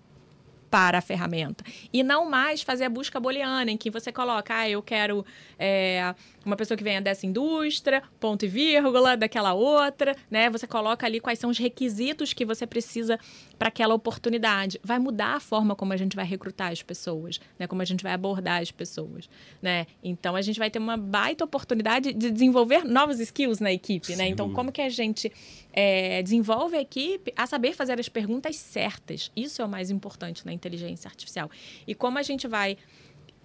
para 0.76 0.98
a 0.98 1.02
ferramenta. 1.02 1.64
E 1.94 2.04
não 2.04 2.30
mais 2.30 2.62
fazer 2.62 2.84
a 2.84 2.90
busca 2.90 3.18
booleana, 3.18 3.72
em 3.72 3.78
que 3.78 3.90
você 3.90 4.12
coloca, 4.12 4.54
ah, 4.54 4.70
eu 4.70 4.84
quero 4.84 5.26
é, 5.58 6.14
uma 6.46 6.58
pessoa 6.58 6.78
que 6.78 6.84
venha 6.84 7.02
dessa 7.02 7.26
indústria, 7.26 8.04
ponto 8.20 8.44
e 8.44 8.50
vírgula, 8.50 9.16
daquela 9.16 9.54
outra, 9.54 10.14
né? 10.30 10.50
Você 10.50 10.68
coloca 10.68 11.06
ali 11.06 11.22
quais 11.22 11.40
são 11.40 11.50
os 11.50 11.58
requisitos 11.58 12.34
que 12.34 12.44
você 12.44 12.68
precisa 12.68 13.18
para 13.58 13.70
aquela 13.70 13.94
oportunidade. 13.96 14.78
Vai 14.84 15.00
mudar 15.00 15.36
a 15.36 15.40
forma 15.40 15.78
como 15.78 15.94
a 15.94 15.98
gente 15.98 16.14
vai 16.14 16.26
recrutar 16.26 16.74
as 16.74 16.84
pessoas, 16.84 17.40
né? 17.58 17.68
Como 17.68 17.82
a 17.82 17.86
gente 17.86 18.04
vai 18.04 18.12
abordar 18.12 18.62
as 18.62 18.70
pessoas, 18.70 19.30
né? 19.62 19.88
Então 20.04 20.36
a 20.36 20.42
gente 20.42 20.60
vai 20.60 20.70
ter 20.70 20.80
uma 20.80 20.98
baita 20.98 21.46
oportunidade 21.46 22.12
de 22.12 22.30
desenvolver 22.30 22.84
novos 22.84 23.22
skills 23.22 23.62
na 23.62 23.72
equipe, 23.72 24.14
né? 24.18 24.28
Então 24.28 24.52
como 24.52 24.74
que 24.74 24.82
a 24.82 24.90
gente 24.90 25.32
é, 25.76 26.24
desenvolve 26.24 26.78
a 26.78 26.82
equipe 26.82 27.34
a 27.36 27.46
saber 27.46 27.74
fazer 27.74 28.00
as 28.00 28.08
perguntas 28.08 28.56
certas? 28.56 29.30
Isso 29.36 29.62
é 29.62 29.66
o 29.66 29.70
mais 29.70 29.92
importante 29.92 30.46
na 30.46 30.54
inteligência 30.54 31.10
artificial. 31.10 31.52
E 31.86 31.94
como 31.94 32.18
a 32.18 32.24
gente 32.24 32.48
vai 32.48 32.78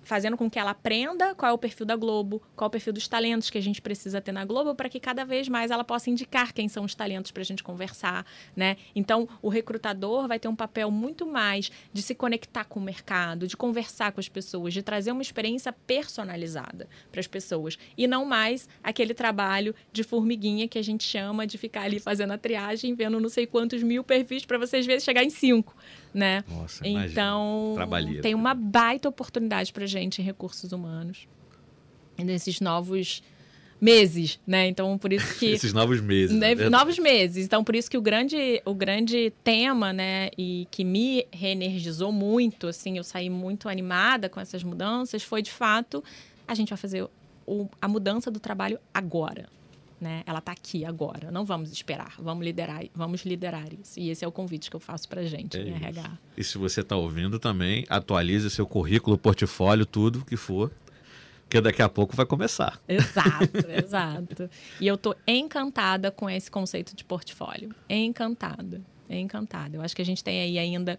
fazendo 0.03 0.36
com 0.36 0.51
que 0.51 0.59
ela 0.59 0.70
aprenda 0.70 1.34
qual 1.34 1.51
é 1.51 1.53
o 1.53 1.59
perfil 1.59 1.86
da 1.86 1.96
Globo, 1.96 2.42
qual 2.57 2.66
é 2.66 2.68
o 2.68 2.70
perfil 2.70 2.92
dos 2.92 3.07
talentos 3.09 3.51
que 3.51 3.59
a 3.59 3.62
gente 3.62 3.80
precisa 3.80 4.20
ter 4.20 4.32
na 4.32 4.44
Globo, 4.44 4.74
para 4.74 4.88
que 4.88 5.01
cada 5.01 5.24
vez 5.24 5.48
mais 5.48 5.70
ela 5.70 5.84
possa 5.84 6.11
indicar 6.11 6.53
quem 6.53 6.68
são 6.68 6.84
os 6.84 6.94
talentos 6.94 7.30
para 7.30 7.42
a 7.42 7.44
gente 7.44 7.62
conversar, 7.62 8.24
né? 8.55 8.76
Então, 8.94 9.28
o 9.42 9.48
recrutador 9.48 10.26
vai 10.26 10.38
ter 10.38 10.48
um 10.48 10.57
papel 10.57 10.90
muito 10.90 11.26
mais 11.26 11.70
de 11.92 12.03
se 12.03 12.14
conectar 12.14 12.64
com 12.64 12.80
o 12.80 12.82
mercado, 12.82 13.46
de 13.46 13.57
conversar 13.57 14.12
com 14.12 14.20
as 14.20 14.28
pessoas, 14.28 14.72
de 14.72 14.82
trazer 14.82 15.12
uma 15.12 15.22
experiência 15.22 15.72
personalizada 15.72 16.88
para 17.11 17.20
as 17.20 17.26
pessoas 17.26 17.78
e 17.96 18.07
não 18.07 18.24
mais 18.24 18.68
aquele 18.82 19.14
trabalho 19.14 19.74
de 19.92 20.03
formiguinha 20.03 20.68
que 20.68 20.78
a 20.78 20.82
gente 20.82 21.05
chama 21.05 21.46
de 21.46 21.59
ficar 21.59 21.82
ali 21.82 21.98
fazendo 21.98 22.32
a 22.32 22.38
triagem, 22.38 22.94
vendo 22.94 23.20
não 23.20 23.28
sei 23.28 23.46
quantos 23.46 23.82
mil 23.82 24.03
perfis 24.03 24.44
para 24.44 24.59
vocês 24.59 24.86
vezes 24.86 25.05
chegar 25.05 25.24
em 25.24 25.30
cinco, 25.30 25.74
né? 26.13 26.45
Nossa, 26.49 26.87
então, 26.87 27.77
tem 28.23 28.35
uma 28.35 28.55
baita 28.55 29.09
oportunidade 29.09 29.73
para 29.73 29.87
gente 29.87 30.21
em 30.21 30.25
recursos 30.25 30.73
humanos. 30.73 31.27
nesses 32.19 32.61
novos 32.61 33.23
meses, 33.81 34.39
né? 34.47 34.67
Então, 34.69 34.99
por 34.99 35.13
isso 35.13 35.39
que... 35.39 35.47
Esses 35.53 35.73
novos 35.73 36.01
meses. 36.01 36.37
Né? 36.37 36.55
Né? 36.55 36.69
Novos 36.69 36.99
meses. 36.99 37.47
Então, 37.47 37.65
por 37.65 37.75
isso 37.75 37.91
que 37.91 37.97
o 37.97 38.03
grande, 38.03 38.61
o 38.65 38.75
grande 38.75 39.33
tema, 39.43 39.93
né, 39.93 40.31
e 40.37 40.69
que 40.71 40.85
me 40.85 41.27
reenergizou 41.33 42.13
muito, 42.13 42.67
assim, 42.67 42.99
eu 42.99 43.05
saí 43.05 43.31
muito 43.31 43.69
animada 43.69 44.29
com 44.29 44.39
essas 44.39 44.63
mudanças, 44.63 45.23
foi, 45.23 45.41
de 45.41 45.51
fato, 45.51 46.05
a 46.47 46.55
gente 46.55 46.69
vai 46.69 46.77
fazer 46.77 47.09
o, 47.47 47.69
a 47.81 47.89
mudança 47.89 48.31
do 48.31 48.39
trabalho 48.39 48.79
agora. 48.93 49.49
Né? 50.01 50.22
Ela 50.26 50.38
está 50.38 50.53
aqui 50.53 50.84
agora. 50.84 51.30
Não 51.30 51.44
vamos 51.44 51.70
esperar. 51.70 52.14
Vamos 52.18 52.42
liderar, 52.44 52.82
vamos 52.94 53.22
liderar 53.24 53.66
isso. 53.74 54.01
E 54.01 54.09
esse 54.09 54.24
é 54.24 54.28
o 54.28 54.32
convite 54.32 54.70
que 54.70 54.76
eu 54.76 54.80
faço 54.80 55.07
para 55.09 55.22
gente 55.24 55.59
É. 55.59 55.68
RH. 55.68 56.11
E 56.36 56.42
se 56.42 56.57
você 56.57 56.80
está 56.80 56.96
ouvindo 56.96 57.38
também, 57.38 57.84
atualize 57.88 58.48
seu 58.48 58.66
currículo, 58.66 59.18
portfólio, 59.18 59.84
tudo 59.84 60.24
que 60.24 60.38
for, 60.38 60.70
porque 61.42 61.61
daqui 61.61 61.82
a 61.82 61.88
pouco 61.88 62.16
vai 62.16 62.24
começar. 62.24 62.80
Exato, 62.88 63.51
exato. 63.76 64.48
E 64.80 64.86
eu 64.86 64.96
tô 64.96 65.14
encantada 65.26 66.11
com 66.11 66.30
esse 66.30 66.51
conceito 66.51 66.96
de 66.96 67.05
portfólio. 67.05 67.74
Encantada, 67.88 68.80
encantada. 69.09 69.76
Eu 69.76 69.82
acho 69.82 69.94
que 69.94 70.01
a 70.01 70.05
gente 70.07 70.24
tem 70.24 70.40
aí 70.40 70.59
ainda 70.59 70.98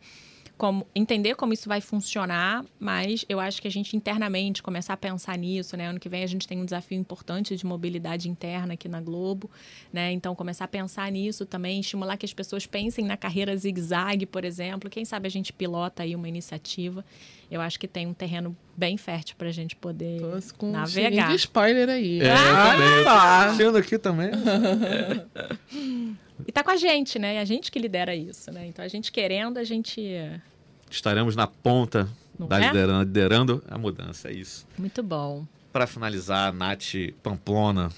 como 0.61 0.85
entender 0.93 1.33
como 1.33 1.53
isso 1.53 1.67
vai 1.67 1.81
funcionar, 1.81 2.63
mas 2.79 3.25
eu 3.27 3.39
acho 3.39 3.59
que 3.59 3.67
a 3.67 3.71
gente 3.71 3.97
internamente 3.97 4.61
começar 4.61 4.93
a 4.93 4.97
pensar 4.97 5.35
nisso, 5.35 5.75
né? 5.75 5.87
Ano 5.87 5.99
que 5.99 6.07
vem 6.07 6.23
a 6.23 6.27
gente 6.27 6.47
tem 6.47 6.59
um 6.59 6.65
desafio 6.65 6.99
importante 6.99 7.55
de 7.55 7.65
mobilidade 7.65 8.29
interna 8.29 8.75
aqui 8.75 8.87
na 8.87 9.01
Globo, 9.01 9.49
né? 9.91 10.11
Então 10.11 10.35
começar 10.35 10.65
a 10.65 10.67
pensar 10.67 11.11
nisso 11.11 11.47
também, 11.47 11.79
estimular 11.79 12.15
que 12.15 12.27
as 12.27 12.33
pessoas 12.33 12.67
pensem 12.67 13.03
na 13.03 13.17
carreira 13.17 13.57
zigue-zague, 13.57 14.27
por 14.27 14.45
exemplo. 14.45 14.87
Quem 14.87 15.03
sabe 15.03 15.25
a 15.25 15.31
gente 15.31 15.51
pilota 15.51 16.03
aí 16.03 16.15
uma 16.15 16.29
iniciativa. 16.29 17.03
Eu 17.49 17.59
acho 17.59 17.79
que 17.79 17.87
tem 17.87 18.05
um 18.05 18.13
terreno 18.13 18.55
bem 18.77 18.97
fértil 18.97 19.35
para 19.39 19.47
a 19.47 19.51
gente 19.51 19.75
poder 19.75 20.21
Tô 20.21 20.57
com 20.59 20.67
um 20.67 20.73
navegar. 20.73 21.29
de 21.29 21.37
spoiler 21.37 21.89
aí. 21.89 22.21
É, 22.21 22.35
também. 22.35 23.03
só. 23.03 23.57
Sendo 23.57 23.77
aqui 23.79 23.97
também. 23.97 24.29
E 26.47 26.51
tá 26.51 26.63
com 26.63 26.71
a 26.71 26.75
gente, 26.75 27.19
né? 27.19 27.35
É 27.35 27.39
a 27.39 27.45
gente 27.45 27.71
que 27.71 27.79
lidera 27.79 28.15
isso, 28.15 28.51
né? 28.51 28.65
Então 28.67 28.83
a 28.83 28.87
gente 28.87 29.11
querendo, 29.11 29.57
a 29.57 29.63
gente. 29.63 30.01
Estaremos 30.91 31.35
na 31.35 31.47
ponta 31.47 32.07
Não 32.37 32.47
da 32.47 32.61
é? 32.61 32.67
liderando, 32.67 33.03
liderando 33.03 33.63
a 33.69 33.77
mudança, 33.77 34.27
é 34.29 34.33
isso. 34.33 34.67
Muito 34.77 35.01
bom. 35.01 35.47
Para 35.71 35.87
finalizar, 35.87 36.53
Nath 36.53 36.93
Pamplona, 37.23 37.89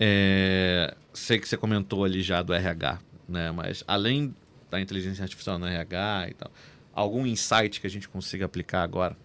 é, 0.00 0.94
sei 1.14 1.38
que 1.38 1.48
você 1.48 1.56
comentou 1.56 2.04
ali 2.04 2.20
já 2.22 2.42
do 2.42 2.52
RH, 2.52 2.98
né? 3.28 3.52
Mas 3.52 3.84
além 3.86 4.34
da 4.68 4.80
inteligência 4.80 5.22
artificial 5.22 5.58
no 5.58 5.66
RH 5.66 6.28
e 6.30 6.34
tal, 6.34 6.50
algum 6.92 7.24
insight 7.24 7.80
que 7.80 7.86
a 7.86 7.90
gente 7.90 8.08
consiga 8.08 8.44
aplicar 8.44 8.82
agora? 8.82 9.16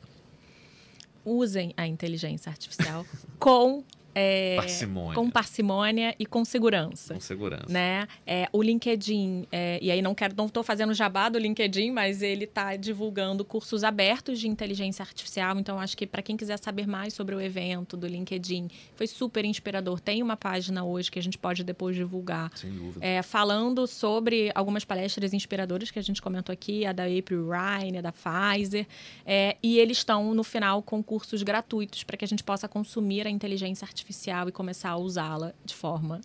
Usem 1.25 1.73
a 1.75 1.87
inteligência 1.87 2.49
artificial 2.49 3.05
com. 3.39 3.83
É, 4.15 4.55
Parcimônia. 4.57 5.15
Com 5.15 5.29
parcimônia 5.29 6.15
e 6.19 6.25
com 6.25 6.45
segurança. 6.45 7.15
Com 7.15 7.19
segurança. 7.19 7.65
né? 7.67 8.07
É, 8.25 8.47
o 8.51 8.61
LinkedIn, 8.61 9.47
é, 9.51 9.79
e 9.81 9.89
aí 9.91 10.01
não 10.01 10.13
quero, 10.13 10.35
não 10.37 10.45
estou 10.45 10.63
fazendo 10.63 10.93
jabá 10.93 11.29
do 11.29 11.39
LinkedIn, 11.39 11.91
mas 11.91 12.21
ele 12.21 12.43
está 12.43 12.75
divulgando 12.75 13.43
cursos 13.43 13.83
abertos 13.83 14.39
de 14.39 14.47
inteligência 14.47 15.01
artificial. 15.01 15.57
Então, 15.57 15.79
acho 15.79 15.97
que 15.97 16.05
para 16.05 16.21
quem 16.21 16.37
quiser 16.37 16.57
saber 16.59 16.87
mais 16.87 17.13
sobre 17.13 17.33
o 17.33 17.41
evento 17.41 17.97
do 17.97 18.05
LinkedIn, 18.05 18.69
foi 18.95 19.07
super 19.07 19.43
inspirador. 19.45 19.99
Tem 19.99 20.21
uma 20.21 20.37
página 20.37 20.83
hoje 20.83 21.09
que 21.09 21.17
a 21.17 21.23
gente 21.23 21.37
pode 21.37 21.63
depois 21.63 21.95
divulgar. 21.95 22.51
Sem 22.55 22.71
dúvida. 22.71 23.03
É, 23.03 23.21
falando 23.23 23.87
sobre 23.87 24.51
algumas 24.53 24.85
palestras 24.85 25.33
inspiradoras 25.33 25.89
que 25.89 25.99
a 25.99 26.03
gente 26.03 26.21
comentou 26.21 26.53
aqui, 26.53 26.85
a 26.85 26.91
da 26.91 27.05
April 27.05 27.49
Ryan, 27.49 27.97
a 27.97 28.01
da 28.01 28.11
Pfizer, 28.11 28.85
é, 29.25 29.57
e 29.63 29.79
eles 29.79 29.97
estão 29.97 30.33
no 30.33 30.43
final 30.43 30.81
com 30.83 31.01
cursos 31.01 31.41
gratuitos 31.41 32.03
para 32.03 32.15
que 32.15 32.25
a 32.25 32.27
gente 32.27 32.43
possa 32.43 32.67
consumir 32.67 33.25
a 33.25 33.29
inteligência 33.29 33.85
artificial 33.85 34.02
e 34.49 34.51
começar 34.51 34.91
a 34.91 34.97
usá-la 34.97 35.53
de 35.63 35.73
forma 35.75 36.21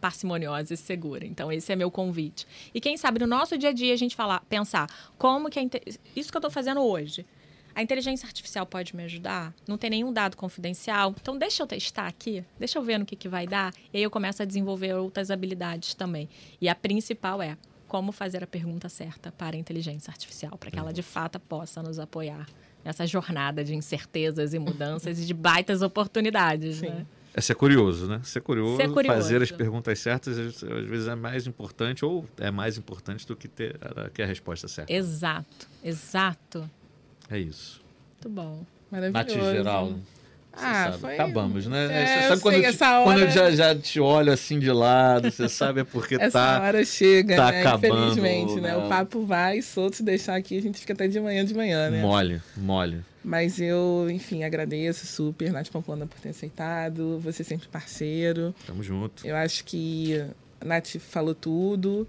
parcimoniosa 0.00 0.74
e 0.74 0.76
segura. 0.76 1.26
Então 1.26 1.50
esse 1.50 1.72
é 1.72 1.76
meu 1.76 1.90
convite. 1.90 2.46
E 2.74 2.80
quem 2.80 2.96
sabe 2.96 3.20
no 3.20 3.26
nosso 3.26 3.56
dia 3.56 3.70
a 3.70 3.72
dia 3.72 3.92
a 3.94 3.96
gente 3.96 4.14
falar, 4.14 4.40
pensar 4.48 4.88
como 5.18 5.48
que 5.48 5.60
inte- 5.60 5.82
isso 6.14 6.30
que 6.30 6.36
eu 6.36 6.40
estou 6.40 6.50
fazendo 6.50 6.80
hoje. 6.80 7.26
A 7.74 7.82
inteligência 7.82 8.26
artificial 8.26 8.64
pode 8.64 8.96
me 8.96 9.02
ajudar? 9.04 9.52
Não 9.68 9.76
tem 9.76 9.90
nenhum 9.90 10.10
dado 10.10 10.34
confidencial. 10.34 11.14
Então, 11.20 11.36
deixa 11.36 11.62
eu 11.62 11.66
testar 11.66 12.06
aqui, 12.06 12.42
deixa 12.58 12.78
eu 12.78 12.82
ver 12.82 12.96
no 12.96 13.04
que, 13.04 13.14
que 13.14 13.28
vai 13.28 13.46
dar. 13.46 13.70
E 13.92 13.98
aí 13.98 14.02
eu 14.02 14.10
começo 14.10 14.40
a 14.42 14.46
desenvolver 14.46 14.94
outras 14.94 15.30
habilidades 15.30 15.92
também. 15.92 16.26
E 16.58 16.70
a 16.70 16.74
principal 16.74 17.42
é 17.42 17.58
como 17.96 18.12
fazer 18.12 18.44
a 18.44 18.46
pergunta 18.46 18.90
certa 18.90 19.32
para 19.32 19.56
a 19.56 19.58
inteligência 19.58 20.10
artificial, 20.10 20.58
para 20.58 20.70
que 20.70 20.78
ela 20.78 20.92
de 20.92 21.02
fato 21.02 21.40
possa 21.40 21.82
nos 21.82 21.98
apoiar 21.98 22.46
nessa 22.84 23.06
jornada 23.06 23.64
de 23.64 23.74
incertezas 23.74 24.52
e 24.52 24.58
mudanças 24.58 25.18
e 25.18 25.24
de 25.24 25.32
baitas 25.32 25.80
oportunidades. 25.80 26.76
Sim. 26.76 26.90
Né? 26.90 27.06
É 27.32 27.40
ser 27.40 27.54
curioso, 27.54 28.06
né? 28.06 28.20
Ser 28.22 28.42
curioso, 28.42 28.76
Ser 28.76 28.92
curioso. 28.92 29.18
fazer 29.18 29.42
as 29.42 29.50
perguntas 29.50 29.98
certas, 29.98 30.38
às 30.38 30.60
vezes 30.60 31.08
é 31.08 31.14
mais 31.14 31.46
importante 31.46 32.04
ou 32.04 32.26
é 32.36 32.50
mais 32.50 32.76
importante 32.76 33.26
do 33.26 33.34
que 33.34 33.48
ter 33.48 33.78
a, 33.80 34.10
que 34.10 34.20
a 34.20 34.26
resposta 34.26 34.68
certa. 34.68 34.92
Exato, 34.92 35.66
exato. 35.82 36.70
É 37.30 37.38
isso. 37.38 37.80
Muito 38.12 38.28
bom. 38.28 38.62
Nath 38.90 39.10
Maravilhoso. 39.10 39.52
Geral. 39.52 39.94
Ah, 40.58 40.84
sabe, 40.86 40.98
foi- 40.98 41.14
Acabamos, 41.14 41.66
né? 41.66 41.84
É, 41.90 42.06
você 42.22 42.28
sabe 42.28 42.40
quando, 42.42 42.54
sei, 42.54 42.60
eu 42.64 42.68
te- 42.70 42.74
essa 42.74 43.02
quando 43.04 43.18
eu 43.18 43.22
hora- 43.24 43.30
já, 43.30 43.50
já 43.50 43.74
te 43.74 44.00
olho 44.00 44.32
assim 44.32 44.58
de 44.58 44.70
lado, 44.70 45.30
você 45.30 45.48
sabe 45.48 45.80
é 45.80 45.84
porque 45.84 46.14
Essa 46.14 46.30
tá. 46.30 46.62
hora 46.62 46.84
chega, 46.84 47.36
tá 47.36 47.52
né? 47.52 47.60
acabando, 47.60 47.94
Infelizmente, 48.12 48.54
né? 48.60 48.70
né? 48.70 48.76
O 48.76 48.88
papo 48.88 49.24
vai 49.26 49.60
solto, 49.62 49.96
se 49.96 50.02
deixar 50.02 50.34
aqui, 50.36 50.56
a 50.58 50.62
gente 50.62 50.78
fica 50.80 50.92
até 50.92 51.06
de 51.08 51.20
manhã 51.20 51.44
de 51.44 51.54
manhã, 51.54 51.90
né? 51.90 52.00
Mole, 52.00 52.40
mole. 52.56 53.04
Mas 53.22 53.60
eu, 53.60 54.06
enfim, 54.10 54.44
agradeço 54.44 55.04
super, 55.06 55.52
Nath 55.52 55.68
Pamplona, 55.68 56.06
por 56.06 56.18
ter 56.20 56.28
aceitado. 56.28 57.18
Você 57.24 57.42
sempre 57.42 57.66
parceiro. 57.68 58.54
Tamo 58.66 58.82
junto. 58.84 59.26
Eu 59.26 59.34
acho 59.36 59.64
que 59.64 60.24
a 60.60 60.64
Nath 60.64 60.96
falou 61.00 61.34
tudo. 61.34 62.06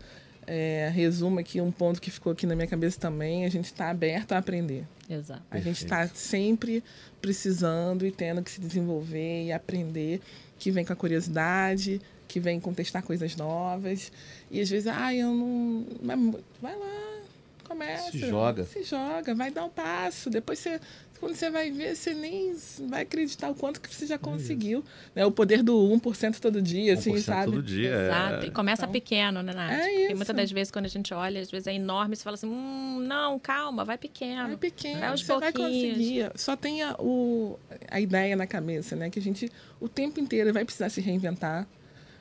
É, 0.48 0.90
resumo 0.94 1.40
aqui 1.40 1.60
um 1.60 1.72
ponto 1.72 2.02
que 2.02 2.10
ficou 2.10 2.32
aqui 2.32 2.46
na 2.46 2.56
minha 2.56 2.68
cabeça 2.68 2.98
também. 3.00 3.46
A 3.46 3.50
gente 3.50 3.66
está 3.66 3.90
aberto 3.90 4.32
a 4.32 4.38
aprender. 4.38 4.86
Exato. 5.10 5.44
A 5.52 5.60
gente 5.60 5.84
está 5.84 6.08
sempre 6.08 6.84
precisando 7.22 8.06
e 8.06 8.12
tendo 8.12 8.42
que 8.42 8.50
se 8.52 8.62
desenvolver 8.62 9.46
e 9.46 9.52
aprender, 9.52 10.22
que 10.58 10.72
vem 10.72 10.86
com 10.86 10.94
a 10.94 10.96
curiosidade, 10.96 12.02
que 12.28 12.40
vem 12.40 12.60
com 12.60 12.74
testar 12.74 13.02
coisas 13.02 13.36
novas. 13.36 14.12
E 14.50 14.60
às 14.60 14.70
vezes, 14.70 14.88
ah, 14.88 15.14
eu 15.14 15.34
não. 15.34 15.86
mas 16.02 16.20
Vai 16.62 16.76
lá, 16.76 17.22
começa. 17.64 18.12
Se 18.12 18.20
joga. 18.20 18.66
Se 18.66 18.84
joga, 18.84 19.36
vai 19.36 19.52
dar 19.52 19.66
um 19.66 19.70
passo. 19.70 20.30
Depois 20.30 20.60
você. 20.60 20.80
Quando 21.20 21.34
você 21.36 21.50
vai 21.50 21.72
ver, 21.72 21.96
você 21.96 22.14
nem 22.14 22.56
vai 22.90 23.02
acreditar 23.02 23.50
o 23.50 23.56
quanto 23.56 23.82
que 23.82 23.94
você 23.94 24.06
já 24.06 24.18
conseguiu. 24.20 24.84
Né? 25.16 25.26
O 25.26 25.32
poder 25.32 25.64
do 25.64 25.74
1% 25.76 26.40
todo 26.40 26.62
dia, 26.62 26.94
assim, 26.94 27.12
1% 27.14 27.20
sabe? 27.22 27.46
todo 27.52 27.64
dia. 27.64 27.90
Exato. 28.06 28.46
E 28.46 28.50
É... 28.50 28.52
começa 28.52 28.84
Então, 28.84 28.92
pequeno, 28.94 29.42
né, 29.42 29.54
Nath? 29.54 29.72
é 29.72 29.78
Porque 29.78 30.02
isso. 30.06 30.16
muitas 30.16 30.36
das 30.36 30.52
vezes, 30.52 30.72
quando 30.72 30.86
a 30.86 30.90
gente 30.90 31.14
olha, 31.14 31.42
às 31.42 31.50
vezes 31.50 31.68
é 31.68 31.74
enorme, 31.74 32.16
você 32.16 32.24
fala 32.24 32.36
assim, 32.36 32.48
hum, 32.48 33.00
não, 33.08 33.40
calma, 33.40 33.84
vai 33.84 33.98
pequeno. 33.98 34.54
É 34.54 34.58
pequeno, 34.58 35.00
Vai 35.00 35.10
aos 35.10 35.22
você 35.24 35.34
vai 35.38 35.52
pouquinhos. 35.52 35.94
conseguir. 35.96 36.32
Só 36.36 36.56
tenha 36.56 36.96
o, 37.00 37.58
a 37.90 38.00
ideia 38.00 38.36
na 38.36 38.46
cabeça, 38.46 38.96
né? 38.96 39.10
Que 39.10 39.18
a 39.20 39.22
gente 39.22 39.52
o 39.80 39.90
tempo 39.90 40.20
inteiro 40.20 40.54
vai 40.54 40.64
precisar 40.66 40.90
se 40.90 41.02
reinventar, 41.02 41.68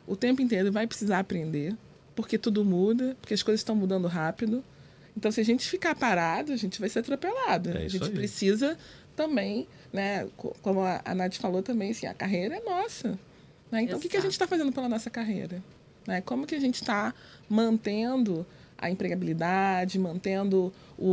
o 0.07 0.17
tempo 0.17 0.41
inteiro 0.41 0.73
vai 0.73 0.87
precisar 0.87 1.19
aprender, 1.19 1.75
porque 2.15 2.39
tudo 2.39 2.65
muda, 2.65 3.17
porque 3.21 3.35
as 3.35 3.43
coisas 3.43 3.61
estão 3.61 3.77
mudando 3.77 4.09
rápido. 4.09 4.65
Então, 5.17 5.31
se 5.33 5.41
a 5.41 5.45
gente 5.45 5.67
ficar 5.69 5.95
parado, 5.95 6.53
a 6.53 6.57
gente 6.57 6.79
vai 6.79 6.89
ser 6.89 6.99
atropelado. 7.01 7.71
É 7.71 7.85
a 7.85 7.89
gente 7.89 8.05
aí. 8.05 8.11
precisa 8.11 8.77
também, 9.17 9.67
né? 9.93 10.27
co- 10.37 10.55
Como 10.63 10.81
a 10.83 11.15
Nath 11.15 11.37
falou 11.37 11.63
também, 11.63 11.91
assim, 11.93 12.07
a 12.07 12.13
carreira 12.15 12.57
é 12.57 12.61
nossa. 12.61 13.19
né? 13.73 13.83
Então, 13.83 13.99
o 13.99 14.01
que, 14.01 14.09
que 14.09 14.17
a 14.17 14.19
Exato. 14.19 14.25
gente 14.31 14.33
está 14.33 14.47
fazendo 14.47 14.73
pela 14.73 14.89
nossa 14.89 15.09
carreira? 15.09 15.63
Né? 16.07 16.21
Como 16.21 16.47
que 16.47 16.55
a 16.55 16.61
gente 16.61 16.75
está 16.83 17.15
mantendo 17.49 18.47
a 18.79 18.91
empregabilidade, 18.91 19.99
mantendo 19.99 20.71
o, 20.99 21.09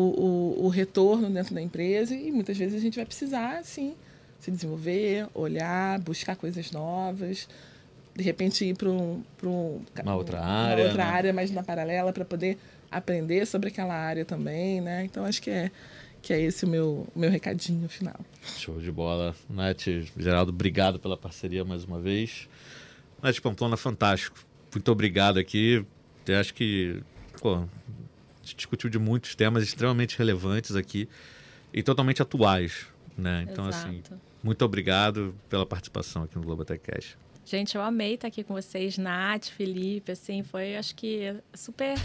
o, 0.60 0.66
o 0.66 0.68
retorno 0.68 1.30
dentro 1.30 1.56
da 1.56 1.62
empresa 1.62 2.14
e 2.14 2.30
muitas 2.30 2.58
vezes 2.58 2.76
a 2.76 2.80
gente 2.82 2.98
vai 2.98 3.06
precisar, 3.06 3.64
sim, 3.64 3.96
se 4.40 4.52
desenvolver, 4.52 5.28
olhar, 5.34 5.98
buscar 6.00 6.36
coisas 6.36 6.72
novas, 6.72 7.48
de 8.14 8.22
repente 8.22 8.66
ir 8.66 8.76
para 8.76 8.90
um, 8.90 9.24
um, 9.42 9.82
Uma 10.04 10.16
outra 10.16 10.42
uma 10.42 10.46
área, 10.52 10.84
outra 10.84 11.06
né? 11.06 11.10
área 11.10 11.34
mais 11.34 11.50
na 11.52 11.64
paralela 11.64 12.12
para 12.12 12.26
poder 12.26 12.58
aprender 12.98 13.46
sobre 13.46 13.70
aquela 13.70 13.94
área 13.94 14.26
também, 14.26 14.82
né? 14.82 15.04
Então 15.06 15.26
acho 15.26 15.42
que 15.42 15.50
é 15.50 15.72
que 16.22 16.32
é 16.32 16.40
esse 16.40 16.64
o 16.64 16.68
meu, 16.70 17.06
meu 17.14 17.30
recadinho 17.30 17.90
final. 17.90 18.16
Show 18.58 18.80
de 18.80 18.90
bola. 18.90 19.36
Nath, 19.50 19.88
Geraldo, 20.18 20.52
obrigado 20.54 20.98
pela 20.98 21.18
parceria 21.18 21.66
mais 21.66 21.84
uma 21.84 22.00
vez. 22.00 22.48
Nath 23.22 23.42
Pamplona, 23.42 23.76
fantástico. 23.76 24.38
Muito 24.74 24.90
obrigado 24.90 25.38
aqui. 25.38 25.86
Eu 26.26 26.40
acho 26.40 26.54
que 26.54 27.04
pô, 27.42 27.56
a 27.56 27.68
gente 28.42 28.56
discutiu 28.56 28.90
de 28.90 28.98
muitos 28.98 29.36
temas 29.36 29.64
extremamente 29.64 30.18
relevantes 30.18 30.78
aqui 30.78 31.10
e 31.74 31.84
totalmente 31.84 32.22
atuais. 32.22 32.88
Né? 33.18 33.46
Então, 33.52 33.66
assim, 33.68 34.00
Exato. 34.00 34.20
muito 34.42 34.64
obrigado 34.64 35.36
pela 35.50 35.66
participação 35.66 36.24
aqui 36.24 36.38
no 36.38 36.44
Globo 36.44 36.64
Techcast. 36.64 37.18
Gente, 37.46 37.76
eu 37.76 37.82
amei 37.82 38.14
estar 38.14 38.30
aqui 38.30 38.44
com 38.44 38.54
vocês, 38.54 38.98
Nath, 38.98 39.48
Felipe, 39.48 40.14
assim, 40.14 40.42
foi, 40.44 40.78
acho 40.78 40.96
que, 40.96 41.36
super, 41.54 42.00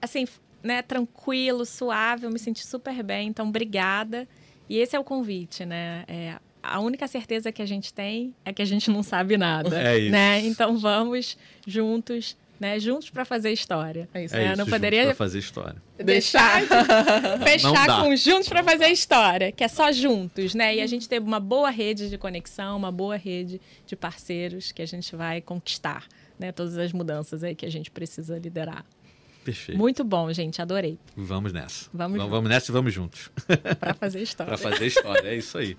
assim, 0.00 0.26
né, 0.62 0.82
tranquilo, 0.82 1.64
suave, 1.64 2.26
eu 2.26 2.30
me 2.30 2.38
senti 2.38 2.66
super 2.66 3.02
bem, 3.02 3.28
então, 3.28 3.48
obrigada. 3.48 4.28
E 4.68 4.78
esse 4.78 4.96
é 4.96 4.98
o 4.98 5.04
convite, 5.04 5.64
né, 5.64 6.04
é 6.08 6.36
a 6.62 6.80
única 6.80 7.06
certeza 7.06 7.52
que 7.52 7.62
a 7.62 7.66
gente 7.66 7.94
tem 7.94 8.34
é 8.44 8.52
que 8.52 8.60
a 8.60 8.64
gente 8.64 8.90
não 8.90 9.02
sabe 9.02 9.36
nada. 9.36 9.80
É 9.80 9.98
isso. 9.98 10.10
Né? 10.10 10.40
Então 10.40 10.76
vamos 10.76 11.38
juntos 11.64 12.36
né? 12.58 12.78
Juntos 12.78 13.10
para 13.10 13.24
fazer 13.24 13.52
história. 13.52 14.08
É 14.12 14.24
isso. 14.24 14.36
É 14.36 14.46
isso, 14.46 14.56
não 14.56 14.66
poderia 14.66 15.04
para 15.04 15.14
fazer 15.14 15.38
história. 15.38 15.76
Deixar 15.98 16.62
de 16.62 16.68
fechar 17.44 18.02
com 18.02 18.16
juntos 18.16 18.48
para 18.48 18.62
fazer 18.62 18.88
história, 18.88 19.52
que 19.52 19.62
é 19.62 19.68
só 19.68 19.92
juntos, 19.92 20.54
né? 20.54 20.76
E 20.76 20.80
a 20.80 20.86
gente 20.86 21.08
teve 21.08 21.26
uma 21.26 21.40
boa 21.40 21.70
rede 21.70 22.08
de 22.08 22.18
conexão, 22.18 22.76
uma 22.76 22.90
boa 22.90 23.16
rede 23.16 23.60
de 23.86 23.94
parceiros 23.94 24.72
que 24.72 24.82
a 24.82 24.86
gente 24.86 25.14
vai 25.14 25.40
conquistar, 25.40 26.06
né? 26.38 26.52
Todas 26.52 26.78
as 26.78 26.92
mudanças 26.92 27.44
aí 27.44 27.54
que 27.54 27.66
a 27.66 27.70
gente 27.70 27.90
precisa 27.90 28.38
liderar. 28.38 28.84
Perfeito. 29.46 29.78
Muito 29.78 30.02
bom, 30.02 30.32
gente, 30.32 30.60
adorei. 30.60 30.98
Vamos 31.16 31.52
nessa. 31.52 31.88
Vamos, 31.94 32.18
vamos, 32.18 32.32
vamos 32.32 32.50
nessa 32.50 32.68
e 32.68 32.74
vamos 32.74 32.92
juntos. 32.92 33.30
para 33.78 33.94
fazer 33.94 34.18
história. 34.22 34.58
para 34.58 34.70
fazer 34.70 34.86
história, 34.86 35.28
é 35.28 35.36
isso 35.36 35.56
aí. 35.56 35.76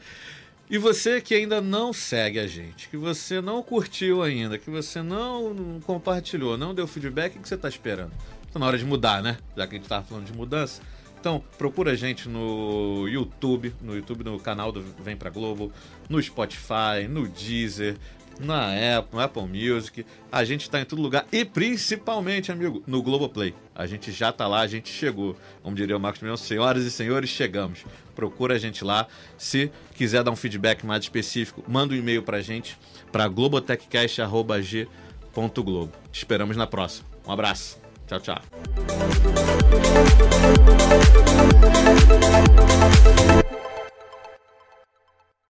E 0.70 0.78
você 0.78 1.20
que 1.20 1.36
ainda 1.36 1.60
não 1.60 1.92
segue 1.92 2.40
a 2.40 2.48
gente, 2.48 2.88
que 2.88 2.96
você 2.96 3.42
não 3.42 3.62
curtiu 3.62 4.24
ainda, 4.24 4.58
que 4.58 4.70
você 4.70 5.02
não 5.02 5.82
compartilhou, 5.86 6.58
não 6.58 6.74
deu 6.74 6.88
feedback, 6.88 7.38
o 7.38 7.42
que 7.42 7.48
você 7.48 7.56
está 7.56 7.68
esperando? 7.68 8.14
Está 8.46 8.58
na 8.58 8.66
hora 8.66 8.78
de 8.78 8.86
mudar, 8.86 9.22
né? 9.22 9.38
Já 9.58 9.68
que 9.68 9.76
a 9.76 9.78
gente 9.78 9.84
estava 9.84 10.06
falando 10.06 10.26
de 10.26 10.34
mudança. 10.34 10.82
Então, 11.20 11.44
procura 11.58 11.92
a 11.92 11.96
gente 11.96 12.30
no 12.30 13.06
YouTube, 13.06 13.74
no 13.82 13.96
YouTube, 13.98 14.24
no 14.24 14.40
canal 14.40 14.72
do 14.72 14.82
Vem 15.04 15.18
Pra 15.18 15.30
Globo, 15.30 15.74
no 16.08 16.22
Spotify, 16.24 17.06
no 17.10 17.28
Deezer, 17.28 17.98
na 18.40 18.98
Apple, 18.98 19.18
no 19.18 19.20
Apple 19.20 19.44
Music. 19.44 20.06
A 20.32 20.44
gente 20.44 20.62
está 20.62 20.80
em 20.80 20.86
todo 20.86 21.02
lugar 21.02 21.26
e 21.32 21.46
principalmente, 21.46 22.52
amigo, 22.52 22.84
no 22.86 23.02
Globoplay. 23.02 23.54
A 23.76 23.86
gente 23.86 24.12
já 24.12 24.30
está 24.30 24.48
lá, 24.48 24.62
a 24.62 24.68
gente 24.68 24.90
chegou. 24.90 25.36
Como 25.62 25.76
diria 25.76 25.96
o 25.96 26.00
Marcos 26.00 26.22
Milhão, 26.22 26.38
senhoras 26.38 26.84
e 26.84 26.92
senhores, 26.92 27.30
chegamos. 27.30 27.86
Procura 28.16 28.56
a 28.56 28.58
gente 28.58 28.84
lá. 28.84 29.08
Se 29.38 29.72
quiser 29.96 30.24
dar 30.24 30.32
um 30.32 30.36
feedback 30.36 30.86
mais 30.86 31.04
específico, 31.04 31.64
manda 31.68 31.94
um 31.94 31.98
e-mail 31.98 32.24
para 32.24 32.38
a 32.38 32.42
gente 32.42 32.78
para 33.12 33.28
globotechcast.g.globo. 33.28 35.92
Esperamos 36.12 36.58
na 36.58 36.68
próxima. 36.68 37.08
Um 37.26 37.32
abraço. 37.32 37.80
Tchau, 38.08 38.20
tchau. 38.20 38.42